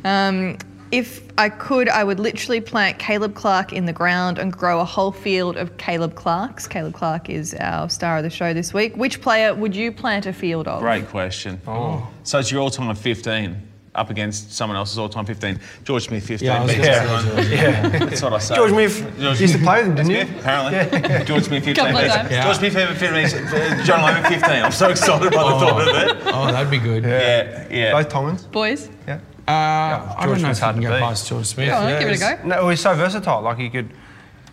Um, 0.06 0.58
if 0.94 1.24
I 1.40 1.50
could, 1.50 1.90
I 1.90 2.04
would 2.04 2.20
literally 2.20 2.62
plant 2.62 3.00
Caleb 3.00 3.34
Clarke 3.34 3.74
in 3.74 3.88
the 3.88 3.94
ground 3.94 4.38
and 4.38 4.54
grow 4.54 4.80
a 4.80 4.86
whole 4.86 5.12
field 5.12 5.58
of 5.58 5.76
Caleb 5.78 6.14
Clarkes. 6.14 6.68
Caleb 6.68 6.94
Clarke 6.94 7.32
is 7.32 7.56
our 7.56 7.90
star 7.90 8.18
of 8.18 8.24
the 8.24 8.30
show 8.30 8.54
this 8.54 8.76
week. 8.76 8.96
Which 8.96 9.20
player 9.20 9.56
would 9.56 9.76
you 9.76 9.92
plant 9.92 10.28
a 10.28 10.34
field 10.34 10.68
of? 10.68 10.82
Great 10.82 11.08
question. 11.08 11.60
Oh. 11.66 12.08
So 12.22 12.38
it's 12.38 12.52
your 12.52 12.62
all-time 12.62 12.94
15 12.94 13.70
up 13.96 14.12
against 14.12 14.54
someone 14.54 14.78
else's 14.78 15.00
all-time 15.00 15.26
15. 15.26 15.60
George 15.84 16.06
Smith 16.06 16.28
15. 16.28 16.46
Yeah, 16.46 16.60
I 16.60 16.64
was 16.64 16.76
beats 16.76 16.86
gonna 16.86 17.00
everyone. 17.00 17.44
say 17.44 17.56
Yeah. 17.56 17.90
That's 18.06 18.22
what 18.22 18.34
I 18.34 18.38
say. 18.38 18.56
George 18.56 18.72
Smith 18.72 19.20
George 19.20 19.42
used 19.42 19.54
to 19.56 19.60
play 19.64 19.78
with 19.80 19.88
him, 19.88 19.96
didn't 19.96 20.06
Smith, 20.06 20.32
you? 20.32 20.40
apparently. 20.40 21.26
George 21.26 21.44
Smith 21.46 21.66
15. 21.66 21.76
Couple 21.76 21.98
of 21.98 22.04
beats- 22.04 22.16
times. 22.16 22.32
Yeah. 22.32 22.44
George 22.44 22.58
Smith 22.58 22.74
15. 22.74 23.86
John 23.86 24.04
Lemon 24.04 24.32
15. 24.32 24.64
I'm 24.64 24.72
so 24.72 24.90
excited 24.90 25.32
by 25.32 25.38
the 25.38 25.56
oh. 25.56 25.60
thought 25.60 25.82
of 25.82 25.88
it. 25.88 26.24
Oh, 26.28 26.52
that'd 26.52 26.70
be 26.70 26.78
good. 26.78 27.04
Yeah, 27.04 27.68
yeah. 27.72 27.92
Both 27.94 28.10
Tongans. 28.10 28.44
Boys? 28.44 28.92
Yeah. 29.08 29.20
Uh, 29.48 29.52
I 29.52 30.26
George 30.26 30.40
don't 30.40 30.42
know 30.42 30.54
Smith's 30.54 30.60
if 30.60 30.64
I 30.64 30.66
hard 30.68 30.76
can 30.76 30.82
to 30.84 30.88
go 30.90 30.94
beat. 30.96 31.02
past 31.04 31.28
George 31.28 31.46
Smith. 31.46 31.70
Go 31.70 31.76
on, 31.76 31.90
Yeah, 31.90 32.00
give 32.00 32.10
it 32.10 32.22
a 32.22 32.38
go. 32.38 32.48
No, 32.48 32.70
he's 32.70 32.80
so 32.80 32.96
versatile. 32.96 33.42
Like 33.42 33.58
he 33.58 33.70
could, 33.70 33.90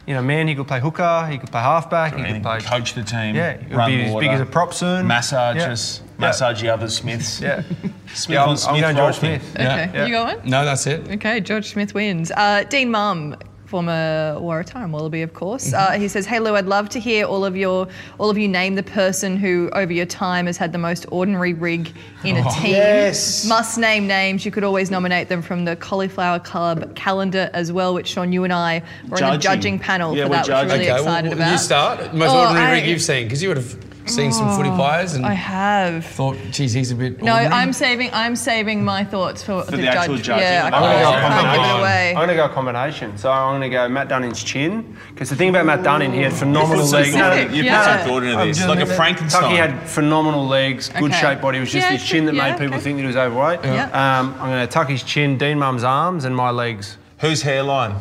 you 0.06 0.14
know, 0.14 0.22
man, 0.22 0.48
he 0.48 0.54
could 0.56 0.66
play 0.66 0.80
hooker, 0.80 1.28
he 1.30 1.38
could 1.38 1.50
play 1.52 1.60
halfback, 1.60 2.16
he 2.16 2.24
could 2.24 2.42
play. 2.42 2.60
coach 2.60 2.94
the 2.94 3.02
team. 3.04 3.36
Yeah, 3.36 3.56
he 3.58 3.66
would 3.68 3.76
run 3.76 3.90
be 3.90 4.02
as 4.02 4.14
big 4.16 4.30
as 4.30 4.40
a 4.40 4.46
prop 4.46 4.74
soon. 4.74 5.06
Massage 5.06 5.56
Yeah. 5.56 5.70
us, 5.72 6.00
Yeah. 6.18 6.26
massage 6.26 6.60
the 6.60 6.70
other 6.70 6.88
Smiths. 6.88 7.40
Yeah. 7.40 7.62
Smith 8.14 8.34
yeah, 8.34 8.42
on 8.42 8.48
I'm, 8.50 8.56
Smith 8.56 8.74
I'm 8.74 8.80
going 8.80 8.96
George 8.96 9.16
thing. 9.18 9.40
Smith. 9.40 9.54
Okay, 9.56 9.90
Yeah. 9.94 10.06
you 10.06 10.12
going? 10.12 10.38
No, 10.44 10.64
that's 10.64 10.86
it. 10.88 11.08
Okay, 11.08 11.38
George 11.40 11.68
Smith 11.70 11.94
wins. 11.94 12.32
Uh, 12.32 12.64
Dean 12.68 12.90
Mumm, 12.90 13.36
former 13.70 14.34
Waratah 14.40 14.82
and 14.82 14.92
Wallaby, 14.92 15.22
of 15.22 15.32
course. 15.32 15.72
Uh, 15.72 15.92
he 15.92 16.08
says, 16.08 16.26
"Hey 16.26 16.40
Lou, 16.40 16.56
I'd 16.56 16.66
love 16.66 16.88
to 16.90 16.98
hear 17.00 17.24
all 17.24 17.44
of 17.44 17.56
your, 17.56 17.86
all 18.18 18.28
of 18.28 18.36
you 18.36 18.48
name 18.48 18.74
the 18.74 18.82
person 18.82 19.36
who, 19.36 19.70
over 19.74 19.92
your 19.92 20.06
time, 20.06 20.46
has 20.46 20.56
had 20.56 20.72
the 20.72 20.78
most 20.78 21.06
ordinary 21.12 21.54
rig 21.54 21.92
in 22.24 22.36
a 22.36 22.42
team. 22.50 22.72
yes. 22.72 23.46
Must 23.48 23.78
name 23.78 24.08
names. 24.08 24.44
You 24.44 24.50
could 24.50 24.64
always 24.64 24.90
nominate 24.90 25.28
them 25.28 25.40
from 25.40 25.64
the 25.64 25.76
Cauliflower 25.76 26.40
Club 26.40 26.96
calendar 26.96 27.48
as 27.54 27.70
well, 27.72 27.94
which 27.94 28.08
Sean, 28.08 28.32
you 28.32 28.42
and 28.42 28.52
I 28.52 28.82
were 29.08 29.18
in 29.18 29.24
the 29.24 29.30
Judging. 29.36 29.40
judging 29.40 29.78
panel 29.78 30.16
Yeah, 30.16 30.24
for 30.24 30.30
we're 30.30 30.34
that, 30.36 30.42
which 30.42 30.48
we're 30.48 30.54
judging. 30.62 30.70
really 30.80 30.84
Okay, 30.90 30.92
well, 30.92 31.02
excited 31.04 31.28
well, 31.30 31.38
about. 31.38 31.52
you 31.52 31.58
start. 31.58 32.14
Most 32.14 32.30
Oh, 32.32 32.40
ordinary 32.40 32.66
I- 32.66 32.72
rig 32.72 32.86
you've 32.86 33.02
seen, 33.02 33.24
because 33.24 33.40
you 33.42 33.48
would 33.50 33.56
have 33.56 33.89
seen 34.10 34.32
some 34.32 34.54
footy 34.56 34.70
players 34.70 35.14
and 35.14 35.24
I 35.24 35.32
have. 35.34 36.04
thought, 36.04 36.36
geez, 36.50 36.72
he's 36.72 36.90
a 36.90 36.94
bit. 36.94 37.22
No, 37.22 37.32
ordinary. 37.32 37.54
I'm 37.54 37.72
saving. 37.72 38.10
I'm 38.12 38.36
saving 38.36 38.84
my 38.84 39.04
thoughts 39.04 39.42
for, 39.42 39.64
the 39.64 39.86
actual 39.88 40.16
judge. 40.16 40.24
judging. 40.24 40.42
Yeah, 40.44 40.62
I 40.64 40.66
I'm 40.66 40.72
can't, 40.72 40.82
gonna 40.82 41.02
go 41.02 41.10
I 41.10 41.20
can't 41.20 41.32
give 41.32 41.40
combination. 41.40 41.76
it 41.76 41.78
away. 41.80 42.08
I'm 42.10 42.14
going 42.16 42.28
to 42.28 42.34
go 42.34 42.48
combination. 42.48 43.18
So 43.18 43.30
I'm 43.30 43.50
going 43.60 43.70
to 43.70 43.76
go 43.76 43.88
Matt 43.88 44.08
Dunning's 44.08 44.42
chin. 44.44 44.96
Because 45.12 45.30
the 45.30 45.36
thing 45.36 45.48
about 45.50 45.66
Matt 45.66 45.82
Dunning, 45.82 46.12
he 46.12 46.20
had 46.22 46.32
phenomenal 46.32 46.86
legs. 46.86 47.12
some 47.12 47.20
thought 47.20 47.38
in- 47.38 47.54
you 47.54 47.62
put 47.64 47.84
some 47.84 47.98
thought 48.08 48.22
into 48.24 48.44
this, 48.44 48.66
like 48.66 48.80
a 48.80 48.86
Frankenstein. 48.86 49.42
Tucky 49.42 49.56
had 49.56 49.88
phenomenal 49.88 50.46
legs, 50.46 50.88
good 50.88 51.04
Okay. 51.10 51.20
shaped 51.20 51.42
body. 51.42 51.58
It 51.58 51.60
was 51.62 51.72
just 51.72 51.86
Yeah, 51.86 51.96
his 51.96 52.04
chin 52.04 52.24
that 52.26 52.34
yeah, 52.34 52.50
made 52.50 52.58
people 52.58 52.74
okay. 52.74 52.84
think 52.84 52.96
that 52.96 53.02
he 53.02 53.06
was 53.06 53.16
overweight. 53.16 53.60
Yeah. 53.64 53.84
Um, 54.20 54.34
I'm 54.40 54.48
going 54.50 54.66
to 54.66 54.72
tuck 54.72 54.88
his 54.88 55.02
chin, 55.02 55.38
Dean 55.38 55.58
Mumm's 55.58 55.84
arms, 55.84 56.24
and 56.24 56.34
my 56.36 56.50
legs. 56.50 56.96
Whose 57.18 57.42
hairline? 57.42 57.94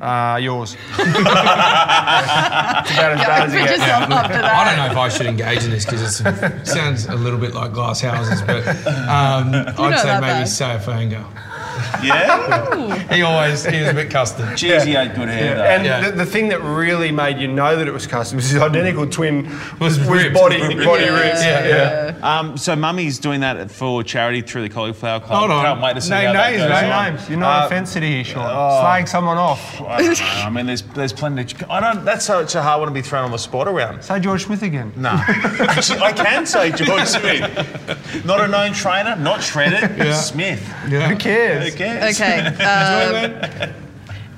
Uh, 0.00 0.38
yours. 0.40 0.76
It's 2.80 2.90
about 2.92 3.12
as 3.12 3.20
bad 3.20 3.42
as 3.48 3.54
it 3.54 3.58
Put 3.60 3.68
gets. 3.68 3.78
yourself 3.80 4.02
up 4.10 4.26
to 4.26 4.32
that. 4.32 4.44
I 4.44 4.64
don't 4.64 4.76
know 4.78 4.90
if 4.92 4.96
I 4.96 5.08
should 5.08 5.26
engage 5.26 5.64
in 5.64 5.70
this 5.70 5.84
because 5.84 6.20
it 6.20 6.66
sounds 6.66 7.06
a 7.06 7.14
little 7.14 7.38
bit 7.38 7.54
like 7.54 7.72
glass 7.72 8.00
houses, 8.00 8.40
but 8.42 8.66
um, 8.66 9.54
I'd 9.54 9.76
not 9.76 9.98
say 10.00 10.06
that 10.08 10.20
maybe 10.20 10.40
bad. 10.40 10.48
Saia 10.48 10.78
Fainga'a. 10.78 11.24
Yeah? 12.02 13.12
He 13.14 13.22
always 13.22 13.64
he 13.64 13.80
was 13.80 13.90
a 13.90 13.94
bit 13.94 14.10
custard. 14.10 14.46
Jeez, 14.56 14.84
he 14.86 14.92
had 14.92 15.14
good 15.14 15.28
hair 15.28 15.56
though. 15.56 15.62
And 15.64 15.84
Yeah. 15.84 16.00
the, 16.10 16.16
the 16.16 16.26
thing 16.26 16.48
that 16.48 16.60
really 16.62 17.12
made 17.12 17.38
you 17.38 17.46
know 17.48 17.76
that 17.76 17.86
it 17.86 17.90
was 17.92 18.06
custom 18.06 18.36
was 18.36 18.48
his 18.48 18.60
identical 18.60 19.06
twin 19.06 19.44
Was 19.78 19.98
with 19.98 20.08
ripped. 20.08 20.34
body, 20.34 20.58
body 20.84 21.04
Yeah. 21.04 21.20
ribs. 21.20 21.42
Yeah, 21.44 21.66
yeah. 22.22 22.38
Um, 22.38 22.56
so 22.56 22.74
Mummy's 22.74 23.18
doing 23.18 23.40
that 23.40 23.70
for 23.70 24.02
charity 24.02 24.40
through 24.40 24.62
the 24.62 24.68
Cauliflower 24.70 25.20
Club. 25.20 25.38
Hold 25.40 25.50
on. 25.50 25.64
Can't 25.64 25.80
wait 25.82 25.94
to 25.94 26.00
see 26.00 26.10
Name 26.10 26.26
how 26.28 26.32
that 26.32 26.50
names, 26.52 26.62
goes 26.62 26.70
mate. 26.70 26.88
No 26.88 26.94
on. 26.94 27.14
names. 27.14 27.28
You're 27.28 27.38
not 27.38 27.62
Uh, 27.62 27.66
a 27.66 27.68
fence 27.68 27.90
city 27.90 28.10
here, 28.14 28.24
Sean. 28.24 28.82
Slaying 28.82 29.06
someone 29.06 29.36
off. 29.38 29.80
I. 29.86 30.44
I 30.46 30.50
mean, 30.50 30.66
there's 30.66 30.82
there's 30.82 31.12
plenty. 31.12 31.42
Of, 31.42 31.70
I 31.70 31.80
don't. 31.80 32.04
That's 32.04 32.24
such 32.24 32.54
a 32.54 32.62
hard 32.62 32.80
one 32.80 32.88
to 32.88 32.94
be 32.94 33.02
thrown 33.02 33.24
on 33.24 33.30
the 33.30 33.38
spot 33.38 33.68
around. 33.68 34.02
Say 34.02 34.20
George 34.20 34.44
Smith 34.44 34.62
again. 34.62 34.92
No, 34.96 35.10
actually, 35.68 36.00
I 36.00 36.12
can 36.12 36.46
say 36.46 36.70
George 36.72 37.06
Smith. 37.06 38.24
Not 38.24 38.40
a 38.40 38.48
known 38.48 38.72
trainer, 38.72 39.16
not 39.16 39.42
shredded. 39.42 40.14
Smith. 40.14 40.60
Who 40.88 41.16
cares? 41.16 41.69
Who 41.72 41.76
cares? 41.78 42.20
Okay. 42.20 43.66
Um, 43.70 43.74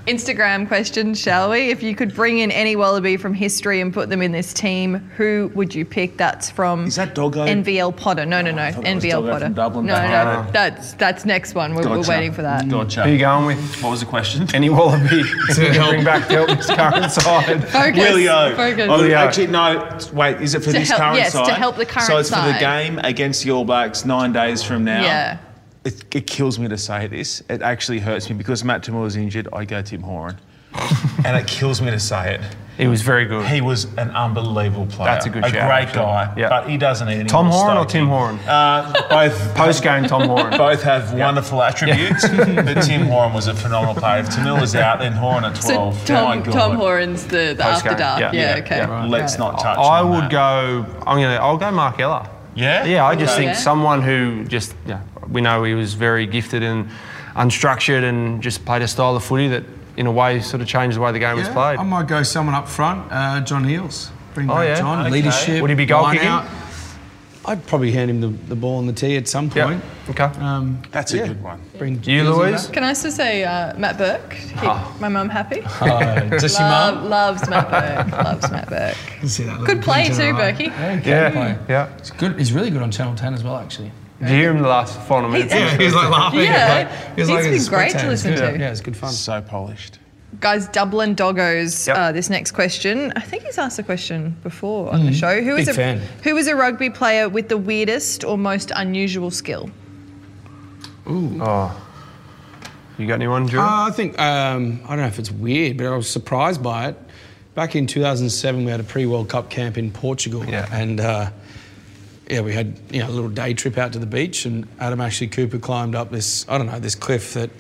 Instagram 0.07 0.67
question, 0.67 1.15
shall 1.15 1.51
we? 1.51 1.71
If 1.71 1.81
you 1.81 1.95
could 1.95 2.13
bring 2.13 2.39
in 2.41 2.51
any 2.51 2.75
Wallaby 2.75 3.17
from 3.17 3.35
history 3.35 3.81
and 3.81 3.95
put 3.95 4.09
them 4.09 4.21
in 4.21 4.33
this 4.33 4.53
team, 4.53 4.95
who 5.17 5.53
would 5.55 5.73
you 5.77 5.85
pick? 5.85 6.17
That's 6.17 6.51
from 6.51 6.87
Is 6.87 6.97
that 6.97 7.15
Doggo? 7.15 7.47
NVL 7.47 7.97
Potter. 7.97 8.27
No, 8.27 8.43
no, 8.43 8.51
no. 8.51 8.73
thought 8.73 8.83
that 8.83 8.95
was 8.97 9.05
NVL 9.05 9.31
Potter. 9.31 9.45
from 9.45 9.55
Dublin 9.55 9.87
no, 9.87 9.95
back 9.95 10.11
no, 10.25 10.31
in 10.41 10.47
the 10.47 10.47
day. 10.47 10.53
that's 10.53 10.95
that's 10.95 11.25
next 11.25 11.55
one. 11.55 11.77
We're, 11.77 11.89
we're 11.89 12.03
waiting 12.09 12.33
for 12.33 12.43
that. 12.43 12.69
Gotcha. 12.69 13.05
Who 13.05 13.11
are 13.11 13.13
you 13.13 13.19
going 13.21 13.47
with? 13.47 13.81
What 13.81 13.91
was 13.91 14.01
the 14.01 14.07
question? 14.07 14.49
Any 14.53 14.71
wallaby 14.71 15.23
to 15.55 15.87
bring 15.89 16.03
back 16.03 16.27
to 16.29 16.35
help 16.35 16.49
this 16.49 16.67
current 16.67 17.13
side? 17.13 17.69
Focus. 17.69 17.97
Willie 17.97 18.29
O. 18.29 18.57
Focus. 18.57 18.87
Oh, 18.91 18.97
Willie 18.97 19.15
O. 19.15 19.19
actually, 19.19 19.47
no. 19.47 19.99
Wait, 20.13 20.41
is 20.41 20.57
it 20.57 20.61
for 20.61 20.65
To 20.67 20.73
this 20.73 20.89
help- 20.89 21.01
current 21.01 21.17
yes, 21.17 21.33
to 21.33 21.55
help 21.55 21.77
the 21.77 21.87
current 21.87 22.09
side. 22.09 22.13
So 22.13 22.19
it's 22.19 22.31
for 22.31 22.53
the 22.53 22.59
game 22.59 22.99
against 23.05 23.45
the 23.45 23.53
All 23.53 23.65
Blacks 23.65 24.05
nine 24.05 24.33
days 24.33 24.65
from 24.65 24.83
now. 24.83 25.03
Yeah. 25.03 25.39
It, 25.85 26.05
it 26.15 26.27
kills 26.27 26.59
me 26.59 26.69
to 26.69 26.79
say 26.79 27.07
this. 27.09 27.43
It 27.49 27.61
actually 27.63 27.99
hurts 27.99 28.29
me 28.31 28.37
because 28.37 28.63
Matt 28.63 28.83
To'omua 28.85 29.07
is 29.07 29.17
injured. 29.17 29.49
I 29.53 29.65
go 29.65 29.83
Tim 29.83 30.03
Horan, 30.03 30.37
and 31.25 31.37
it 31.37 31.47
kills 31.47 31.81
me 31.83 31.91
to 31.91 31.99
say 31.99 32.35
it. 32.37 32.41
He 32.79 32.87
was 32.87 33.03
very 33.03 33.27
good. 33.27 33.47
He 33.47 33.61
was 33.61 33.85
an 33.99 34.11
unbelievable 34.13 34.87
player. 34.87 35.11
That's 35.11 35.27
a 35.27 35.31
good 35.31 35.45
A 35.45 35.51
shout, 35.51 35.69
great 35.69 35.89
actually. 35.89 36.03
guy, 36.03 36.35
Yeah. 36.39 36.49
but 36.49 36.71
he 36.71 36.79
doesn't 36.79 37.07
need 37.07 37.21
any 37.21 37.29
Tom 37.29 37.47
more 37.49 37.65
Horan 37.65 37.77
or. 37.77 37.85
Tim 37.85 38.07
Horan? 38.09 38.39
Uh, 38.49 38.93
both. 39.11 39.55
Post 39.55 39.83
game, 39.83 40.05
Tom 40.05 40.27
Horan. 40.27 40.57
Both 40.59 40.83
have 40.83 41.13
wonderful 41.13 41.63
attributes, 41.63 42.27
but 42.29 42.81
Tim 42.83 43.03
Horan 43.07 43.35
was 43.35 43.47
a 43.49 43.55
phenomenal 43.55 43.95
player. 43.95 44.21
If 44.21 44.29
To'omua 44.31 44.61
was 44.61 44.75
out, 44.75 45.01
then 45.01 45.13
Horan 45.13 45.45
at 45.45 45.57
So 45.59 45.75
12. 45.75 46.05
Tom, 46.07 46.39
my 46.39 46.45
Tom 46.47 46.77
Horan's 46.77 47.25
the, 47.27 47.55
the 47.59 47.63
after 47.65 47.91
dark. 47.95 48.21
yeah. 48.21 48.33
Yeah, 48.33 48.57
Yeah, 48.57 48.63
okay. 48.65 48.77
yeah. 48.79 49.05
Let's 49.05 49.37
not 49.37 49.61
touch 49.61 49.77
I 49.79 50.01
on 50.01 50.11
would 50.11 50.25
that. 50.25 50.31
go. 50.31 50.87
I'm 51.07 51.21
gonna. 51.21 51.35
I'll 51.35 51.59
go 51.59 51.71
Mark 51.71 52.01
Ella. 52.01 52.31
Yeah? 52.55 52.85
Yeah, 52.87 53.05
I 53.05 53.15
just 53.17 53.35
Okay. 53.35 53.47
think 53.49 53.57
someone 53.59 54.01
who 54.03 54.45
just. 54.45 54.75
Yeah, 54.87 55.01
we 55.33 55.41
know 55.41 55.65
he 55.65 55.75
was 55.75 55.95
very 55.95 56.27
gifted 56.27 56.63
and 56.63 56.89
unstructured 57.35 58.05
and 58.05 58.43
just 58.43 58.65
played 58.65 58.83
a 58.83 58.89
style 58.89 59.17
of 59.17 59.25
footy 59.25 59.49
that, 59.49 59.65
in 59.97 60.07
a 60.07 60.13
way, 60.13 60.41
sort 60.41 60.61
of 60.63 60.69
changed 60.69 60.97
the 60.97 61.01
way 61.01 61.13
the 61.13 61.19
game 61.19 61.37
was 61.37 61.49
played. 61.49 61.79
I 61.79 61.83
might 61.83 62.07
go 62.09 62.23
someone 62.23 62.55
up 62.55 62.69
front, 62.69 63.11
uh, 63.11 63.41
John 63.41 63.65
Eales. 63.65 64.11
Bring 64.35 64.51
Oh, 64.51 64.55
back 64.55 64.69
yeah? 64.69 64.75
John, 64.77 65.01
Okay. 65.01 65.11
leadership. 65.11 65.61
Would 65.63 65.71
he 65.71 65.77
be 65.77 65.87
goal 65.87 66.11
kicking? 66.11 66.27
out. 66.29 66.47
I'd 67.45 67.67
probably 67.67 67.91
hand 67.91 68.09
him 68.09 68.21
the, 68.21 68.29
the 68.29 68.55
ball 68.55 68.79
on 68.79 68.87
the 68.87 68.93
tee 68.93 69.17
at 69.17 69.27
some 69.27 69.51
Yeah. 69.53 69.65
point. 69.67 69.83
Okay. 70.11 70.31
Um, 70.41 70.81
That's 70.93 71.13
a 71.13 71.17
yeah. 71.17 71.27
good 71.27 71.43
one. 71.43 71.59
Bring 71.77 71.95
You, 72.05 72.23
Ealesy 72.23 72.37
Louise? 72.37 72.67
Can 72.69 72.85
I 72.85 72.89
also 72.89 73.11
say 73.11 73.43
uh, 73.43 73.77
Matt 73.77 73.99
Burke? 73.99 74.31
Keep 74.31 74.63
Oh. 74.63 74.97
my 75.01 75.09
mum 75.09 75.29
happy. 75.29 75.61
back. 75.63 75.83
Uh, 75.83 76.39
just 76.39 76.59
your 76.61 76.69
Love, 76.69 76.95
mum. 77.01 77.11
loves 77.11 77.49
Matt 77.51 77.69
Burke. 77.71 78.25
loves 78.25 78.51
Matt 78.51 78.69
Burke. 78.71 78.97
See 79.29 79.43
that 79.45 79.59
Good 79.65 79.83
play 79.83 80.07
too, 80.09 80.15
her 80.15 80.35
eye. 80.35 80.53
Berkey. 80.53 81.05
Yeah. 81.05 81.31
play. 81.31 81.59
Yeah. 81.69 81.89
He's 81.99 82.11
good. 82.13 82.39
He's 82.39 82.53
really 82.53 82.71
good 82.71 82.83
on 82.83 82.93
Channel 82.93 83.17
10 83.17 83.35
as 83.35 83.43
well, 83.43 83.57
actually. 83.57 83.91
Did 84.23 84.31
you 84.31 84.37
hear 84.37 84.51
him 84.53 84.63
the 84.63 84.69
last 84.69 84.99
final 85.03 85.29
minutes? 85.29 85.53
Yeah, 85.53 85.77
he 85.77 85.85
was 85.85 85.95
like 85.95 86.11
laughing. 86.11 86.41
Yeah, 86.41 87.15
He 87.15 87.21
was 87.23 87.29
he's 87.29 87.37
like, 87.37 87.45
been 87.45 87.55
as 87.55 87.67
a 87.67 87.71
great 87.71 87.91
to 87.99 88.09
listen 88.09 88.35
good. 88.35 88.53
to. 88.55 88.59
Yeah, 88.59 88.71
it's 88.71 88.81
good 88.81 88.97
fun. 88.97 89.11
So 89.11 89.41
polished. 89.43 89.99
Guys, 90.41 90.67
Dublin 90.69 91.15
Doggos. 91.15 91.87
Yep. 91.87 91.97
Uh, 91.97 92.13
this 92.13 92.31
next 92.31 92.53
question, 92.53 93.13
I 93.17 93.21
think 93.21 93.43
he's 93.43 93.59
asked 93.59 93.79
a 93.79 93.83
question 93.83 94.37
before 94.43 94.91
on 94.93 95.05
the 95.05 95.13
show. 95.13 95.43
Who 95.43 95.57
is 95.57 95.67
Big 95.67 95.75
a 95.75 95.77
fan. 95.77 95.99
who 96.25 96.37
is 96.37 96.47
a 96.47 96.55
rugby 96.57 96.89
player 96.89 97.29
with 97.29 97.49
the 97.49 97.59
weirdest 97.59 98.25
or 98.25 98.39
most 98.39 98.73
unusual 98.75 99.31
skill? 99.31 99.71
Ooh. 101.09 101.39
Oh. 101.43 101.89
You 102.99 103.07
got 103.07 103.15
anyone, 103.15 103.47
Drew? 103.47 103.61
Uh, 103.61 103.89
I 103.89 103.91
think 103.91 104.19
um, 104.21 104.81
I 104.85 104.89
don't 104.91 104.99
know 105.01 105.07
if 105.07 105.19
it's 105.19 105.31
weird, 105.33 105.77
but 105.77 105.87
I 105.87 105.97
was 105.97 106.09
surprised 106.09 106.63
by 106.63 106.89
it. 106.91 106.97
Back 107.55 107.75
in 107.77 107.87
2007, 107.87 108.65
we 108.65 108.71
had 108.71 108.81
a 108.81 108.85
pre-World 108.85 109.29
Cup 109.29 109.51
camp 109.51 109.77
in 109.77 109.91
Portugal, 109.91 110.45
Yeah. 110.47 110.67
and 110.73 111.01
uh, 111.01 111.31
yeah, 112.29 112.41
we 112.41 112.53
had 112.53 112.79
you 112.91 113.01
know 113.01 113.09
a 113.09 113.11
little 113.11 113.31
day 113.31 113.55
trip 113.55 113.77
out 113.79 113.93
to 113.95 113.99
the 113.99 114.07
beach, 114.07 114.45
and 114.47 114.67
Adam 114.81 115.01
Ashley 115.01 115.27
Cooper 115.29 115.59
climbed 115.59 115.95
up 115.95 116.11
this 116.11 116.47
I 116.49 116.59
don't 116.59 116.67
know 116.67 116.79
this 116.79 116.95
cliff 116.95 117.35
that 117.35 117.51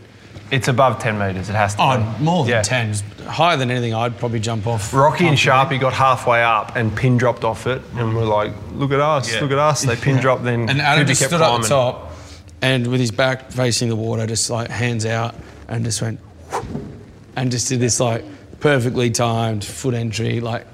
it's 0.50 0.68
above 0.68 0.98
10 0.98 1.18
metres. 1.18 1.48
It 1.48 1.54
has 1.54 1.74
to 1.76 1.82
oh 1.82 1.96
be. 2.18 2.24
more 2.24 2.44
than 2.44 2.50
Yeah. 2.52 2.62
10, 2.62 2.90
It's 2.90 3.02
higher 3.26 3.56
than 3.56 3.70
anything 3.70 3.94
I'd 3.94 4.18
probably 4.18 4.38
jump 4.40 4.66
off. 4.66 4.92
Rocky 4.92 5.26
and. 5.26 5.36
Sharpie 5.38 5.80
got 5.80 5.94
halfway 5.94 6.42
up 6.42 6.76
and 6.76 6.94
pin 6.94 7.16
dropped 7.16 7.42
off 7.44 7.66
it, 7.66 7.80
and 7.96 8.14
we're 8.14 8.24
like, 8.24 8.52
"Look 8.74 8.92
at 8.92 9.00
us! 9.00 9.32
Yeah. 9.32 9.40
Look 9.40 9.50
at 9.52 9.58
us!" 9.58 9.82
They 9.82 9.96
pin 9.96 10.18
dropped, 10.18 10.44
then 10.44 10.68
And 10.68 10.80
Adam 10.80 11.00
Cooper 11.00 11.08
just 11.08 11.20
kept 11.22 11.30
stood 11.30 11.40
at 11.40 11.46
climbing. 11.46 11.62
the 11.62 11.68
top, 11.68 12.12
and 12.60 12.86
with 12.88 13.00
his 13.00 13.10
back 13.10 13.50
facing 13.50 13.88
the 13.88 13.96
water, 13.96 14.26
just 14.26 14.50
like 14.50 14.68
hands 14.70 15.06
out, 15.06 15.34
and 15.68 15.84
just 15.84 16.00
went, 16.02 16.20
and 17.36 17.50
just 17.50 17.68
did 17.68 17.80
this 17.80 17.98
like 18.00 18.24
perfectly 18.60 19.10
timed 19.10 19.64
foot 19.64 19.94
entry. 19.94 20.40
Like, 20.40 20.66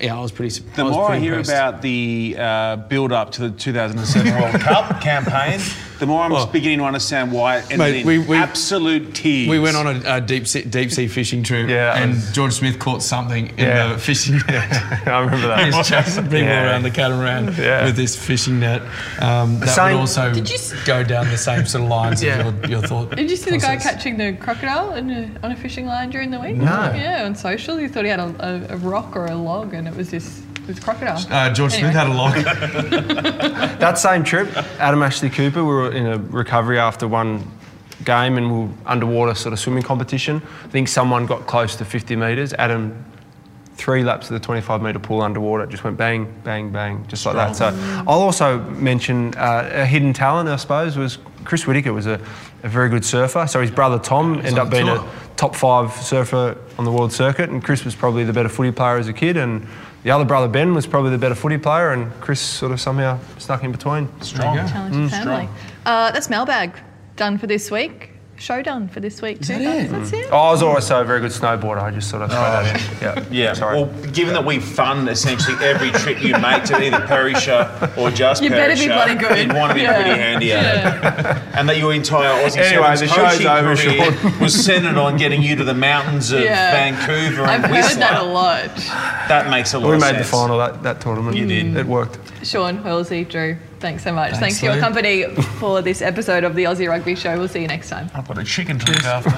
yeah, 0.00 0.16
I 0.16 0.20
was 0.20 0.32
pretty. 0.32 0.60
The 0.60 0.82
I 0.82 0.84
was 0.84 0.92
more 0.94 1.04
I 1.04 1.08
pretty 1.10 1.22
hear 1.24 1.34
impressed. 1.34 1.50
about 1.50 1.82
the 1.82 2.36
uh, 2.38 2.76
build 2.76 3.12
up 3.12 3.30
to 3.32 3.42
the 3.42 3.50
2007 3.50 4.40
World 4.40 4.60
Cup 4.60 5.00
campaign, 5.02 5.60
the 6.04 6.08
more 6.12 6.22
I'm 6.22 6.32
Well, 6.32 6.46
beginning 6.46 6.80
to 6.80 6.84
understand 6.84 7.32
why 7.32 7.56
it 7.58 7.62
ended 7.64 7.78
mate, 7.78 8.00
in 8.02 8.06
we- 8.06 8.18
we- 8.18 8.36
absolute 8.36 9.14
tears. 9.14 9.48
We 9.48 9.58
went 9.58 9.74
on 9.76 9.86
a, 9.86 10.16
a 10.16 10.20
deep 10.20 10.46
sea, 10.46 10.60
deep 10.62 10.90
sea 10.92 11.08
fishing 11.08 11.42
trip, 11.42 11.66
Yeah, 11.70 11.96
and 11.96 12.12
was- 12.12 12.30
George 12.32 12.52
Smith 12.52 12.78
caught 12.78 13.02
something 13.02 13.46
in 13.56 13.58
Yeah. 13.58 13.94
the 13.94 13.98
fishing 13.98 14.36
net. 14.46 15.06
I 15.08 15.20
remember 15.20 15.46
that. 15.48 15.64
He's 15.72 15.88
chasing 15.88 16.24
people 16.24 16.40
Yeah. 16.40 16.66
around 16.66 16.82
the 16.82 16.90
catamaran 16.90 17.54
Yeah. 17.58 17.86
with 17.86 17.96
this 17.96 18.14
fishing 18.16 18.60
net. 18.60 18.82
Um, 19.18 19.60
that 19.60 19.68
same- 19.70 19.94
would 19.94 20.00
also 20.00 20.30
Did 20.34 20.50
you 20.50 20.56
s- 20.56 20.74
go 20.84 21.02
down 21.02 21.30
the 21.30 21.38
same 21.38 21.64
sort 21.64 21.84
of 21.84 21.88
lines 21.90 22.22
Yeah. 22.22 22.46
of 22.48 22.60
your, 22.68 22.80
your 22.80 22.82
thought. 22.86 23.16
Did 23.16 23.30
you 23.30 23.36
see 23.36 23.50
the 23.50 23.58
guy 23.58 23.76
catching 23.78 24.18
the 24.18 24.34
crocodile 24.34 24.94
in 24.94 25.10
a, 25.10 25.30
on 25.42 25.52
a 25.52 25.56
fishing 25.56 25.86
line 25.86 26.10
during 26.10 26.30
the 26.30 26.38
week? 26.38 26.56
No. 26.56 26.92
Yeah, 26.94 27.24
on 27.24 27.34
social, 27.34 27.78
he 27.78 27.88
thought 27.88 28.04
he 28.04 28.10
had 28.10 28.20
a, 28.20 28.68
a, 28.70 28.74
a 28.74 28.76
rock 28.76 29.16
or 29.16 29.24
a 29.26 29.34
log, 29.34 29.72
and 29.72 29.88
it 29.88 29.96
was 29.96 30.10
this 30.10 30.42
this 30.66 30.78
crocodile. 30.80 31.18
Uh, 31.30 31.52
George 31.52 31.74
Anyway. 31.74 31.92
Smith 31.92 31.94
had 31.94 32.08
a 32.08 32.14
log. 32.14 33.44
That 33.84 33.98
same 33.98 34.24
trip, 34.24 34.48
Adam 34.78 35.02
Ashley 35.02 35.28
Cooper, 35.28 35.62
we 35.62 35.74
were 35.74 35.92
in 35.92 36.06
a 36.06 36.18
recovery 36.18 36.78
after 36.78 37.06
one 37.06 37.46
game 38.04 38.38
and 38.38 38.50
we 38.50 38.66
were 38.66 38.72
underwater 38.86 39.34
sort 39.34 39.52
of 39.52 39.58
swimming 39.58 39.82
competition. 39.82 40.40
I 40.64 40.68
think 40.68 40.88
someone 40.88 41.26
got 41.26 41.46
close 41.46 41.76
to 41.76 41.84
50 41.84 42.16
metres. 42.16 42.54
Adam, 42.54 43.04
three 43.74 44.02
laps 44.04 44.30
of 44.30 44.34
the 44.34 44.40
25 44.40 44.80
metre 44.80 44.98
pool 44.98 45.20
underwater, 45.20 45.66
just 45.66 45.84
went 45.84 45.96
bang, 45.98 46.32
bang, 46.44 46.70
bang, 46.70 47.04
just 47.08 47.26
like 47.26 47.34
that. 47.34 47.56
So 47.56 47.72
I'll 48.06 48.20
also 48.22 48.60
mention 48.70 49.34
uh, 49.34 49.68
a 49.72 49.84
hidden 49.86 50.12
talent, 50.12 50.48
I 50.48 50.56
suppose, 50.56 50.96
was 50.96 51.18
Chris 51.44 51.66
Whitaker 51.66 51.92
was 51.92 52.06
a, 52.06 52.18
a 52.62 52.68
very 52.68 52.88
good 52.88 53.04
surfer. 53.04 53.46
So 53.46 53.60
his 53.60 53.70
brother 53.70 53.98
Tom 53.98 54.38
ended 54.38 54.58
up 54.58 54.70
being 54.70 54.86
tour. 54.86 54.96
a 54.96 55.36
top 55.36 55.54
five 55.54 55.92
surfer 55.92 56.56
on 56.78 56.84
the 56.84 56.92
world 56.92 57.12
circuit, 57.12 57.50
and 57.50 57.62
Chris 57.62 57.84
was 57.84 57.94
probably 57.94 58.24
the 58.24 58.32
better 58.32 58.48
footy 58.48 58.72
player 58.72 58.96
as 58.96 59.08
a 59.08 59.12
kid, 59.12 59.36
and 59.36 59.66
the 60.04 60.10
other 60.10 60.24
brother 60.24 60.46
Ben 60.46 60.74
was 60.74 60.86
probably 60.86 61.10
the 61.10 61.18
better 61.18 61.34
footy 61.34 61.58
player, 61.58 61.90
and 61.90 62.12
Chris 62.20 62.40
sort 62.40 62.70
of 62.70 62.80
somehow 62.80 63.18
stuck 63.38 63.64
in 63.64 63.72
between. 63.72 64.08
strong. 64.20 64.56
Challenging 64.68 65.08
family. 65.08 65.48
Uh, 65.84 66.12
that's 66.12 66.30
mailbag 66.30 66.78
done 67.16 67.38
for 67.38 67.46
this 67.46 67.70
week. 67.70 68.10
Show 68.36 68.62
done 68.62 68.88
for 68.88 68.98
this 69.00 69.22
week 69.22 69.40
too. 69.40 69.58
that. 69.58 69.90
That's 69.90 70.12
it. 70.12 70.26
Oh, 70.30 70.36
I 70.36 70.50
was 70.50 70.62
also 70.62 71.00
a 71.00 71.04
very 71.04 71.20
good 71.20 71.30
snowboarder. 71.30 71.80
I 71.80 71.90
just 71.92 72.10
sort 72.10 72.22
of 72.22 72.30
throw 72.30 72.40
that 72.40 72.74
in. 73.02 73.08
Oh. 73.08 73.12
Yeah. 73.16 73.24
Yeah, 73.44 73.52
Sorry. 73.54 73.76
well, 73.76 73.86
given 74.12 74.34
that 74.34 74.44
we 74.44 74.58
fund 74.58 75.08
essentially 75.08 75.56
every 75.64 75.90
trip 75.92 76.22
you 76.22 76.36
make 76.38 76.64
to 76.64 76.82
either 76.82 77.00
Perisher 77.06 77.68
or 77.96 78.10
just 78.10 78.42
You 78.42 78.50
better 78.50 78.74
be 78.74 78.88
Perisher, 78.88 78.94
bloody 78.94 79.14
good. 79.14 79.38
You'd 79.46 79.56
want 79.56 79.70
to 79.70 79.74
be 79.74 79.82
Yeah. 79.82 80.02
pretty 80.02 80.20
handy 80.20 80.52
at 80.52 81.36
it. 81.36 81.42
And 81.54 81.68
that 81.68 81.78
your 81.78 81.92
entire 81.94 82.44
Aussie 82.44 82.58
Anyway, 82.58 82.82
Sevens 82.96 83.00
the 83.00 83.06
show's 83.08 83.32
coaching 83.32 83.46
over, 83.46 83.76
career 83.76 84.12
Sean. 84.12 84.38
was 84.40 84.64
centred 84.64 84.96
on 84.98 85.16
getting 85.16 85.40
you 85.42 85.56
to 85.56 85.64
the 85.64 85.74
mountains 85.74 86.32
of 86.32 86.40
Yeah. 86.40 86.72
Vancouver 86.72 87.42
and 87.42 87.50
I've 87.50 87.60
heard 87.62 87.70
Whistler. 87.72 88.00
that 88.00 88.20
a 88.20 88.24
lot. 88.24 88.64
That 89.28 89.48
makes 89.50 89.74
a 89.74 89.78
lot 89.78 89.88
we 89.90 89.94
of 89.94 90.00
made 90.00 90.14
sense. 90.16 90.26
the 90.26 90.36
final 90.36 90.58
that, 90.58 90.82
that 90.82 91.00
tournament. 91.00 91.36
You 91.36 91.46
did. 91.46 91.76
It 91.76 91.86
worked. 91.86 92.18
Sean, 92.44 92.78
Hoilesy, 92.78 93.24
Drew, 93.28 93.56
thanks 93.84 94.02
so 94.02 94.14
much. 94.14 94.30
Thanks, 94.30 94.40
Thanks, 94.40 94.60
for 94.60 94.64
your 94.66 94.78
company 94.78 95.24
for 95.58 95.82
this 95.82 96.00
episode 96.00 96.42
of 96.42 96.54
the 96.54 96.64
Aussie 96.64 96.88
Rugby 96.88 97.14
Show. 97.14 97.36
We'll 97.36 97.48
see 97.48 97.60
you 97.60 97.66
next 97.66 97.90
time. 97.90 98.10
I've 98.14 98.26
got 98.26 98.38
a 98.38 98.44
chicken 98.44 98.78
to 98.78 98.90
look 98.90 99.04
after. 99.04 99.30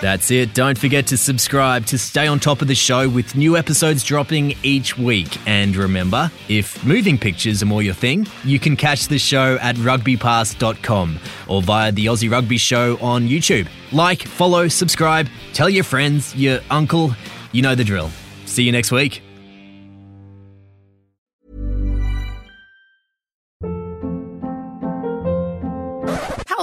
That's 0.00 0.30
it. 0.30 0.54
Don't 0.54 0.78
forget 0.78 1.08
to 1.08 1.16
subscribe 1.16 1.84
to 1.86 1.98
stay 1.98 2.28
on 2.28 2.38
top 2.38 2.62
of 2.62 2.68
the 2.68 2.76
show 2.76 3.08
with 3.08 3.34
new 3.34 3.56
episodes 3.56 4.04
dropping 4.04 4.54
each 4.62 4.96
week. 4.96 5.36
And 5.48 5.74
remember, 5.74 6.30
if 6.48 6.84
moving 6.84 7.18
pictures 7.18 7.60
are 7.60 7.66
more 7.66 7.82
your 7.82 7.94
thing, 7.94 8.28
you 8.44 8.60
can 8.60 8.76
catch 8.76 9.08
the 9.08 9.18
show 9.18 9.58
at 9.60 9.74
rugbypass.com 9.74 11.18
or 11.48 11.60
via 11.60 11.90
the 11.90 12.06
Aussie 12.06 12.30
Rugby 12.30 12.56
Show 12.56 12.96
on 13.00 13.26
YouTube. 13.26 13.66
Like, 13.90 14.22
follow, 14.22 14.68
subscribe, 14.68 15.26
tell 15.52 15.68
your 15.68 15.84
friends, 15.84 16.36
your 16.36 16.60
uncle, 16.70 17.16
you 17.50 17.62
know 17.62 17.74
the 17.74 17.84
drill. 17.84 18.10
See 18.46 18.62
you 18.62 18.70
next 18.70 18.92
week. 18.92 19.23